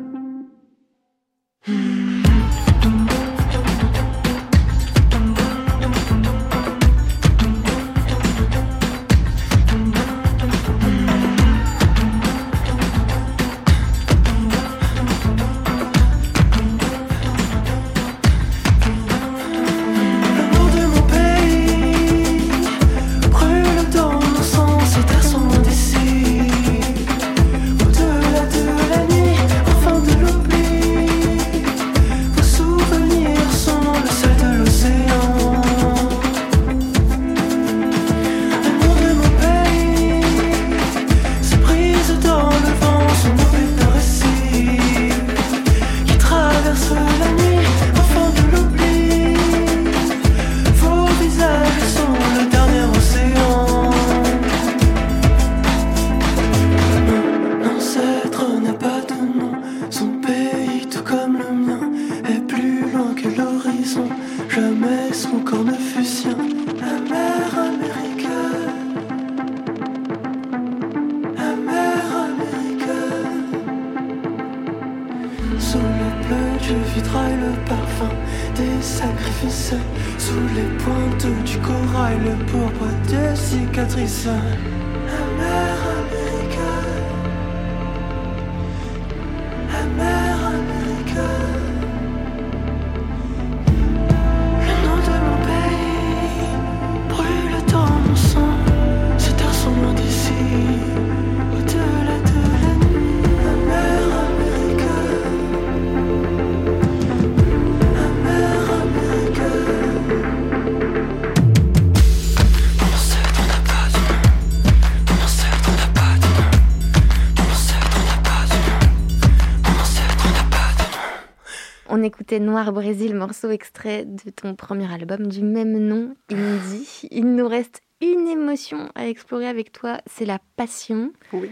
On 122.27 122.35
écoutait 122.35 122.43
Noir 122.45 122.73
Brésil, 122.73 123.15
morceau 123.15 123.51
extrait 123.51 124.03
de 124.03 124.29
ton 124.31 124.53
premier 124.53 124.91
album 124.93 125.27
du 125.27 125.41
même 125.43 125.77
nom, 125.77 126.13
Indie. 126.29 127.07
Il 127.09 127.33
nous 127.37 127.47
reste 127.47 127.79
une 128.01 128.27
émotion 128.27 128.89
à 128.95 129.07
explorer 129.07 129.47
avec 129.47 129.71
toi, 129.71 129.99
c'est 130.07 130.25
la 130.25 130.39
passion. 130.57 131.13
Oui. 131.31 131.49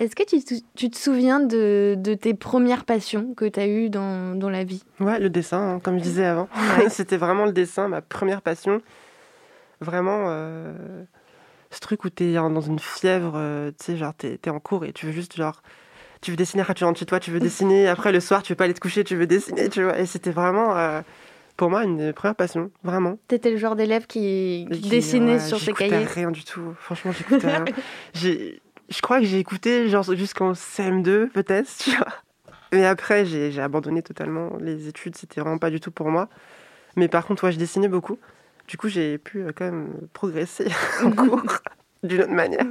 Est-ce 0.00 0.16
que 0.16 0.22
tu, 0.22 0.42
te- 0.42 0.54
tu 0.76 0.88
te 0.88 0.96
souviens 0.96 1.40
de, 1.40 1.94
de 1.98 2.14
tes 2.14 2.32
premières 2.32 2.86
passions 2.86 3.34
que 3.34 3.44
tu 3.44 3.60
as 3.60 3.66
eues 3.66 3.90
dans, 3.90 4.34
dans 4.34 4.48
la 4.48 4.64
vie? 4.64 4.82
Ouais, 4.98 5.18
le 5.20 5.28
dessin, 5.28 5.74
hein, 5.74 5.80
comme 5.80 5.98
je 5.98 6.02
disais 6.04 6.24
avant. 6.24 6.48
Ouais. 6.78 6.88
C'était 6.88 7.18
vraiment 7.18 7.44
le 7.44 7.52
dessin, 7.52 7.88
ma 7.88 8.00
première 8.00 8.40
passion. 8.40 8.80
Vraiment, 9.82 10.28
euh, 10.28 11.04
ce 11.70 11.80
truc 11.80 12.02
où 12.04 12.08
t'es 12.08 12.32
dans 12.32 12.60
une 12.62 12.78
fièvre, 12.78 13.34
euh, 13.36 13.72
tu 13.78 13.84
sais, 13.84 13.96
genre 13.98 14.14
t'es 14.14 14.38
t'es 14.38 14.48
en 14.48 14.58
cours 14.60 14.86
et 14.86 14.94
tu 14.94 15.04
veux 15.04 15.12
juste, 15.12 15.36
genre, 15.36 15.60
tu 16.24 16.30
veux 16.30 16.36
dessiner, 16.36 16.62
après 16.62 16.74
tu 16.74 16.84
rentres 16.84 16.98
chez 16.98 17.06
toi, 17.06 17.20
tu 17.20 17.30
veux 17.30 17.40
dessiner, 17.50 17.86
après 17.88 18.10
le 18.10 18.20
soir 18.20 18.42
tu 18.42 18.52
veux 18.52 18.56
pas 18.56 18.64
aller 18.64 18.74
te 18.74 18.80
coucher, 18.80 19.04
tu 19.04 19.16
veux 19.16 19.26
dessiner, 19.26 19.68
tu 19.68 19.82
vois. 19.82 19.98
Et 19.98 20.06
c'était 20.06 20.30
vraiment, 20.30 20.76
euh, 20.76 21.02
pour 21.56 21.70
moi, 21.70 21.84
une 21.84 22.12
première 22.12 22.34
passion, 22.34 22.70
vraiment. 22.82 23.18
T'étais 23.28 23.50
le 23.50 23.58
genre 23.58 23.76
d'élève 23.76 24.06
qui, 24.06 24.66
qui 24.72 24.88
dessinait 24.88 25.34
ouais, 25.34 25.40
sur 25.40 25.60
ses 25.60 25.72
cahiers 25.72 26.04
rien 26.04 26.30
du 26.30 26.44
tout. 26.44 26.74
Franchement, 26.78 27.12
j'écoutais 27.12 27.46
rien. 27.46 27.64
Je 28.90 29.00
crois 29.00 29.18
que 29.18 29.24
j'ai 29.24 29.38
écouté 29.38 29.88
genre 29.88 30.04
jusqu'en 30.14 30.52
CM2 30.52 31.28
peut-être, 31.30 31.70
tu 31.78 31.90
vois. 31.90 32.08
Mais 32.72 32.84
après, 32.84 33.24
j'ai 33.24 33.50
j'ai 33.50 33.62
abandonné 33.62 34.02
totalement 34.02 34.56
les 34.60 34.88
études. 34.88 35.16
C'était 35.16 35.40
vraiment 35.40 35.58
pas 35.58 35.70
du 35.70 35.80
tout 35.80 35.90
pour 35.90 36.10
moi. 36.10 36.28
Mais 36.96 37.08
par 37.08 37.24
contre, 37.24 37.44
ouais, 37.44 37.52
je 37.52 37.58
dessinais 37.58 37.88
beaucoup. 37.88 38.18
Du 38.68 38.76
coup, 38.76 38.88
j'ai 38.88 39.18
pu 39.18 39.42
euh, 39.42 39.52
quand 39.54 39.64
même 39.64 39.90
progresser 40.12 40.66
en 41.02 41.10
cours 41.10 41.42
d'une 42.02 42.22
autre 42.22 42.32
manière. 42.32 42.66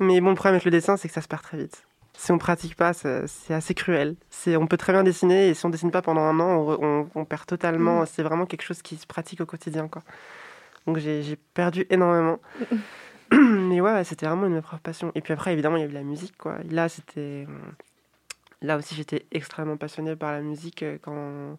Mais 0.00 0.20
bon, 0.20 0.30
le 0.30 0.34
problème 0.34 0.54
avec 0.54 0.64
le 0.64 0.70
dessin, 0.70 0.96
c'est 0.96 1.08
que 1.08 1.14
ça 1.14 1.22
se 1.22 1.28
perd 1.28 1.42
très 1.42 1.56
vite. 1.56 1.84
Si 2.18 2.32
on 2.32 2.38
pratique 2.38 2.76
pas, 2.76 2.92
c'est 2.94 3.52
assez 3.54 3.74
cruel. 3.74 4.16
C'est, 4.30 4.56
on 4.56 4.66
peut 4.66 4.78
très 4.78 4.92
bien 4.92 5.02
dessiner 5.04 5.48
et 5.50 5.54
si 5.54 5.66
on 5.66 5.70
dessine 5.70 5.90
pas 5.90 6.00
pendant 6.02 6.22
un 6.22 6.40
an, 6.40 6.48
on, 6.48 6.72
re- 6.72 6.78
on- 6.80 7.10
on 7.14 7.24
perd 7.26 7.44
totalement. 7.46 8.06
C'est 8.06 8.22
vraiment 8.22 8.46
quelque 8.46 8.62
chose 8.62 8.80
qui 8.82 8.96
se 8.96 9.06
pratique 9.06 9.40
au 9.42 9.46
quotidien, 9.46 9.86
quoi. 9.86 10.02
Donc 10.86 10.98
j'ai, 10.98 11.36
perdu 11.54 11.86
énormément. 11.90 12.38
Mais 13.32 13.80
ouais, 13.80 14.04
c'était 14.04 14.26
vraiment 14.26 14.46
une 14.46 14.60
vraie 14.60 14.78
passion. 14.82 15.12
Et 15.14 15.20
puis 15.20 15.32
après, 15.34 15.52
évidemment, 15.52 15.76
il 15.76 15.80
y 15.80 15.82
a 15.84 15.88
eu 15.88 15.92
la 15.92 16.02
musique, 16.04 16.36
quoi. 16.38 16.56
Là, 16.70 16.88
c'était, 16.88 17.46
là 18.62 18.76
aussi, 18.78 18.94
j'étais 18.94 19.26
extrêmement 19.32 19.76
passionnée 19.76 20.16
par 20.16 20.32
la 20.32 20.40
musique 20.40 20.82
euh, 20.82 20.96
quand, 21.02 21.58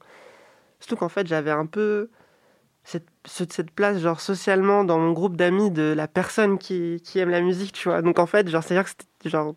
surtout 0.80 0.96
qu'en 0.96 1.10
fait, 1.10 1.28
j'avais 1.28 1.52
un 1.52 1.66
peu 1.66 2.10
cette, 2.84 3.06
ce- 3.26 3.44
cette 3.50 3.72
place, 3.72 4.00
genre 4.00 4.22
socialement, 4.22 4.84
dans 4.86 4.98
mon 4.98 5.12
groupe 5.12 5.36
d'amis 5.38 5.70
de 5.72 5.94
la 5.96 6.08
personne 6.08 6.58
qui, 6.58 7.02
qui 7.04 7.20
aime 7.20 7.30
la 7.30 7.42
musique, 7.42 7.74
tu 7.74 7.90
vois. 7.90 8.02
Donc 8.02 8.18
en 8.18 8.26
fait, 8.26 8.50
genre, 8.50 8.64
c'est-à-dire 8.64 8.86
que 8.86 8.90
c'était 8.92 9.30
genre 9.30 9.56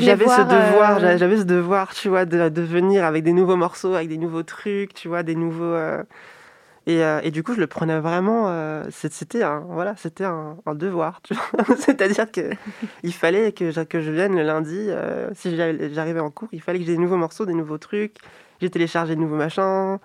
J'avais 0.00 0.24
ce 0.24 0.40
voir, 0.40 0.52
euh, 0.52 0.70
devoir, 0.70 1.00
j'a- 1.00 1.16
j'avais 1.16 1.36
ce 1.36 1.42
devoir, 1.44 1.94
tu 1.94 2.08
vois, 2.08 2.24
de, 2.24 2.48
de 2.48 2.62
venir 2.62 3.04
avec 3.04 3.24
des 3.24 3.32
nouveaux 3.32 3.56
morceaux, 3.56 3.94
avec 3.94 4.08
des 4.08 4.18
nouveaux 4.18 4.42
trucs, 4.44 4.94
tu 4.94 5.08
vois, 5.08 5.22
des 5.22 5.34
nouveaux. 5.34 5.64
euh, 5.64 6.02
Et, 6.86 7.04
euh, 7.04 7.20
et 7.22 7.30
du 7.30 7.42
coup, 7.44 7.54
je 7.54 7.60
le 7.60 7.66
prenais 7.68 8.00
vraiment. 8.00 8.48
euh, 8.48 8.84
C'était 8.90 9.42
un, 9.44 9.60
voilà, 9.60 9.94
c'était 9.96 10.24
un, 10.24 10.56
un 10.66 10.74
devoir. 10.74 11.20
C'est-à-dire 11.78 12.30
que 12.32 12.50
il 13.04 13.14
fallait 13.14 13.52
que 13.52 13.70
je, 13.70 13.80
que 13.82 14.00
je 14.00 14.10
vienne 14.10 14.34
le 14.36 14.42
lundi. 14.42 14.86
euh, 14.88 15.30
si 15.34 15.56
j'arrivais 15.56 16.20
en 16.20 16.30
cours, 16.30 16.48
il 16.52 16.60
fallait 16.60 16.78
que 16.80 16.84
j'ai 16.84 16.92
des 16.92 16.98
nouveaux 17.02 17.16
morceaux, 17.18 17.46
des 17.46 17.54
nouveaux 17.54 17.78
trucs. 17.78 18.16
J'ai 18.60 18.70
téléchargé 18.70 19.14
de 19.16 19.20
nouveaux 19.20 19.36
machins. 19.36 19.98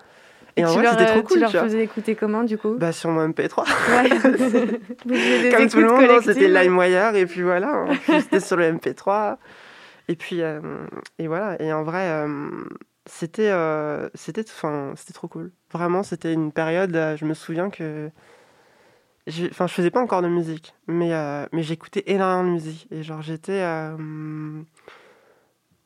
Et 0.58 0.66
en 0.66 0.74
tu 0.74 0.80
vrai, 0.80 0.90
c'était 0.92 1.06
trop 1.06 1.20
euh, 1.20 1.22
cool, 1.24 1.38
Tu 1.38 1.40
leur 1.40 1.52
tu 1.52 1.58
faisais 1.58 1.84
écouter 1.84 2.16
comment 2.16 2.44
du 2.44 2.58
coup? 2.58 2.76
Bah, 2.78 2.92
sur 2.92 3.10
mon 3.12 3.30
MP3. 3.30 3.64
Ouais. 3.92 4.10
Comme 5.52 5.70
tout 5.70 5.80
le 5.80 5.88
monde, 5.88 6.22
c'était 6.24 6.48
LimeWire 6.48 7.16
et 7.16 7.26
puis 7.26 7.44
voilà, 7.44 7.70
hein. 7.70 8.20
C'était 8.22 8.40
sur 8.40 8.58
le 8.58 8.74
MP3. 8.74 9.38
Et 10.10 10.16
puis, 10.16 10.42
euh, 10.42 10.60
et 11.20 11.28
voilà, 11.28 11.62
et 11.62 11.72
en 11.74 11.84
vrai, 11.84 12.10
euh, 12.10 12.50
c'était 13.06 13.50
euh, 13.50 14.10
c'était 14.16 14.44
trop 14.44 15.28
cool. 15.28 15.52
Vraiment, 15.72 16.04
c'était 16.04 16.34
une 16.34 16.52
période, 16.52 16.96
euh, 16.96 17.16
je 17.18 17.26
me 17.26 17.34
souviens 17.34 17.70
que. 17.70 18.10
Enfin, 19.52 19.68
je 19.68 19.74
faisais 19.74 19.92
pas 19.92 20.00
encore 20.02 20.22
de 20.22 20.30
musique, 20.30 20.74
mais, 20.88 21.14
euh, 21.14 21.46
mais 21.52 21.62
j'écoutais 21.62 22.04
énormément 22.08 22.46
de 22.46 22.54
musique. 22.54 22.88
Et 22.92 23.04
genre, 23.04 23.22
j'étais. 23.22 23.62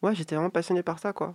ouais, 0.03 0.13
j'étais 0.15 0.35
vraiment 0.35 0.51
passionnée 0.51 0.83
par 0.83 0.99
ça, 0.99 1.11
quoi. 1.13 1.33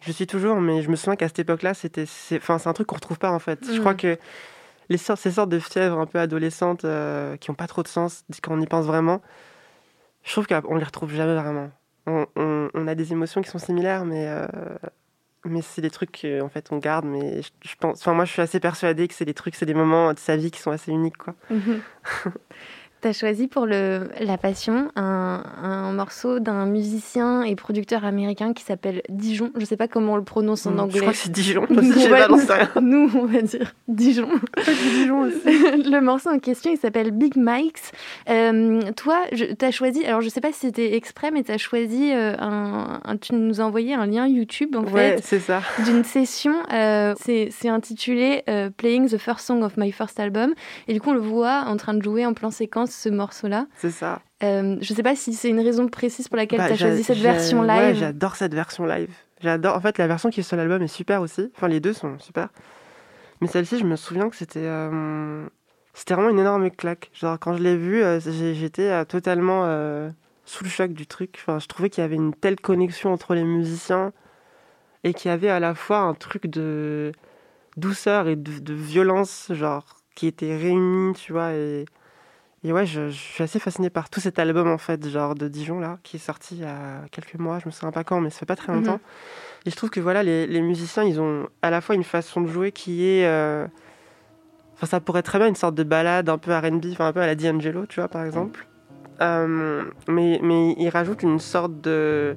Je 0.00 0.12
suis 0.12 0.26
toujours, 0.26 0.60
mais 0.60 0.82
je 0.82 0.90
me 0.90 0.96
souviens 0.96 1.16
qu'à 1.16 1.28
cette 1.28 1.38
époque-là, 1.40 1.74
c'était. 1.74 2.06
c'est- 2.06 2.36
Enfin, 2.36 2.58
c'est 2.58 2.68
un 2.68 2.72
truc 2.72 2.86
qu'on 2.86 2.96
retrouve 2.96 3.18
pas, 3.18 3.30
en 3.32 3.38
fait. 3.38 3.58
Je 3.66 3.76
Mm. 3.76 3.80
crois 3.80 3.94
que 3.94 4.18
les 4.88 4.98
sortes, 4.98 5.20
ces 5.20 5.32
sortes 5.32 5.48
de 5.50 5.58
fièvres 5.58 5.98
un 5.98 6.06
peu 6.06 6.18
adolescentes 6.18 6.84
euh, 6.84 7.36
qui 7.36 7.50
ont 7.50 7.54
pas 7.54 7.66
trop 7.66 7.82
de 7.82 7.88
sens 7.88 8.24
quand 8.42 8.54
on 8.54 8.60
y 8.60 8.66
pense 8.66 8.84
vraiment, 8.86 9.20
je 10.22 10.32
trouve 10.32 10.46
qu'on 10.46 10.76
les 10.76 10.84
retrouve 10.84 11.12
jamais 11.12 11.34
vraiment. 11.34 11.70
On, 12.06 12.26
on- 12.36 12.68
on 12.74 12.86
a 12.86 12.94
des 12.94 13.12
émotions 13.12 13.42
qui 13.42 13.50
sont 13.50 13.58
similaires, 13.58 14.04
mais, 14.04 14.26
euh, 14.28 14.46
mais 15.44 15.60
c'est 15.62 15.82
des 15.82 15.90
trucs 15.90 16.12
qu'en 16.22 16.48
fait 16.48 16.68
on 16.70 16.78
garde. 16.78 17.04
Mais 17.04 17.42
je, 17.42 17.50
je 17.68 17.74
pense, 17.76 18.00
enfin 18.00 18.12
moi 18.14 18.24
je 18.26 18.32
suis 18.32 18.42
assez 18.42 18.60
persuadée 18.60 19.08
que 19.08 19.14
c'est 19.14 19.24
des 19.24 19.34
trucs, 19.34 19.56
c'est 19.56 19.66
des 19.66 19.74
moments 19.74 20.12
de 20.12 20.18
sa 20.20 20.36
vie 20.36 20.50
qui 20.52 20.60
sont 20.60 20.70
assez 20.70 20.92
uniques, 20.92 21.16
quoi. 21.16 21.34
Mhm. 22.96 23.12
T'as 23.12 23.12
choisi 23.12 23.46
pour 23.46 23.66
le, 23.66 24.08
la 24.20 24.36
passion 24.38 24.88
un, 24.96 25.42
un 25.62 25.92
morceau 25.92 26.40
d'un 26.40 26.66
musicien 26.66 27.42
et 27.42 27.54
producteur 27.54 28.04
américain 28.04 28.52
qui 28.52 28.64
s'appelle 28.64 29.02
Dijon. 29.08 29.50
Je 29.56 29.64
sais 29.64 29.76
pas 29.76 29.86
comment 29.86 30.14
on 30.14 30.16
le 30.16 30.24
prononce 30.24 30.66
en 30.66 30.72
Mm, 30.72 30.80
anglais. 30.80 30.94
Je 30.96 31.00
crois 31.00 31.12
que 31.12 31.18
c'est 31.18 31.30
Dijon. 31.32 31.66
Nous, 31.70 31.76
on 31.78 32.08
va- 32.08 32.26
pas, 32.28 32.54
rien. 32.54 32.70
Nous, 32.80 33.10
on 33.14 33.26
va 33.26 33.42
dire 33.42 33.74
Dijon. 33.86 34.28
Dijon 34.66 35.20
aussi. 35.20 35.36
le 35.90 36.00
morceau 36.00 36.30
en 36.30 36.38
question, 36.38 36.70
il 36.72 36.78
s'appelle 36.78 37.10
Big 37.12 37.34
Mike's. 37.36 37.92
Euh, 38.28 38.80
toi, 38.96 39.18
tu 39.32 39.64
as 39.64 39.70
choisi, 39.70 40.04
alors 40.04 40.20
je 40.22 40.28
sais 40.28 40.40
pas 40.40 40.52
si 40.52 40.60
c'était 40.60 40.96
exprès, 40.96 41.30
mais 41.30 41.44
tu 41.44 41.52
as 41.52 41.58
choisi, 41.58 42.10
euh, 42.12 42.34
un, 42.38 43.00
un- 43.04 43.16
tu 43.18 43.34
nous 43.34 43.60
as 43.60 43.64
envoyé 43.64 43.94
un 43.94 44.06
lien 44.06 44.26
YouTube 44.26 44.74
en 44.74 44.82
Ouais, 44.84 45.16
fait 45.16 45.20
c'est 45.22 45.40
ça. 45.40 45.60
d'une 45.84 46.02
session. 46.04 46.54
euh, 46.72 47.14
c'est 47.20 47.48
c'est 47.50 47.68
intitulé 47.68 48.42
euh, 48.48 48.70
Playing 48.76 49.08
the 49.08 49.18
First 49.18 49.46
Song 49.46 49.62
of 49.62 49.76
My 49.76 49.92
First 49.92 50.18
Album. 50.18 50.54
Et 50.88 50.94
du 50.94 51.00
coup, 51.00 51.10
on 51.10 51.14
le 51.14 51.20
voit 51.20 51.64
en 51.66 51.76
train 51.76 51.94
de 51.94 52.02
jouer 52.02 52.24
en 52.26 52.32
plan 52.34 52.50
séquence 52.50 52.85
ce 52.86 53.08
morceau-là. 53.08 53.66
C'est 53.76 53.90
ça. 53.90 54.20
Euh, 54.42 54.76
je 54.80 54.92
sais 54.94 55.02
pas 55.02 55.16
si 55.16 55.32
c'est 55.34 55.48
une 55.48 55.60
raison 55.60 55.88
précise 55.88 56.28
pour 56.28 56.36
laquelle 56.36 56.58
Bah, 56.58 56.66
tu 56.68 56.74
as 56.74 56.76
choisi 56.76 57.02
cette 57.02 57.18
version 57.18 57.60
ouais, 57.60 57.92
live. 57.92 57.96
j'adore 58.00 58.36
cette 58.36 58.54
version 58.54 58.84
live. 58.86 59.10
J'adore. 59.40 59.76
En 59.76 59.80
fait, 59.80 59.98
la 59.98 60.06
version 60.06 60.30
qui 60.30 60.40
est 60.40 60.42
sur 60.42 60.56
l'album 60.56 60.82
est 60.82 60.86
super 60.88 61.20
aussi. 61.22 61.50
Enfin, 61.56 61.68
les 61.68 61.80
deux 61.80 61.92
sont 61.92 62.18
super. 62.18 62.48
Mais 63.40 63.46
celle-ci, 63.48 63.78
je 63.78 63.84
me 63.84 63.96
souviens 63.96 64.28
que 64.30 64.36
c'était. 64.36 64.60
euh, 64.64 65.46
C'était 65.94 66.14
vraiment 66.14 66.30
une 66.30 66.38
énorme 66.38 66.70
claque. 66.70 67.10
Genre, 67.14 67.38
quand 67.38 67.56
je 67.56 67.62
l'ai 67.62 67.76
vue, 67.76 68.02
euh, 68.02 68.18
j'étais 68.20 69.04
totalement 69.06 69.62
sous 70.44 70.64
le 70.64 70.70
choc 70.70 70.92
du 70.92 71.06
truc. 71.06 71.36
Enfin, 71.40 71.58
je 71.58 71.66
trouvais 71.66 71.90
qu'il 71.90 72.02
y 72.02 72.04
avait 72.04 72.14
une 72.16 72.34
telle 72.34 72.60
connexion 72.60 73.12
entre 73.12 73.34
les 73.34 73.44
musiciens 73.44 74.12
et 75.04 75.12
qu'il 75.14 75.30
y 75.30 75.34
avait 75.34 75.50
à 75.50 75.60
la 75.60 75.74
fois 75.74 75.98
un 75.98 76.14
truc 76.14 76.46
de 76.46 77.12
douceur 77.76 78.28
et 78.28 78.36
de, 78.36 78.58
de 78.58 78.72
violence, 78.74 79.48
genre, 79.52 79.84
qui 80.14 80.26
étaient 80.26 80.56
réunis, 80.56 81.12
tu 81.14 81.32
vois. 81.32 81.52
Et, 81.52 81.84
et 82.66 82.72
ouais, 82.72 82.86
je, 82.86 83.08
je 83.08 83.16
suis 83.16 83.42
assez 83.44 83.58
fascinée 83.58 83.90
par 83.90 84.10
tout 84.10 84.20
cet 84.20 84.38
album, 84.38 84.68
en 84.68 84.78
fait, 84.78 85.08
genre 85.08 85.34
de 85.34 85.46
Dijon, 85.48 85.78
là, 85.80 85.98
qui 86.02 86.16
est 86.16 86.20
sorti 86.20 86.56
il 86.56 86.62
y 86.62 86.64
a 86.64 87.02
quelques 87.10 87.34
mois, 87.36 87.58
je 87.60 87.66
me 87.66 87.70
souviens 87.70 87.92
pas 87.92 88.02
quand, 88.04 88.20
mais 88.20 88.30
ça 88.30 88.40
fait 88.40 88.46
pas 88.46 88.56
très 88.56 88.72
longtemps. 88.72 89.00
Et 89.66 89.70
je 89.70 89.76
trouve 89.76 89.90
que 89.90 90.00
voilà, 90.00 90.22
les, 90.22 90.46
les 90.46 90.60
musiciens, 90.60 91.04
ils 91.04 91.20
ont 91.20 91.48
à 91.62 91.70
la 91.70 91.80
fois 91.80 91.94
une 91.94 92.04
façon 92.04 92.40
de 92.40 92.46
jouer 92.48 92.72
qui 92.72 93.06
est. 93.06 93.26
euh, 93.26 93.66
Enfin, 94.74 94.86
ça 94.86 95.00
pourrait 95.00 95.20
être 95.20 95.26
très 95.26 95.38
bien 95.38 95.48
une 95.48 95.54
sorte 95.54 95.74
de 95.74 95.84
balade 95.84 96.28
un 96.28 96.36
peu 96.36 96.54
RB, 96.54 96.84
enfin 96.92 97.06
un 97.06 97.12
peu 97.14 97.20
à 97.20 97.26
la 97.26 97.34
D'Angelo, 97.34 97.86
tu 97.86 97.98
vois, 98.00 98.08
par 98.08 98.24
exemple. 98.24 98.66
Euh, 99.22 99.84
mais, 100.06 100.38
mais 100.42 100.74
ils 100.76 100.90
rajoutent 100.90 101.22
une 101.22 101.38
sorte 101.38 101.80
de, 101.80 102.36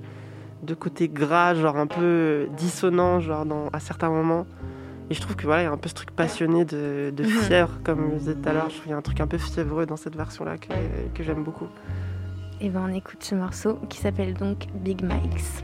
de 0.63 0.73
côté 0.73 1.09
gras, 1.09 1.53
genre 1.53 1.75
un 1.75 1.85
peu 1.87 2.47
dissonant, 2.55 3.19
genre 3.19 3.45
dans, 3.45 3.67
à 3.73 3.81
certains 3.81 4.09
moments. 4.09 4.47
Et 5.09 5.15
je 5.15 5.21
trouve 5.21 5.35
que 5.35 5.45
voilà, 5.45 5.61
il 5.63 5.65
y 5.65 5.67
a 5.67 5.71
un 5.71 5.77
peu 5.77 5.89
ce 5.89 5.95
truc 5.95 6.11
passionné 6.11 6.65
de, 6.65 7.11
de 7.15 7.23
Mhm. 7.23 7.29
fièvre, 7.29 7.79
comme 7.83 8.11
je 8.13 8.17
disais 8.19 8.35
tout 8.35 8.47
à 8.49 8.53
l'heure. 8.53 8.69
Je 8.69 8.73
trouve 8.75 8.83
qu'il 8.83 8.91
y 8.91 8.93
a 8.93 8.97
un 8.97 9.01
truc 9.01 9.19
un 9.21 9.27
peu 9.27 9.37
fiévreux 9.39 9.85
dans 9.87 9.97
cette 9.97 10.15
version-là 10.15 10.57
que, 10.57 10.67
que 11.15 11.23
j'aime 11.23 11.43
beaucoup. 11.43 11.67
Et 12.61 12.69
ben 12.69 12.85
on 12.89 12.93
écoute 12.93 13.23
ce 13.23 13.35
morceau 13.35 13.79
qui 13.89 13.97
s'appelle 13.99 14.33
donc 14.33 14.67
Big 14.75 15.01
Mike's. 15.01 15.63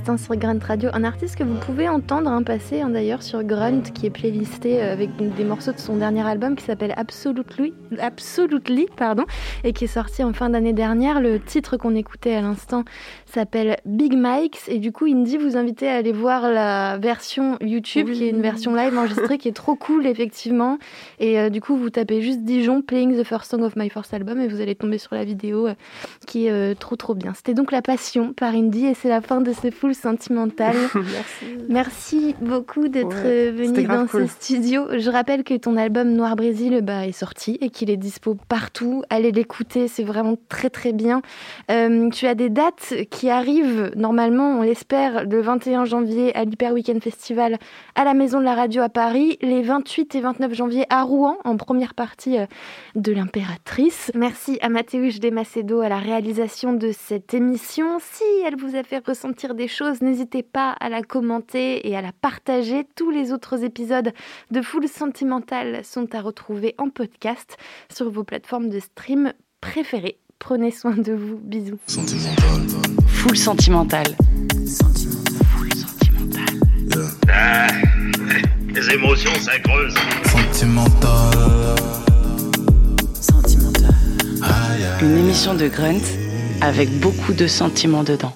L'instant 0.00 0.16
sur 0.16 0.36
Grunt 0.36 0.60
Radio, 0.66 0.88
un 0.94 1.04
artiste 1.04 1.36
que 1.36 1.44
vous 1.44 1.56
pouvez 1.56 1.86
entendre 1.86 2.30
hein, 2.30 2.42
passer 2.42 2.80
hein, 2.80 2.88
d'ailleurs 2.88 3.22
sur 3.22 3.42
Grunt, 3.44 3.82
qui 3.92 4.06
est 4.06 4.10
playlisté 4.10 4.82
euh, 4.82 4.94
avec 4.94 5.10
des 5.14 5.44
morceaux 5.44 5.72
de 5.72 5.78
son 5.78 5.96
dernier 5.96 6.26
album 6.26 6.56
qui 6.56 6.64
s'appelle 6.64 6.94
Absolutely, 6.96 7.74
Absolutely 7.98 8.86
pardon, 8.96 9.26
et 9.62 9.74
qui 9.74 9.84
est 9.84 9.88
sorti 9.88 10.24
en 10.24 10.32
fin 10.32 10.48
d'année 10.48 10.72
dernière. 10.72 11.20
Le 11.20 11.38
titre 11.38 11.76
qu'on 11.76 11.94
écoutait 11.94 12.34
à 12.34 12.40
l'instant 12.40 12.84
s'appelle 13.26 13.76
Big 13.84 14.14
Mike's, 14.16 14.68
et 14.68 14.78
du 14.78 14.90
coup, 14.90 15.04
Indy 15.04 15.36
vous 15.36 15.58
invite 15.58 15.82
à 15.82 15.96
aller 15.96 16.12
voir 16.12 16.50
la 16.50 16.96
version 16.96 17.58
YouTube, 17.60 18.10
qui 18.10 18.24
est 18.24 18.30
une 18.30 18.40
version 18.40 18.74
live 18.74 18.96
enregistrée, 18.96 19.36
qui 19.36 19.48
est 19.48 19.56
trop 19.56 19.74
cool, 19.74 20.06
effectivement. 20.06 20.78
Et 21.18 21.38
euh, 21.38 21.50
du 21.50 21.60
coup, 21.60 21.76
vous 21.76 21.90
tapez 21.90 22.22
juste 22.22 22.40
Dijon, 22.40 22.80
Playing 22.80 23.20
the 23.20 23.24
First 23.24 23.50
Song 23.50 23.62
of 23.64 23.76
My 23.76 23.90
First 23.90 24.14
Album, 24.14 24.40
et 24.40 24.48
vous 24.48 24.62
allez 24.62 24.76
tomber 24.76 24.96
sur 24.96 25.14
la 25.14 25.24
vidéo 25.24 25.66
euh, 25.66 25.74
qui 26.26 26.46
est 26.46 26.74
trop 26.78 26.96
trop 26.96 27.14
bien. 27.14 27.34
C'était 27.34 27.54
donc 27.54 27.70
La 27.70 27.82
Passion 27.82 28.32
par 28.32 28.54
Indy, 28.54 28.86
et 28.86 28.94
c'est 28.94 29.10
la 29.10 29.20
fin 29.20 29.42
de 29.42 29.52
ce 29.52 29.70
full 29.70 29.89
sentimental. 29.94 30.74
Merci. 30.94 31.44
Merci 31.68 32.34
beaucoup 32.40 32.88
d'être 32.88 33.08
Ouais, 33.24 33.50
venu 33.50 33.84
dans 33.84 34.06
cool. 34.06 34.28
ce 34.28 34.34
studio. 34.34 34.86
Je 34.98 35.10
rappelle 35.10 35.44
que 35.44 35.54
ton 35.54 35.76
album 35.76 36.10
Noir 36.12 36.36
Brésil 36.36 36.80
bah, 36.82 37.06
est 37.06 37.12
sorti 37.12 37.58
et 37.60 37.70
qu'il 37.70 37.90
est 37.90 37.96
dispo 37.96 38.36
partout. 38.48 39.02
Allez 39.10 39.32
l'écouter, 39.32 39.88
c'est 39.88 40.04
vraiment 40.04 40.36
très 40.48 40.70
très 40.70 40.92
bien. 40.92 41.22
Euh, 41.70 42.08
tu 42.10 42.26
as 42.26 42.34
des 42.34 42.50
dates 42.50 42.94
qui 43.10 43.30
arrivent 43.30 43.92
normalement, 43.96 44.58
on 44.58 44.62
l'espère, 44.62 45.24
le 45.24 45.40
21 45.40 45.84
janvier 45.84 46.34
à 46.36 46.44
l'Hyper 46.44 46.72
Weekend 46.72 47.02
Festival 47.02 47.58
à 47.94 48.04
la 48.04 48.14
Maison 48.14 48.38
de 48.38 48.44
la 48.44 48.54
Radio 48.54 48.82
à 48.82 48.88
Paris, 48.88 49.38
les 49.42 49.62
28 49.62 50.14
et 50.14 50.20
29 50.20 50.54
janvier 50.54 50.84
à 50.90 51.02
Rouen 51.02 51.38
en 51.44 51.56
première 51.56 51.94
partie 51.94 52.38
euh, 52.38 52.46
de 52.94 53.12
l'Impératrice. 53.12 54.10
Merci 54.14 54.58
à 54.60 54.68
Mathéus 54.68 55.18
Desmacedo 55.20 55.80
à 55.80 55.88
la 55.88 55.98
réalisation 55.98 56.72
de 56.72 56.92
cette 56.92 57.34
émission. 57.34 57.98
Si 58.00 58.24
elle 58.46 58.56
vous 58.56 58.76
a 58.76 58.82
fait 58.82 59.04
ressentir 59.06 59.54
des 59.54 59.68
choses, 59.68 59.79
n'hésitez 60.00 60.42
pas 60.42 60.70
à 60.72 60.88
la 60.88 61.02
commenter 61.02 61.88
et 61.88 61.96
à 61.96 62.02
la 62.02 62.12
partager. 62.12 62.86
Tous 62.96 63.10
les 63.10 63.32
autres 63.32 63.64
épisodes 63.64 64.12
de 64.50 64.62
Full 64.62 64.88
Sentimental 64.88 65.84
sont 65.84 66.14
à 66.14 66.20
retrouver 66.20 66.74
en 66.78 66.90
podcast 66.90 67.56
sur 67.92 68.10
vos 68.10 68.24
plateformes 68.24 68.68
de 68.68 68.80
stream 68.80 69.32
préférées. 69.60 70.18
Prenez 70.38 70.70
soin 70.70 70.96
de 70.96 71.12
vous. 71.12 71.38
Bisous. 71.38 71.78
Full 73.06 73.36
sentimental. 73.36 74.06
Full 75.46 75.74
sentimental. 75.74 76.46
Les 78.74 78.94
émotions, 78.94 79.34
ça 79.34 79.58
creuse. 79.58 79.94
Sentimental. 80.24 81.10
Une 85.02 85.16
émission 85.18 85.54
de 85.54 85.68
Grunt 85.68 86.02
avec 86.60 86.90
beaucoup 87.00 87.32
de 87.32 87.46
sentiments 87.46 88.04
dedans. 88.04 88.34